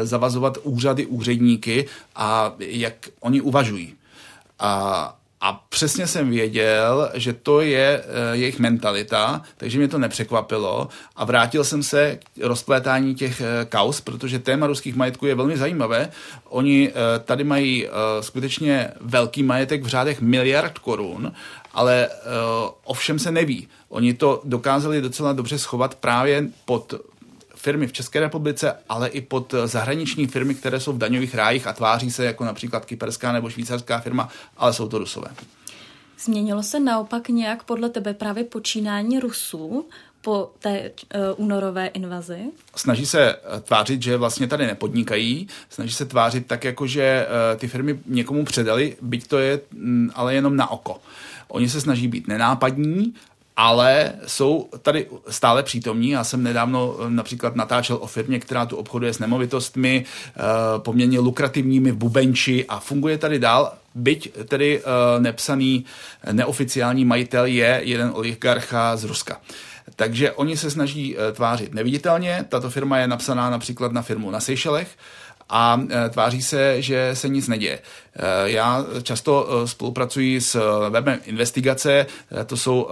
zavazovat 0.03 0.57
úřady, 0.63 1.05
úředníky 1.05 1.85
a 2.15 2.53
jak 2.59 2.93
oni 3.19 3.41
uvažují. 3.41 3.93
A 4.59 5.20
a 5.41 5.63
přesně 5.69 6.07
jsem 6.07 6.29
věděl, 6.29 7.09
že 7.13 7.33
to 7.33 7.61
je 7.61 8.03
uh, 8.03 8.39
jejich 8.39 8.59
mentalita, 8.59 9.41
takže 9.57 9.77
mě 9.77 9.87
to 9.87 9.97
nepřekvapilo 9.97 10.87
a 11.15 11.25
vrátil 11.25 11.63
jsem 11.63 11.83
se 11.83 12.15
k 12.15 12.43
rozplétání 12.43 13.15
těch 13.15 13.41
uh, 13.41 13.45
kaus, 13.69 14.01
protože 14.01 14.39
téma 14.39 14.67
ruských 14.67 14.95
majetků 14.95 15.25
je 15.25 15.35
velmi 15.35 15.57
zajímavé. 15.57 16.09
Oni 16.49 16.89
uh, 16.89 16.95
tady 17.25 17.43
mají 17.43 17.87
skutečně 18.21 18.91
velký 19.01 19.43
majetek 19.43 19.83
v 19.83 19.87
řádech 19.87 20.21
miliard 20.21 20.79
korun, 20.79 21.31
ale 21.73 22.09
ovšem 22.83 23.19
se 23.19 23.31
neví. 23.31 23.67
Oni 23.89 24.13
to 24.13 24.41
dokázali 24.43 25.01
docela 25.01 25.33
dobře 25.33 25.59
schovat 25.59 25.95
právě 25.95 26.43
pod 26.65 26.93
firmy 27.61 27.87
v 27.87 27.93
České 27.93 28.19
republice, 28.19 28.73
ale 28.89 29.07
i 29.07 29.21
pod 29.21 29.53
zahraniční 29.65 30.27
firmy, 30.27 30.55
které 30.55 30.79
jsou 30.79 30.93
v 30.93 30.97
daňových 30.97 31.35
rájích 31.35 31.67
a 31.67 31.73
tváří 31.73 32.11
se 32.11 32.25
jako 32.25 32.45
například 32.45 32.85
kyperská 32.85 33.31
nebo 33.31 33.49
švýcarská 33.49 33.99
firma, 33.99 34.29
ale 34.57 34.73
jsou 34.73 34.87
to 34.87 34.97
rusové. 34.97 35.27
Změnilo 36.19 36.63
se 36.63 36.79
naopak 36.79 37.29
nějak 37.29 37.63
podle 37.63 37.89
tebe 37.89 38.13
právě 38.13 38.43
počínání 38.43 39.19
Rusů 39.19 39.85
po 40.21 40.51
té 40.59 40.91
uh, 40.91 41.45
únorové 41.45 41.87
invazi? 41.87 42.39
Snaží 42.75 43.05
se 43.05 43.35
tvářit, 43.61 44.01
že 44.01 44.17
vlastně 44.17 44.47
tady 44.47 44.67
nepodnikají, 44.67 45.47
snaží 45.69 45.93
se 45.93 46.05
tvářit 46.05 46.47
tak, 46.47 46.63
jako 46.63 46.87
že 46.87 47.27
uh, 47.27 47.59
ty 47.59 47.67
firmy 47.67 47.99
někomu 48.05 48.45
předali, 48.45 48.97
byť 49.01 49.27
to 49.27 49.39
je 49.39 49.59
um, 49.73 50.11
ale 50.15 50.33
jenom 50.33 50.55
na 50.55 50.71
oko. 50.71 51.01
Oni 51.47 51.69
se 51.69 51.81
snaží 51.81 52.07
být 52.07 52.27
nenápadní, 52.27 53.13
ale 53.57 54.13
jsou 54.27 54.69
tady 54.81 55.07
stále 55.29 55.63
přítomní. 55.63 56.09
Já 56.09 56.23
jsem 56.23 56.43
nedávno 56.43 56.97
například 57.07 57.55
natáčel 57.55 57.97
o 58.01 58.07
firmě, 58.07 58.39
která 58.39 58.65
tu 58.65 58.77
obchoduje 58.77 59.13
s 59.13 59.19
nemovitostmi, 59.19 60.05
poměrně 60.77 61.19
lukrativními 61.19 61.91
Bubenči 61.91 62.65
a 62.65 62.79
funguje 62.79 63.17
tady 63.17 63.39
dál. 63.39 63.73
Byť 63.95 64.33
tedy 64.47 64.81
nepsaný 65.19 65.85
neoficiální 66.31 67.05
majitel 67.05 67.45
je 67.45 67.81
jeden 67.83 68.11
oligarcha 68.13 68.97
z 68.97 69.03
Ruska. 69.03 69.41
Takže 69.95 70.31
oni 70.31 70.57
se 70.57 70.71
snaží 70.71 71.17
tvářit 71.33 71.73
neviditelně. 71.73 72.45
Tato 72.49 72.69
firma 72.69 72.97
je 72.97 73.07
napsaná 73.07 73.49
například 73.49 73.91
na 73.91 74.01
firmu 74.01 74.31
na 74.31 74.39
Seychelech 74.39 74.97
a 75.51 75.81
tváří 76.09 76.41
se, 76.41 76.81
že 76.81 77.11
se 77.13 77.29
nic 77.29 77.47
neděje. 77.47 77.79
Já 78.43 78.85
často 79.03 79.47
spolupracuji 79.67 80.41
s 80.41 80.79
webem 80.89 81.19
Investigace, 81.25 82.05
to 82.45 82.57
jsou 82.57 82.87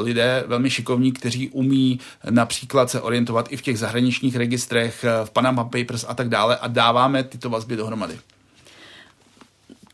lidé 0.00 0.44
velmi 0.46 0.70
šikovní, 0.70 1.12
kteří 1.12 1.48
umí 1.48 2.00
například 2.30 2.90
se 2.90 3.00
orientovat 3.00 3.52
i 3.52 3.56
v 3.56 3.62
těch 3.62 3.78
zahraničních 3.78 4.36
registrech, 4.36 5.04
v 5.24 5.30
Panama 5.30 5.64
Papers 5.64 6.04
a 6.08 6.14
tak 6.14 6.28
dále 6.28 6.56
a 6.56 6.68
dáváme 6.68 7.24
tyto 7.24 7.50
vazby 7.50 7.76
dohromady. 7.76 8.18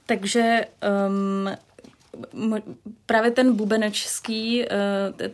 Takže 0.06 0.60
um, 1.04 1.50
právě 3.06 3.30
ten 3.30 3.56
bubenečský, 3.56 4.64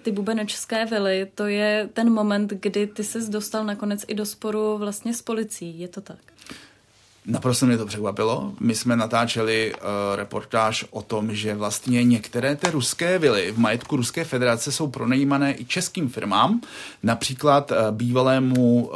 ty 0.02 0.12
bubenečské 0.12 0.86
vily, 0.86 1.26
to 1.34 1.46
je 1.46 1.88
ten 1.92 2.10
moment, 2.10 2.50
kdy 2.50 2.86
ty 2.86 3.04
ses 3.04 3.28
dostal 3.28 3.64
nakonec 3.64 4.04
i 4.08 4.14
do 4.14 4.26
sporu 4.26 4.78
vlastně 4.78 5.14
s 5.14 5.22
policií, 5.22 5.80
je 5.80 5.88
to 5.88 6.00
tak? 6.00 6.18
Naprosto 7.26 7.66
mě 7.66 7.78
to 7.78 7.86
překvapilo. 7.86 8.52
My 8.60 8.74
jsme 8.74 8.96
natáčeli 8.96 9.74
uh, 9.74 9.80
reportáž 10.16 10.84
o 10.90 11.02
tom, 11.02 11.34
že 11.34 11.54
vlastně 11.54 12.04
některé 12.04 12.56
ty 12.56 12.70
ruské 12.70 13.18
vily 13.18 13.52
v 13.52 13.58
majetku 13.58 13.96
Ruské 13.96 14.24
federace 14.24 14.72
jsou 14.72 14.88
pronajímané 14.88 15.54
i 15.60 15.64
českým 15.64 16.08
firmám, 16.08 16.60
například 17.02 17.70
uh, 17.70 17.76
bývalému 17.90 18.86
uh, 18.86 18.94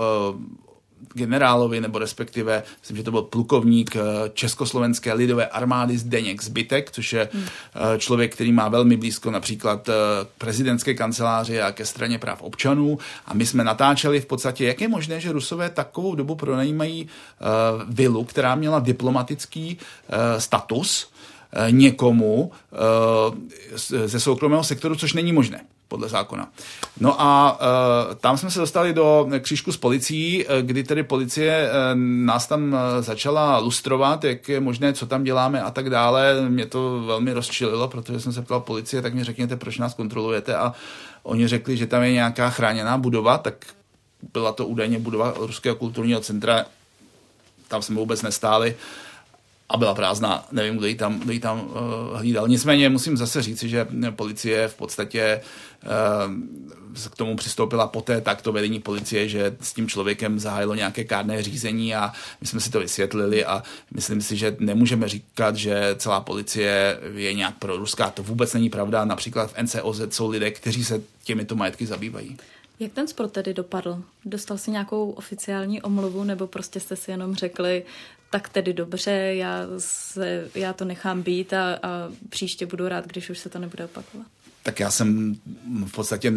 generálovi, 1.14 1.80
nebo 1.80 1.98
respektive, 1.98 2.62
myslím, 2.80 2.96
že 2.96 3.02
to 3.02 3.10
byl 3.10 3.22
plukovník 3.22 3.96
eh, 3.96 4.00
Československé 4.34 5.12
lidové 5.12 5.46
armády 5.46 5.98
Zdeněk 5.98 6.42
Zbytek, 6.42 6.90
což 6.90 7.12
je 7.12 7.28
hmm. 7.32 7.44
Eh, 7.74 7.98
člověk, 7.98 8.34
který 8.34 8.52
má 8.52 8.68
velmi 8.68 8.96
blízko 8.96 9.30
například 9.30 9.88
eh, 9.88 9.92
prezidentské 10.38 10.94
kanceláři 10.94 11.60
a 11.60 11.72
ke 11.72 11.86
straně 11.86 12.18
práv 12.18 12.42
občanů. 12.42 12.98
A 13.26 13.34
my 13.34 13.46
jsme 13.46 13.64
natáčeli 13.64 14.20
v 14.20 14.26
podstatě, 14.26 14.66
jak 14.66 14.80
je 14.80 14.88
možné, 14.88 15.20
že 15.20 15.32
Rusové 15.32 15.70
takovou 15.70 16.14
dobu 16.14 16.34
pronajímají 16.34 17.08
vilu, 17.88 18.24
která 18.24 18.54
měla 18.54 18.80
diplomatický 18.80 19.78
status 20.38 21.10
někomu 21.70 22.52
ze 24.04 24.20
soukromého 24.20 24.64
sektoru, 24.64 24.96
což 24.96 25.12
není 25.12 25.32
možné 25.32 25.60
podle 25.88 26.08
zákona. 26.08 26.48
No 27.00 27.20
a 27.20 27.52
uh, 27.60 28.14
tam 28.14 28.36
jsme 28.36 28.50
se 28.50 28.58
dostali 28.58 28.92
do 28.92 29.28
křížku 29.40 29.72
s 29.72 29.76
policií, 29.76 30.46
e, 30.48 30.62
kdy 30.62 30.84
tedy 30.84 31.02
policie 31.02 31.70
uh, 31.70 32.00
nás 32.00 32.46
tam 32.46 32.76
začala 33.00 33.58
lustrovat, 33.58 34.24
jak 34.24 34.48
je 34.48 34.60
možné, 34.60 34.92
co 34.92 35.06
tam 35.06 35.24
děláme 35.24 35.62
a 35.62 35.70
tak 35.70 35.90
dále. 35.90 36.48
Mě 36.48 36.66
to 36.66 37.02
velmi 37.06 37.32
rozčililo, 37.32 37.88
protože 37.88 38.20
jsem 38.20 38.32
se 38.32 38.42
ptal 38.42 38.60
policie, 38.60 39.02
tak 39.02 39.14
mi 39.14 39.24
řekněte, 39.24 39.56
proč 39.56 39.78
nás 39.78 39.94
kontrolujete 39.94 40.56
a 40.56 40.72
oni 41.22 41.48
řekli, 41.48 41.76
že 41.76 41.86
tam 41.86 42.02
je 42.02 42.12
nějaká 42.12 42.50
chráněná 42.50 42.98
budova, 42.98 43.38
tak 43.38 43.54
byla 44.32 44.52
to 44.52 44.66
údajně 44.66 44.98
budova 44.98 45.34
Ruského 45.36 45.76
kulturního 45.76 46.20
centra, 46.20 46.64
tam 47.68 47.82
jsme 47.82 47.96
vůbec 47.96 48.22
nestáli. 48.22 48.76
A 49.68 49.76
byla 49.76 49.94
prázdná. 49.94 50.46
Nevím, 50.52 50.76
kdo 50.76 50.86
ji 50.86 50.94
tam, 50.94 51.20
kdo 51.20 51.32
ji 51.32 51.40
tam 51.40 51.60
uh, 51.60 52.18
hlídal. 52.18 52.48
Nicméně 52.48 52.88
musím 52.88 53.16
zase 53.16 53.42
říct, 53.42 53.62
že 53.62 53.86
policie 54.10 54.68
v 54.68 54.74
podstatě 54.74 55.40
uh, 55.84 57.10
k 57.10 57.16
tomu 57.16 57.36
přistoupila 57.36 57.86
poté 57.86 58.20
takto 58.20 58.52
vedení 58.52 58.80
policie, 58.80 59.28
že 59.28 59.56
s 59.60 59.72
tím 59.72 59.88
člověkem 59.88 60.38
zahájilo 60.38 60.74
nějaké 60.74 61.04
kárné 61.04 61.42
řízení 61.42 61.94
a 61.94 62.12
my 62.40 62.46
jsme 62.46 62.60
si 62.60 62.70
to 62.70 62.80
vysvětlili 62.80 63.44
a 63.44 63.62
myslím 63.94 64.22
si, 64.22 64.36
že 64.36 64.56
nemůžeme 64.58 65.08
říkat, 65.08 65.56
že 65.56 65.94
celá 65.98 66.20
policie 66.20 67.00
je 67.14 67.34
nějak 67.34 67.58
proruská. 67.58 68.10
To 68.10 68.22
vůbec 68.22 68.54
není 68.54 68.70
pravda. 68.70 69.04
Například 69.04 69.52
v 69.52 69.62
NCOZ 69.62 70.00
jsou 70.10 70.30
lidé, 70.30 70.50
kteří 70.50 70.84
se 70.84 71.02
těmito 71.24 71.56
majetky 71.56 71.86
zabývají. 71.86 72.36
Jak 72.80 72.92
ten 72.92 73.08
sport 73.08 73.28
tedy 73.28 73.54
dopadl? 73.54 74.02
Dostal 74.24 74.58
si 74.58 74.70
nějakou 74.70 75.10
oficiální 75.10 75.82
omluvu 75.82 76.24
nebo 76.24 76.46
prostě 76.46 76.80
jste 76.80 76.96
si 76.96 77.10
jenom 77.10 77.34
řekli, 77.34 77.84
tak 78.30 78.48
tedy 78.48 78.72
dobře, 78.72 79.10
já, 79.12 79.66
se, 79.78 80.48
já 80.54 80.72
to 80.72 80.84
nechám 80.84 81.22
být 81.22 81.52
a, 81.52 81.74
a 81.82 82.08
příště 82.28 82.66
budu 82.66 82.88
rád, 82.88 83.06
když 83.06 83.30
už 83.30 83.38
se 83.38 83.48
to 83.48 83.58
nebude 83.58 83.84
opakovat? 83.84 84.26
Tak 84.62 84.80
já 84.80 84.90
jsem 84.90 85.36
v 85.86 85.92
podstatě 85.92 86.32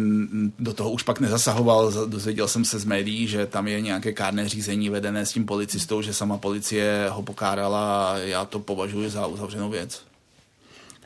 do 0.58 0.72
toho 0.72 0.90
už 0.90 1.02
pak 1.02 1.20
nezasahoval. 1.20 2.06
Dozvěděl 2.06 2.48
jsem 2.48 2.64
se 2.64 2.78
z 2.78 2.84
médií, 2.84 3.26
že 3.26 3.46
tam 3.46 3.68
je 3.68 3.80
nějaké 3.80 4.12
kárné 4.12 4.48
řízení 4.48 4.88
vedené 4.88 5.26
s 5.26 5.32
tím 5.32 5.46
policistou, 5.46 6.02
že 6.02 6.14
sama 6.14 6.38
policie 6.38 7.06
ho 7.10 7.22
pokárala 7.22 8.12
a 8.12 8.16
já 8.16 8.44
to 8.44 8.58
považuji 8.58 9.10
za 9.10 9.26
uzavřenou 9.26 9.70
věc. 9.70 10.02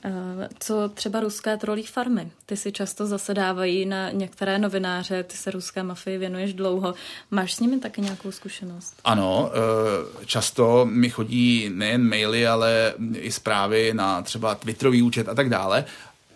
Eh, 0.05 0.49
co 0.59 0.89
třeba 0.95 1.21
ruské 1.21 1.57
trolí 1.57 1.83
farmy? 1.83 2.31
Ty 2.47 2.57
si 2.57 2.73
často 2.73 3.07
zasedávají 3.07 3.87
na 3.87 4.11
některé 4.11 4.59
novináře, 4.59 5.23
ty 5.23 5.37
se 5.37 5.51
ruské 5.51 5.83
mafii 5.83 6.19
věnuješ 6.19 6.55
dlouho. 6.55 6.95
Máš 7.31 7.55
s 7.55 7.61
nimi 7.61 7.79
taky 7.79 8.01
nějakou 8.01 8.33
zkušenost? 8.33 8.95
Ano, 9.05 9.51
eh, 9.53 10.27
často 10.27 10.87
mi 10.91 11.11
chodí 11.11 11.71
nejen 11.75 12.09
maily, 12.09 12.47
ale 12.47 12.95
i 13.15 13.33
zprávy 13.33 13.95
na 13.95 14.23
třeba 14.23 14.55
Twitterový 14.55 15.03
účet 15.03 15.29
a 15.29 15.35
tak 15.35 15.49
dále. 15.49 15.85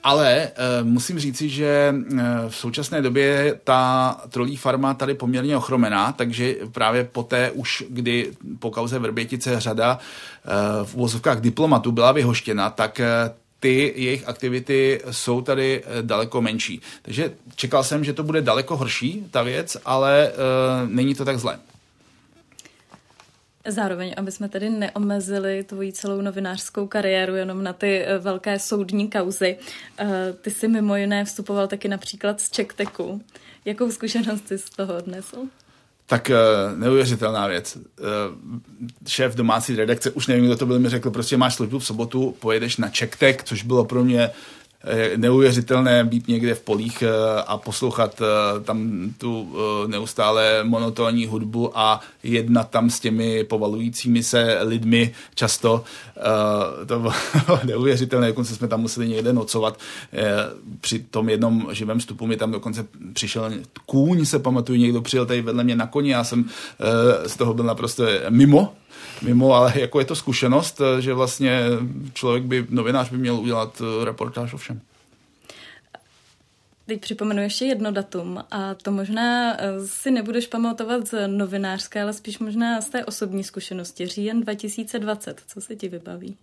Ale 0.02 0.50
uh, 0.80 0.88
musím 0.88 1.18
říci, 1.18 1.48
že 1.48 1.94
uh, 1.94 2.20
v 2.48 2.56
současné 2.56 3.02
době 3.02 3.58
ta 3.64 4.16
trolí 4.28 4.56
farma 4.56 4.94
tady 4.94 5.14
poměrně 5.14 5.56
ochromená, 5.56 6.12
takže 6.12 6.56
právě 6.72 7.04
poté 7.04 7.50
už, 7.50 7.84
kdy 7.88 8.32
po 8.58 8.70
kauze 8.70 8.98
Vrbětice 8.98 9.60
řada 9.60 9.98
uh, 9.98 10.86
v 10.86 10.94
uvozovkách 10.94 11.40
diplomatů 11.40 11.92
byla 11.92 12.12
vyhoštěna, 12.12 12.70
tak 12.70 13.00
uh, 13.00 13.34
ty 13.60 13.92
jejich 13.96 14.28
aktivity 14.28 15.00
jsou 15.10 15.40
tady 15.40 15.82
eh, 15.84 16.02
daleko 16.02 16.42
menší. 16.42 16.80
Takže 17.02 17.32
čekal 17.56 17.84
jsem, 17.84 18.04
že 18.04 18.12
to 18.12 18.22
bude 18.22 18.42
daleko 18.42 18.76
horší, 18.76 19.26
ta 19.30 19.42
věc, 19.42 19.76
ale 19.84 20.32
uh, 20.32 20.90
není 20.90 21.14
to 21.14 21.24
tak 21.24 21.38
zlé. 21.38 21.58
Zároveň, 23.68 24.14
aby 24.16 24.32
jsme 24.32 24.48
tedy 24.48 24.70
neomezili 24.70 25.64
tvoji 25.64 25.92
celou 25.92 26.20
novinářskou 26.20 26.86
kariéru 26.86 27.34
jenom 27.34 27.64
na 27.64 27.72
ty 27.72 28.04
eh, 28.04 28.18
velké 28.18 28.58
soudní 28.58 29.10
kauzy. 29.10 29.56
Ty 30.40 30.50
jsi 30.50 30.68
mimo 30.68 30.96
jiné 30.96 31.24
vstupoval 31.24 31.68
taky 31.68 31.88
například 31.88 32.40
z 32.40 32.50
Čekteku. 32.50 33.22
Jakou 33.64 33.90
zkušenost 33.90 34.48
jsi 34.48 34.58
z 34.58 34.70
toho 34.70 34.96
odnesl? 34.96 35.38
Tak 36.10 36.30
uh, 36.30 36.78
neuvěřitelná 36.78 37.46
věc. 37.46 37.76
Uh, 37.76 37.82
šéf 39.06 39.34
domácí 39.34 39.76
redakce, 39.76 40.10
už 40.10 40.26
nevím, 40.26 40.44
kdo 40.44 40.56
to 40.56 40.66
byl, 40.66 40.78
mi 40.78 40.88
řekl, 40.88 41.10
prostě 41.10 41.36
máš 41.36 41.54
službu 41.54 41.78
v 41.78 41.86
sobotu, 41.86 42.36
pojedeš 42.40 42.76
na 42.76 42.88
Čektek, 42.88 43.44
což 43.44 43.62
bylo 43.62 43.84
pro 43.84 44.04
mě 44.04 44.30
neuvěřitelné 45.16 46.04
být 46.04 46.28
někde 46.28 46.54
v 46.54 46.60
polích 46.60 47.02
eh, 47.02 47.42
a 47.46 47.56
poslouchat 47.58 48.22
eh, 48.22 48.60
tam 48.60 49.10
tu 49.18 49.52
eh, 49.54 49.88
neustále 49.88 50.64
monotónní 50.64 51.26
hudbu 51.26 51.78
a 51.78 52.00
jednat 52.22 52.70
tam 52.70 52.90
s 52.90 53.00
těmi 53.00 53.44
povalujícími 53.44 54.22
se 54.22 54.58
lidmi 54.60 55.12
často. 55.34 55.84
To 56.86 56.98
bylo 56.98 57.12
neuvěřitelné, 57.64 58.26
dokonce 58.26 58.54
jsme 58.54 58.68
tam 58.68 58.80
museli 58.80 59.08
někde 59.08 59.32
nocovat. 59.32 59.78
Při 60.80 60.98
tom 60.98 61.28
jednom 61.28 61.68
živém 61.72 61.98
vstupu 61.98 62.26
mi 62.26 62.36
tam 62.36 62.52
dokonce 62.52 62.86
přišel 63.12 63.52
kůň, 63.86 64.24
se 64.24 64.38
pamatuju, 64.38 64.80
někdo 64.80 65.02
přijel 65.02 65.26
tady 65.26 65.42
vedle 65.42 65.64
mě 65.64 65.76
na 65.76 65.86
koni, 65.86 66.10
já 66.10 66.24
jsem 66.24 66.44
z 67.26 67.36
toho 67.36 67.54
byl 67.54 67.64
naprosto 67.64 68.04
mimo, 68.28 68.74
mimo, 69.22 69.54
ale 69.54 69.80
jako 69.80 69.98
je 69.98 70.04
to 70.04 70.16
zkušenost, 70.16 70.80
eh, 70.80 71.02
že 71.02 71.14
vlastně 71.14 71.60
člověk 72.12 72.44
by, 72.44 72.66
novinář 72.70 73.10
by 73.10 73.18
měl 73.18 73.34
udělat 73.36 73.82
eh, 73.82 74.04
reportáž 74.04 74.54
o 74.54 74.56
všem. 74.56 74.80
Teď 76.86 77.00
připomenu 77.00 77.42
ještě 77.42 77.64
jedno 77.64 77.92
datum 77.92 78.44
a 78.50 78.74
to 78.74 78.90
možná 78.90 79.60
eh, 79.60 79.86
si 79.86 80.10
nebudeš 80.10 80.46
pamatovat 80.46 81.08
z 81.08 81.28
novinářské, 81.28 82.02
ale 82.02 82.12
spíš 82.12 82.38
možná 82.38 82.80
z 82.80 82.88
té 82.88 83.04
osobní 83.04 83.44
zkušenosti. 83.44 84.06
Říjen 84.06 84.40
2020, 84.40 85.42
co 85.46 85.60
se 85.60 85.76
ti 85.76 85.88
vybaví? 85.88 86.36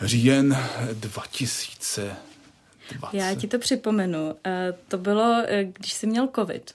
Říjen 0.00 0.56
2020. 0.92 2.16
Já 3.12 3.34
ti 3.34 3.46
to 3.46 3.58
připomenu. 3.58 4.34
To 4.88 4.98
bylo, 4.98 5.42
když 5.78 5.92
jsi 5.92 6.06
měl 6.06 6.28
covid 6.34 6.74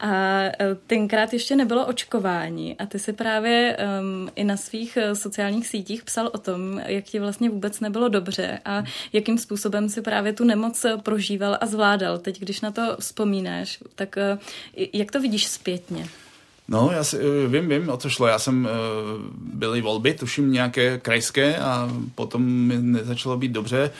A 0.00 0.42
e, 0.44 0.52
tenkrát 0.86 1.32
ještě 1.32 1.56
nebylo 1.56 1.86
očkování 1.86 2.78
a 2.78 2.86
ty 2.86 2.98
si 2.98 3.12
právě 3.12 3.76
um, 4.00 4.30
i 4.34 4.44
na 4.44 4.56
svých 4.56 4.96
e, 4.96 5.14
sociálních 5.14 5.66
sítích 5.66 6.04
psal 6.04 6.30
o 6.32 6.38
tom, 6.38 6.80
jak 6.86 7.04
ti 7.04 7.18
vlastně 7.18 7.50
vůbec 7.50 7.80
nebylo 7.80 8.08
dobře 8.08 8.58
a 8.64 8.82
jakým 9.12 9.38
způsobem 9.38 9.88
si 9.88 10.02
právě 10.02 10.32
tu 10.32 10.44
nemoc 10.44 10.86
prožíval 11.02 11.58
a 11.60 11.66
zvládal. 11.66 12.18
Teď, 12.18 12.40
když 12.40 12.60
na 12.60 12.70
to 12.70 12.96
vzpomínáš, 13.00 13.78
tak 13.94 14.16
uh, 14.32 14.38
jak 14.92 15.12
to 15.12 15.20
vidíš 15.20 15.46
zpětně? 15.46 16.08
No, 16.68 16.90
já 16.92 17.04
si, 17.04 17.18
vím, 17.48 17.68
vím, 17.68 17.88
o 17.88 17.96
co 17.96 18.10
šlo. 18.10 18.26
Já 18.26 18.38
jsem, 18.38 18.68
byly 19.38 19.80
volby, 19.80 20.14
tuším 20.14 20.52
nějaké 20.52 20.98
krajské 20.98 21.56
a 21.56 21.90
potom 22.14 22.42
mi 22.44 22.78
nezačalo 22.78 23.36
být 23.36 23.52
dobře. 23.52 23.90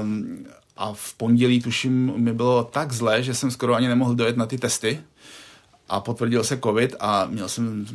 Um, 0.00 0.46
a 0.80 0.92
v 0.92 1.14
pondělí, 1.14 1.62
tuším, 1.62 2.12
mi 2.16 2.32
bylo 2.32 2.64
tak 2.64 2.92
zlé, 2.92 3.22
že 3.22 3.34
jsem 3.34 3.50
skoro 3.50 3.74
ani 3.74 3.88
nemohl 3.88 4.14
dojet 4.14 4.36
na 4.36 4.46
ty 4.46 4.58
testy 4.58 5.00
a 5.88 6.00
potvrdil 6.00 6.44
se 6.44 6.58
covid 6.58 6.94
a 7.00 7.26
měl 7.26 7.48
jsem 7.48 7.86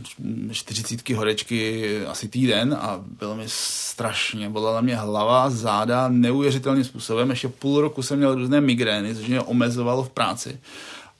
40 0.51 1.09
horečky 1.09 2.05
asi 2.05 2.27
týden 2.27 2.77
a 2.81 3.03
bylo 3.19 3.35
mi 3.35 3.43
strašně, 3.47 4.49
bolela 4.49 4.81
mě 4.81 4.95
hlava, 4.95 5.49
záda 5.49 6.07
neuvěřitelným 6.09 6.83
způsobem. 6.83 7.29
Ještě 7.29 7.47
půl 7.47 7.81
roku 7.81 8.03
jsem 8.03 8.17
měl 8.17 8.35
různé 8.35 8.61
migrény, 8.61 9.15
což 9.15 9.27
mě 9.27 9.41
omezovalo 9.41 10.03
v 10.03 10.09
práci. 10.09 10.59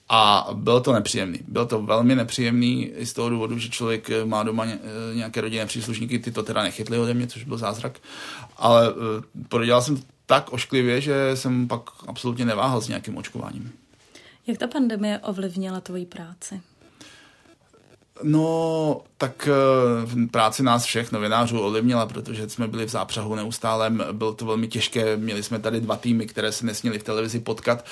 A 0.09 0.49
bylo 0.53 0.80
to 0.80 0.93
nepříjemný. 0.93 1.39
Bylo 1.47 1.66
to 1.66 1.82
velmi 1.82 2.16
nepříjemný 2.16 2.86
i 2.86 3.05
z 3.05 3.13
toho 3.13 3.30
důvodu, 3.30 3.59
že 3.59 3.70
člověk 3.70 4.09
má 4.26 4.43
doma 4.43 4.66
nějaké 5.13 5.41
rodinné 5.41 5.66
příslušníky, 5.66 6.20
ty 6.20 6.32
to 6.32 6.43
teda 6.43 6.63
nechytli 6.63 6.99
ode 6.99 7.13
mě, 7.13 7.28
což 7.28 7.43
byl 7.43 7.57
zázrak. 7.57 7.99
Ale 8.57 8.89
eh, 8.89 9.22
prodělal 9.49 9.82
jsem 9.82 10.01
tak 10.26 10.53
ošklivě, 10.53 11.01
že 11.01 11.36
jsem 11.36 11.67
pak 11.67 11.82
absolutně 12.07 12.45
neváhal 12.45 12.82
s 12.82 12.88
nějakým 12.88 13.17
očkováním. 13.17 13.71
Jak 14.47 14.57
ta 14.57 14.67
pandemie 14.67 15.19
ovlivnila 15.19 15.82
tvoji 15.82 16.05
práci? 16.05 16.61
No, 18.23 19.01
tak 19.17 19.49
uh, 20.05 20.28
práci 20.32 20.63
nás 20.63 20.84
všech 20.84 21.11
novinářů 21.11 21.59
ovlivnila, 21.59 22.05
protože 22.05 22.49
jsme 22.49 22.67
byli 22.67 22.86
v 22.86 22.89
zápřahu 22.89 23.36
neustálem, 23.36 24.03
bylo 24.11 24.34
to 24.34 24.45
velmi 24.45 24.67
těžké, 24.67 25.17
měli 25.17 25.43
jsme 25.43 25.59
tady 25.59 25.82
dva 25.82 25.95
týmy, 25.95 26.26
které 26.26 26.51
se 26.51 26.65
nesměli 26.65 26.99
v 26.99 27.03
televizi 27.03 27.39
potkat, 27.39 27.86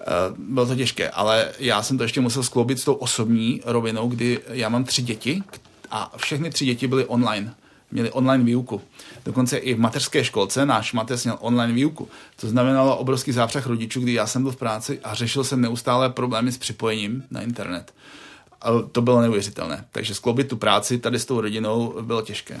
uh, 0.00 0.38
bylo 0.38 0.66
to 0.66 0.76
těžké, 0.76 1.10
ale 1.10 1.52
já 1.58 1.82
jsem 1.82 1.98
to 1.98 2.02
ještě 2.02 2.20
musel 2.20 2.42
skloubit 2.42 2.80
s 2.80 2.84
tou 2.84 2.94
osobní 2.94 3.60
rovinou, 3.64 4.08
kdy 4.08 4.40
já 4.48 4.68
mám 4.68 4.84
tři 4.84 5.02
děti 5.02 5.42
a 5.90 6.12
všechny 6.16 6.50
tři 6.50 6.64
děti 6.64 6.86
byly 6.86 7.06
online 7.06 7.54
měli 7.92 8.10
online 8.10 8.44
výuku. 8.44 8.80
Dokonce 9.24 9.56
i 9.56 9.74
v 9.74 9.80
mateřské 9.80 10.24
školce 10.24 10.66
náš 10.66 10.92
mateř 10.92 11.24
měl 11.24 11.38
online 11.40 11.72
výuku. 11.72 12.08
To 12.40 12.48
znamenalo 12.48 12.96
obrovský 12.96 13.32
zápřah 13.32 13.66
rodičů, 13.66 14.00
kdy 14.00 14.12
já 14.12 14.26
jsem 14.26 14.42
byl 14.42 14.52
v 14.52 14.56
práci 14.56 15.00
a 15.04 15.14
řešil 15.14 15.44
jsem 15.44 15.60
neustále 15.60 16.10
problémy 16.10 16.52
s 16.52 16.58
připojením 16.58 17.24
na 17.30 17.40
internet. 17.40 17.94
A 18.62 18.70
to 18.92 19.02
bylo 19.02 19.20
neuvěřitelné. 19.20 19.84
Takže 19.92 20.14
skloubit 20.14 20.48
tu 20.48 20.56
práci 20.56 20.98
tady 20.98 21.18
s 21.18 21.24
tou 21.24 21.40
rodinou 21.40 21.94
bylo 22.02 22.22
těžké. 22.22 22.58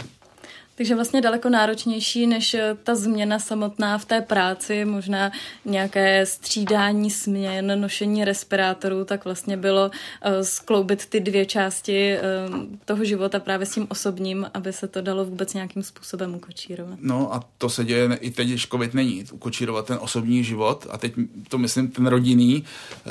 Takže 0.74 0.94
vlastně 0.94 1.20
daleko 1.20 1.48
náročnější 1.48 2.26
než 2.26 2.54
eh, 2.54 2.76
ta 2.82 2.94
změna 2.94 3.38
samotná 3.38 3.98
v 3.98 4.04
té 4.04 4.20
práci, 4.20 4.84
možná 4.84 5.32
nějaké 5.64 6.26
střídání 6.26 7.10
směn, 7.10 7.80
nošení 7.80 8.24
respirátorů, 8.24 9.04
tak 9.04 9.24
vlastně 9.24 9.56
bylo 9.56 9.90
uh, 9.90 10.32
skloubit 10.42 11.06
ty 11.06 11.20
dvě 11.20 11.46
části 11.46 12.16
uh, 12.48 12.56
toho 12.84 13.04
života 13.04 13.40
právě 13.40 13.66
s 13.66 13.74
tím 13.74 13.86
osobním, 13.90 14.46
aby 14.54 14.72
se 14.72 14.88
to 14.88 15.00
dalo 15.00 15.24
vůbec 15.24 15.54
nějakým 15.54 15.82
způsobem 15.82 16.34
ukočírovat. 16.34 16.98
No 17.02 17.34
a 17.34 17.44
to 17.58 17.68
se 17.68 17.84
děje 17.84 18.18
i 18.20 18.30
teď, 18.30 18.48
když 18.48 18.66
COVID 18.66 18.94
není, 18.94 19.24
ukočírovat 19.32 19.86
ten 19.86 19.98
osobní 20.00 20.44
život 20.44 20.86
a 20.90 20.98
teď 20.98 21.14
to 21.48 21.58
myslím 21.58 21.90
ten 21.90 22.06
rodinný 22.06 22.64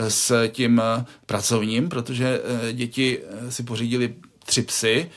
s 0.08 0.48
tím 0.48 0.82
pracovním, 1.26 1.90
protože 1.90 2.42
děti 2.72 3.20
si 3.50 3.64
pořídili 3.64 4.16
tři 4.46 4.62
psy, 4.62 5.10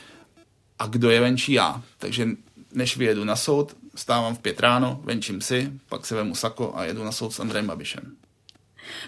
a 0.79 0.87
kdo 0.87 1.09
je 1.09 1.21
venčí 1.21 1.53
já. 1.53 1.81
Takže 1.97 2.27
než 2.73 2.97
vyjedu 2.97 3.23
na 3.23 3.35
soud, 3.35 3.75
stávám 3.95 4.35
v 4.35 4.39
pět 4.39 4.59
ráno, 4.59 5.01
venčím 5.03 5.41
si, 5.41 5.71
pak 5.89 6.05
se 6.05 6.15
vemu 6.15 6.35
sako 6.35 6.73
a 6.75 6.83
jedu 6.83 7.03
na 7.03 7.11
soud 7.11 7.31
s 7.31 7.39
Andrejem 7.39 7.67
Babišem. 7.67 8.15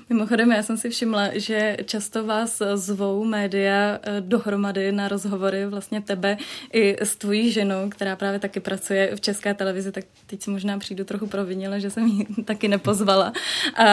Mimochodem, 0.09 0.51
já 0.51 0.63
jsem 0.63 0.77
si 0.77 0.89
všimla, 0.89 1.29
že 1.33 1.77
často 1.85 2.25
vás 2.25 2.61
zvou 2.73 3.23
média 3.23 3.99
eh, 4.01 4.21
dohromady 4.21 4.91
na 4.91 5.07
rozhovory, 5.07 5.65
vlastně 5.65 6.01
tebe 6.01 6.37
i 6.73 6.95
s 6.99 7.15
tvojí 7.15 7.51
ženou, 7.51 7.89
která 7.89 8.15
právě 8.15 8.39
taky 8.39 8.59
pracuje 8.59 9.15
v 9.15 9.21
české 9.21 9.53
televizi, 9.53 9.91
tak 9.91 10.05
teď 10.25 10.41
si 10.41 10.49
možná 10.49 10.79
přijdu 10.79 11.03
trochu 11.03 11.27
provinila, 11.27 11.79
že 11.79 11.89
jsem 11.89 12.07
ji 12.07 12.25
taky 12.45 12.67
nepozvala. 12.67 13.33
A 13.75 13.85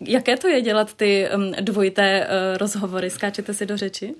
jaké 0.00 0.36
to 0.36 0.48
je 0.48 0.60
dělat 0.60 0.94
ty 0.94 1.28
mm, 1.36 1.52
dvojité 1.60 2.26
eh, 2.26 2.58
rozhovory? 2.58 3.10
Skáčete 3.10 3.54
si 3.54 3.66
do 3.66 3.76
řeči? 3.76 4.14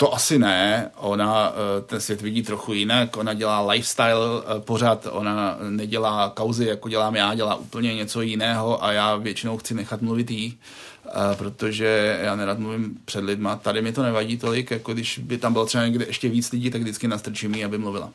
To 0.00 0.14
asi 0.14 0.38
ne, 0.38 0.90
ona 0.96 1.52
eh, 1.52 1.82
ten 1.82 2.00
svět 2.00 2.22
vidí 2.22 2.42
trochu 2.42 2.72
jinak, 2.72 3.16
ona 3.16 3.34
dělá 3.34 3.66
lifestyle 3.70 4.42
eh, 4.56 4.60
pořád, 4.60 5.06
ona 5.10 5.58
nedělá 5.70 6.32
kauzy, 6.36 6.66
jako 6.66 6.88
dělám 6.88 7.16
já, 7.16 7.34
dělá 7.34 7.54
úplně 7.54 7.94
něco 7.94 8.20
jiného 8.20 8.84
a 8.84 8.92
já 8.92 9.16
většinou 9.16 9.58
chci 9.58 9.74
nechat 9.74 10.02
mluvit 10.02 10.30
jí, 10.30 10.58
eh, 11.06 11.10
protože 11.38 12.18
já 12.22 12.36
nerad 12.36 12.58
mluvím 12.58 12.98
před 13.04 13.24
lidma. 13.24 13.56
Tady 13.56 13.82
mi 13.82 13.92
to 13.92 14.02
nevadí 14.02 14.38
tolik, 14.38 14.70
jako 14.70 14.92
když 14.92 15.18
by 15.18 15.38
tam 15.38 15.52
bylo 15.52 15.66
třeba 15.66 15.84
někde 15.84 16.04
ještě 16.04 16.28
víc 16.28 16.52
lidí, 16.52 16.70
tak 16.70 16.80
vždycky 16.80 17.08
nastrčím 17.08 17.54
jí, 17.54 17.64
aby 17.64 17.78
mluvila. 17.78 18.10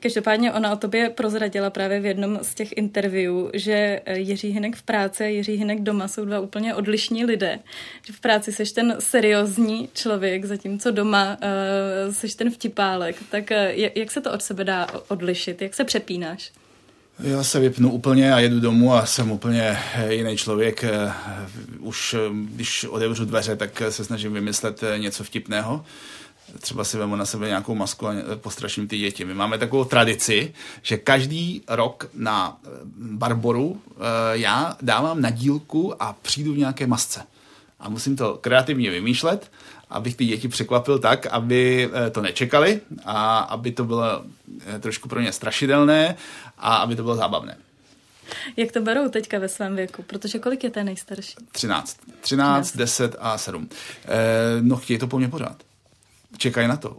Každopádně 0.00 0.52
ona 0.52 0.72
o 0.72 0.76
tobě 0.76 1.10
prozradila 1.10 1.70
právě 1.70 2.00
v 2.00 2.06
jednom 2.06 2.38
z 2.42 2.54
těch 2.54 2.72
interviewů, 2.76 3.50
že 3.54 4.00
Jiří 4.14 4.50
Hinek 4.50 4.76
v 4.76 4.82
práci 4.82 5.24
a 5.24 5.26
Jiří 5.26 5.52
Hinek 5.52 5.80
doma 5.80 6.08
jsou 6.08 6.24
dva 6.24 6.40
úplně 6.40 6.74
odlišní 6.74 7.24
lidé. 7.24 7.58
Že 8.06 8.12
v 8.12 8.20
práci 8.20 8.52
seš 8.52 8.72
ten 8.72 8.96
seriózní 8.98 9.88
člověk, 9.94 10.44
zatímco 10.44 10.90
doma 10.90 11.36
uh, 12.06 12.14
seš 12.14 12.34
ten 12.34 12.50
vtipálek. 12.50 13.16
Tak 13.30 13.50
jak 13.94 14.10
se 14.10 14.20
to 14.20 14.32
od 14.32 14.42
sebe 14.42 14.64
dá 14.64 14.86
odlišit? 15.08 15.62
Jak 15.62 15.74
se 15.74 15.84
přepínáš? 15.84 16.52
Já 17.18 17.44
se 17.44 17.60
vypnu 17.60 17.92
úplně 17.92 18.34
a 18.34 18.40
jedu 18.40 18.60
domů 18.60 18.94
a 18.94 19.06
jsem 19.06 19.30
úplně 19.30 19.78
jiný 20.08 20.36
člověk. 20.36 20.84
Už 21.80 22.16
když 22.32 22.84
otevřu 22.84 23.24
dveře, 23.24 23.56
tak 23.56 23.82
se 23.90 24.04
snažím 24.04 24.32
vymyslet 24.32 24.80
něco 24.96 25.24
vtipného 25.24 25.84
třeba 26.60 26.84
si 26.84 26.98
vemu 26.98 27.16
na 27.16 27.24
sebe 27.24 27.48
nějakou 27.48 27.74
masku 27.74 28.08
a 28.08 28.12
postraším 28.36 28.88
ty 28.88 28.98
děti. 28.98 29.24
My 29.24 29.34
máme 29.34 29.58
takovou 29.58 29.84
tradici, 29.84 30.54
že 30.82 30.96
každý 30.96 31.62
rok 31.68 32.10
na 32.14 32.60
eh, 32.64 32.68
Barboru 32.96 33.82
eh, 33.88 34.00
já 34.32 34.76
dávám 34.82 35.20
na 35.20 35.30
dílku 35.30 36.02
a 36.02 36.12
přijdu 36.22 36.52
v 36.52 36.58
nějaké 36.58 36.86
masce. 36.86 37.22
A 37.80 37.88
musím 37.88 38.16
to 38.16 38.38
kreativně 38.40 38.90
vymýšlet, 38.90 39.50
abych 39.90 40.16
ty 40.16 40.24
děti 40.24 40.48
překvapil 40.48 40.98
tak, 40.98 41.26
aby 41.26 41.90
eh, 41.92 42.10
to 42.10 42.20
nečekali 42.20 42.80
a 43.04 43.38
aby 43.38 43.72
to 43.72 43.84
bylo 43.84 44.24
trošku 44.80 45.08
pro 45.08 45.20
ně 45.20 45.32
strašidelné 45.32 46.16
a 46.58 46.76
aby 46.76 46.96
to 46.96 47.02
bylo 47.02 47.16
zábavné. 47.16 47.56
Jak 48.56 48.72
to 48.72 48.80
berou 48.80 49.08
teďka 49.08 49.38
ve 49.38 49.48
svém 49.48 49.76
věku? 49.76 50.02
Protože 50.02 50.38
kolik 50.38 50.64
je 50.64 50.70
ten 50.70 50.86
nejstarší? 50.86 51.34
13. 51.52 51.96
13, 52.20 52.66
13. 52.66 52.76
10 52.76 53.16
a 53.18 53.38
7. 53.38 53.68
no 54.60 54.76
chtějí 54.76 54.98
to 54.98 55.06
po 55.06 55.18
mně 55.18 55.28
pořád 55.28 55.56
čekají 56.36 56.68
na 56.68 56.76
to. 56.76 56.98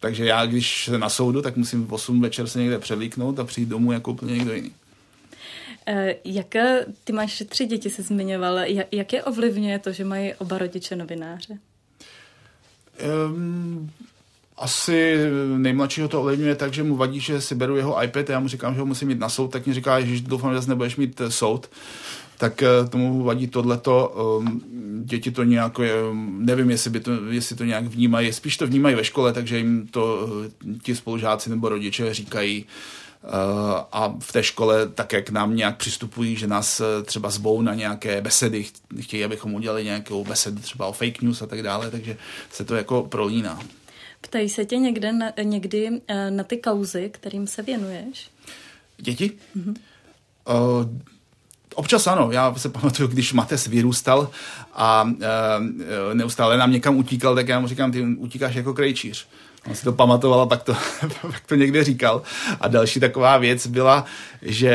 Takže 0.00 0.26
já, 0.26 0.46
když 0.46 0.84
se 0.84 0.98
na 0.98 1.08
soudu, 1.08 1.42
tak 1.42 1.56
musím 1.56 1.86
v 1.86 1.92
8 1.92 2.20
večer 2.20 2.46
se 2.46 2.58
někde 2.58 2.78
převlíknout 2.78 3.38
a 3.38 3.44
přijít 3.44 3.68
domů 3.68 3.92
jako 3.92 4.10
úplně 4.10 4.34
někdo 4.34 4.52
jiný. 4.52 4.72
Eh, 5.86 6.14
jak 6.24 6.54
ty 7.04 7.12
máš 7.12 7.42
tři 7.48 7.66
děti, 7.66 7.90
se 7.90 8.02
zmiňoval. 8.02 8.58
Jak 8.92 9.12
je 9.12 9.24
ovlivňuje 9.24 9.78
to, 9.78 9.92
že 9.92 10.04
mají 10.04 10.34
oba 10.34 10.58
rodiče 10.58 10.96
novináře? 10.96 11.58
Um, 13.26 13.90
asi 14.56 15.16
nejmladšího 15.56 16.08
to 16.08 16.20
ovlivňuje 16.20 16.54
tak, 16.54 16.74
že 16.74 16.82
mu 16.82 16.96
vadí, 16.96 17.20
že 17.20 17.40
si 17.40 17.54
beru 17.54 17.76
jeho 17.76 18.02
iPad 18.02 18.30
a 18.30 18.32
já 18.32 18.40
mu 18.40 18.48
říkám, 18.48 18.74
že 18.74 18.80
ho 18.80 18.86
musím 18.86 19.08
mít 19.08 19.18
na 19.18 19.28
soud, 19.28 19.48
tak 19.48 19.66
mi 19.66 19.74
říká, 19.74 20.00
že 20.00 20.20
doufám, 20.20 20.50
že 20.50 20.56
zase 20.56 20.68
nebudeš 20.68 20.96
mít 20.96 21.20
eh, 21.20 21.30
soud 21.30 21.70
tak 22.38 22.62
eh, 22.62 22.88
tomu 22.88 23.22
vadí 23.24 23.46
tohleto. 23.46 24.14
Ehm, 24.40 24.60
děti 25.04 25.30
to 25.30 25.42
nějak, 25.42 25.80
eh, 25.80 25.90
nevím, 26.38 26.70
jestli, 26.70 26.90
by 26.90 27.00
to, 27.00 27.12
jestli 27.30 27.56
to 27.56 27.64
nějak 27.64 27.84
vnímají, 27.84 28.32
spíš 28.32 28.56
to 28.56 28.66
vnímají 28.66 28.94
ve 28.94 29.04
škole, 29.04 29.32
takže 29.32 29.58
jim 29.58 29.86
to 29.86 30.28
eh, 30.46 30.78
ti 30.82 30.96
spolužáci 30.96 31.50
nebo 31.50 31.68
rodiče 31.68 32.14
říkají, 32.14 32.66
a 33.92 34.14
v 34.20 34.32
té 34.32 34.42
škole 34.42 34.88
také 34.88 35.22
k 35.22 35.30
nám 35.30 35.56
nějak 35.56 35.76
přistupují, 35.76 36.36
že 36.36 36.46
nás 36.46 36.82
třeba 37.04 37.30
zvou 37.30 37.62
na 37.62 37.74
nějaké 37.74 38.20
besedy, 38.20 38.66
chtějí, 39.00 39.24
abychom 39.24 39.54
udělali 39.54 39.84
nějakou 39.84 40.24
besedu 40.24 40.58
třeba 40.58 40.86
o 40.86 40.92
fake 40.92 41.22
news 41.22 41.42
a 41.42 41.46
tak 41.46 41.62
dále, 41.62 41.90
takže 41.90 42.16
se 42.50 42.64
to 42.64 42.74
jako 42.74 43.02
prolíná. 43.02 43.60
Ptají 44.20 44.48
se 44.48 44.64
tě 44.64 44.76
někde 44.76 45.12
na, 45.12 45.32
někdy 45.42 46.00
na 46.30 46.44
ty 46.44 46.56
kauzy, 46.56 47.10
kterým 47.12 47.46
se 47.46 47.62
věnuješ? 47.62 48.30
Děti? 48.98 49.32
Mm-hmm. 49.56 49.74
Uh, 50.48 50.88
Občas 51.78 52.06
ano, 52.06 52.28
já 52.32 52.54
se 52.54 52.68
pamatuju, 52.68 53.08
když 53.08 53.32
Mates 53.32 53.66
vyrůstal 53.66 54.30
a 54.74 55.10
e, 56.10 56.14
neustále 56.14 56.56
nám 56.56 56.72
někam 56.72 56.96
utíkal, 56.96 57.34
tak 57.34 57.48
já 57.48 57.60
mu 57.60 57.66
říkám, 57.66 57.92
ty 57.92 58.02
utíkáš 58.02 58.54
jako 58.54 58.74
krejčíř. 58.74 59.26
On 59.68 59.74
si 59.74 59.84
to 59.84 59.92
pamatoval 59.92 60.40
a 60.40 60.46
pak 60.46 60.62
to, 60.62 60.76
pak 61.22 61.40
to 61.46 61.54
někde 61.54 61.84
říkal. 61.84 62.22
A 62.60 62.68
další 62.68 63.00
taková 63.00 63.38
věc 63.38 63.66
byla, 63.66 64.04
že 64.42 64.68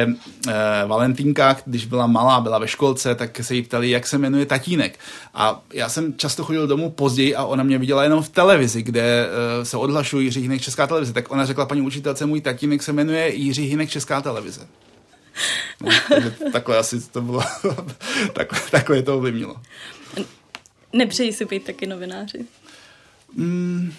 e, 0.47 0.85
Valentínka, 0.87 1.57
když 1.65 1.85
byla 1.85 2.07
malá, 2.07 2.41
byla 2.41 2.59
ve 2.59 2.67
školce, 2.67 3.15
tak 3.15 3.39
se 3.41 3.55
jí 3.55 3.61
ptali, 3.61 3.89
jak 3.89 4.07
se 4.07 4.17
jmenuje 4.17 4.45
tatínek. 4.45 4.99
A 5.33 5.61
já 5.73 5.89
jsem 5.89 6.13
často 6.17 6.43
chodil 6.43 6.67
domů 6.67 6.89
později 6.89 7.35
a 7.35 7.45
ona 7.45 7.63
mě 7.63 7.77
viděla 7.77 8.03
jenom 8.03 8.23
v 8.23 8.29
televizi, 8.29 8.83
kde 8.83 9.27
e, 9.61 9.65
se 9.65 9.77
odhlašují 9.77 10.25
Jiří 10.25 10.41
Hinek 10.41 10.61
Česká 10.61 10.87
televize. 10.87 11.13
Tak 11.13 11.31
ona 11.31 11.45
řekla 11.45 11.65
paní 11.65 11.81
učitelce, 11.81 12.25
můj 12.25 12.41
tatínek 12.41 12.83
se 12.83 12.93
jmenuje 12.93 13.35
Jiří 13.35 13.65
Hinek 13.65 13.89
Česká 13.89 14.21
televize. 14.21 14.67
Takhle 16.51 16.77
asi 16.77 17.09
to 17.11 17.21
bylo, 17.21 17.43
takhle, 18.33 18.59
takhle 18.71 19.01
to 19.01 19.17
ovlivnilo. 19.17 19.55
Nepřeji 20.93 21.33
si 21.33 21.45
být 21.45 21.63
taky 21.63 21.87
novináři? 21.87 22.45
Mm, 23.35 23.93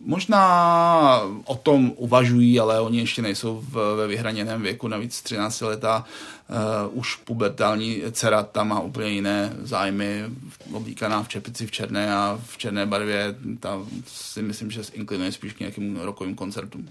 možná 0.00 1.20
o 1.44 1.54
tom 1.54 1.92
uvažují, 1.96 2.60
ale 2.60 2.80
oni 2.80 2.98
ještě 2.98 3.22
nejsou 3.22 3.64
v, 3.68 3.96
ve 3.96 4.06
vyhraněném 4.06 4.62
věku, 4.62 4.88
navíc 4.88 5.22
13 5.22 5.60
letá 5.60 6.04
uh, 6.48 6.98
už 6.98 7.16
pubertální 7.16 8.02
dcera 8.12 8.42
tam 8.42 8.68
má 8.68 8.80
úplně 8.80 9.10
jiné 9.10 9.52
zájmy, 9.62 10.24
oblíkaná 10.72 11.22
v 11.22 11.28
čepici 11.28 11.66
v 11.66 11.70
černé 11.70 12.14
a 12.14 12.40
v 12.46 12.58
černé 12.58 12.86
barvě, 12.86 13.34
ta 13.60 13.82
si 14.06 14.42
myslím, 14.42 14.70
že 14.70 14.82
inklinuje 14.92 15.32
spíš 15.32 15.52
k 15.52 15.60
nějakým 15.60 15.96
rokovým 15.96 16.34
koncertům. 16.34 16.88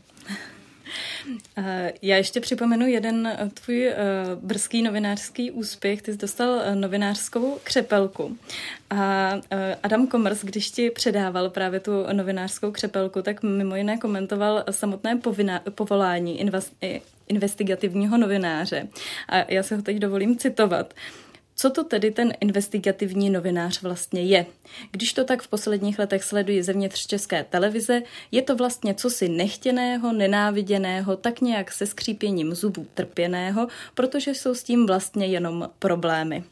Eh, 1.57 1.93
já 2.01 2.17
ještě 2.17 2.39
připomenu 2.39 2.87
jeden 2.87 3.27
eh, 3.27 3.49
tvůj 3.53 3.87
eh, 3.87 3.95
brzký 4.41 4.81
novinářský 4.81 5.51
úspěch. 5.51 6.01
Ty 6.01 6.11
jsi 6.11 6.17
dostal 6.17 6.61
novinářskou 6.73 7.59
křepelku. 7.63 8.37
A 8.89 9.31
Adam 9.83 10.07
Komers, 10.07 10.43
když 10.43 10.71
ti 10.71 10.89
předával 10.89 11.49
právě 11.49 11.79
tu 11.79 11.91
novinářskou 12.13 12.71
křepelku, 12.71 13.21
tak 13.21 13.43
mimo 13.43 13.75
jiné 13.75 13.97
komentoval 13.97 14.63
samotné 14.71 15.15
povinná, 15.15 15.61
povolání 15.75 16.45
investigativního 17.27 18.17
novináře. 18.17 18.87
A 19.29 19.51
já 19.51 19.63
se 19.63 19.75
ho 19.75 19.81
teď 19.81 19.97
dovolím 19.97 20.37
citovat. 20.37 20.93
Co 21.61 21.69
to 21.69 21.83
tedy 21.83 22.11
ten 22.11 22.33
investigativní 22.39 23.29
novinář 23.29 23.81
vlastně 23.81 24.21
je? 24.21 24.45
Když 24.91 25.13
to 25.13 25.23
tak 25.23 25.41
v 25.41 25.47
posledních 25.47 25.99
letech 25.99 26.23
sleduji 26.23 26.63
zevnitř 26.63 27.07
české 27.07 27.43
televize, 27.43 28.01
je 28.31 28.41
to 28.41 28.55
vlastně 28.55 28.93
cosi 28.93 29.29
nechtěného, 29.29 30.13
nenáviděného, 30.13 31.15
tak 31.15 31.41
nějak 31.41 31.71
se 31.71 31.85
skřípěním 31.85 32.55
zubů 32.55 32.87
trpěného, 32.93 33.67
protože 33.93 34.31
jsou 34.31 34.55
s 34.55 34.63
tím 34.63 34.87
vlastně 34.87 35.27
jenom 35.27 35.69
problémy. 35.79 36.43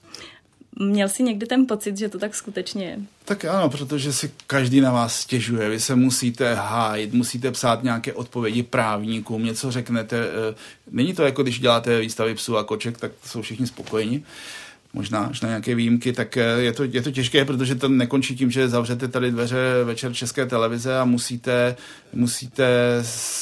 Měl 0.79 1.09
jsi 1.09 1.23
někdy 1.23 1.45
ten 1.45 1.65
pocit, 1.65 1.97
že 1.97 2.09
to 2.09 2.19
tak 2.19 2.35
skutečně 2.35 2.85
je? 2.85 2.99
Tak 3.25 3.45
ano, 3.45 3.69
protože 3.69 4.13
si 4.13 4.31
každý 4.47 4.81
na 4.81 4.91
vás 4.91 5.19
stěžuje. 5.19 5.69
Vy 5.69 5.79
se 5.79 5.95
musíte 5.95 6.53
hájit, 6.53 7.13
musíte 7.13 7.51
psát 7.51 7.83
nějaké 7.83 8.13
odpovědi 8.13 8.63
právníkům, 8.63 9.45
něco 9.45 9.71
řeknete. 9.71 10.17
Eh, 10.17 10.55
není 10.91 11.13
to 11.13 11.23
jako 11.23 11.43
když 11.43 11.59
děláte 11.59 11.99
výstavy 11.99 12.35
psů 12.35 12.57
a 12.57 12.63
koček, 12.63 12.97
tak 12.97 13.11
jsou 13.25 13.41
všichni 13.41 13.67
spokojeni 13.67 14.23
možná 14.97 15.19
až 15.19 15.41
na 15.41 15.49
nějaké 15.49 15.75
výjimky, 15.75 16.13
tak 16.13 16.37
eh, 16.37 16.41
je 16.41 16.73
to, 16.73 16.83
je 16.83 17.01
to 17.01 17.11
těžké, 17.11 17.45
protože 17.45 17.75
to 17.75 17.87
nekončí 17.87 18.35
tím, 18.35 18.51
že 18.51 18.69
zavřete 18.69 19.07
tady 19.07 19.31
dveře 19.31 19.57
večer 19.83 20.13
České 20.13 20.45
televize 20.45 20.99
a 20.99 21.05
musíte, 21.05 21.75
musíte 22.13 22.67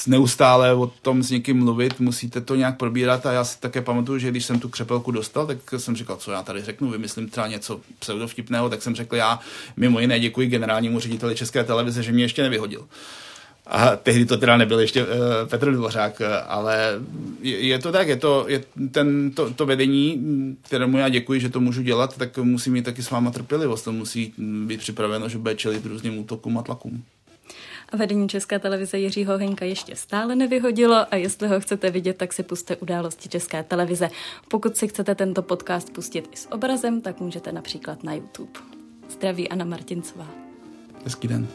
neustále 0.08 0.74
o 0.74 0.88
tom 0.88 1.24
s 1.24 1.32
někým 1.32 1.58
mluvit, 1.58 2.00
musíte 2.00 2.42
to 2.42 2.56
nějak 2.56 2.78
probírat 2.78 3.26
a 3.26 3.32
já 3.32 3.44
si 3.44 3.60
také 3.60 3.82
pamatuju, 3.82 4.20
že 4.20 4.32
když 4.32 4.46
jsem 4.46 4.60
tu 4.60 4.70
křepelku 4.70 5.12
dostal, 5.12 5.48
tak 5.48 5.58
jsem 5.78 5.96
říkal, 5.96 6.18
co 6.18 6.32
já 6.32 6.44
tady 6.44 6.62
řeknu, 6.62 6.90
vymyslím 6.90 7.30
třeba 7.30 7.48
něco 7.48 7.80
pseudovtipného, 8.00 8.70
tak 8.70 8.82
jsem 8.82 8.96
řekl 8.96 9.16
já 9.16 9.40
mimo 9.78 10.00
jiné 10.00 10.20
děkuji 10.20 10.48
generálnímu 10.48 11.00
řediteli 11.00 11.36
České 11.36 11.64
televize, 11.64 12.04
že 12.04 12.12
mě 12.12 12.24
ještě 12.24 12.44
nevyhodil. 12.44 12.88
A 13.68 13.96
tehdy 13.96 14.26
to 14.26 14.38
teda 14.38 14.58
nebyl 14.58 14.80
ještě 14.80 15.04
uh, 15.04 15.10
Petr 15.50 15.72
Dvořák, 15.72 16.22
eh, 16.22 16.42
ale 16.42 16.94
je, 17.42 17.60
je 17.60 17.80
to 17.80 17.92
tak, 17.92 18.08
je 18.08 18.16
to, 18.16 18.46
je 18.48 18.64
ten, 18.92 19.32
to, 19.32 19.54
to 19.54 19.66
vedení, 19.66 20.22
kterému 20.62 20.98
já 20.98 21.10
děkuji, 21.10 21.40
že 21.40 21.50
to 21.50 21.60
můžu 21.60 21.82
dělat, 21.82 22.18
tak 22.18 22.38
musí 22.38 22.70
mít 22.70 22.86
taky 22.86 23.04
s 23.04 23.12
váma 23.12 23.32
trpělivost, 23.32 23.84
to 23.84 23.92
musí 23.92 24.34
být 24.38 24.80
připraveno, 24.80 25.30
že 25.30 25.38
bude 25.38 25.56
čelit 25.56 25.86
různým 25.86 26.20
útokům 26.20 26.58
a 26.58 26.62
tlakům. 26.62 27.04
A 27.90 27.98
vedení 27.98 28.30
České 28.30 28.60
televize 28.60 29.00
Jiřího 29.00 29.38
Henka 29.38 29.66
ještě 29.66 29.96
stále 29.96 30.36
nevyhodilo 30.36 31.14
a 31.14 31.16
jestli 31.16 31.48
ho 31.48 31.60
chcete 31.60 31.92
vidět, 31.92 32.18
tak 32.18 32.34
si 32.34 32.44
puste 32.44 32.76
události 32.76 33.30
České 33.30 33.64
televize. 33.64 34.10
Pokud 34.48 34.78
si 34.78 34.88
chcete 34.88 35.16
tento 35.16 35.42
podcast 35.42 35.94
pustit 35.94 36.30
i 36.34 36.38
s 36.38 36.52
obrazem, 36.52 37.02
tak 37.02 37.20
můžete 37.20 37.52
například 37.52 38.04
na 38.04 38.14
YouTube. 38.14 38.60
Zdraví 39.10 39.50
Anna 39.50 39.66
Martincová. 39.66 40.28
Hezký 41.04 41.28
den. 41.28 41.48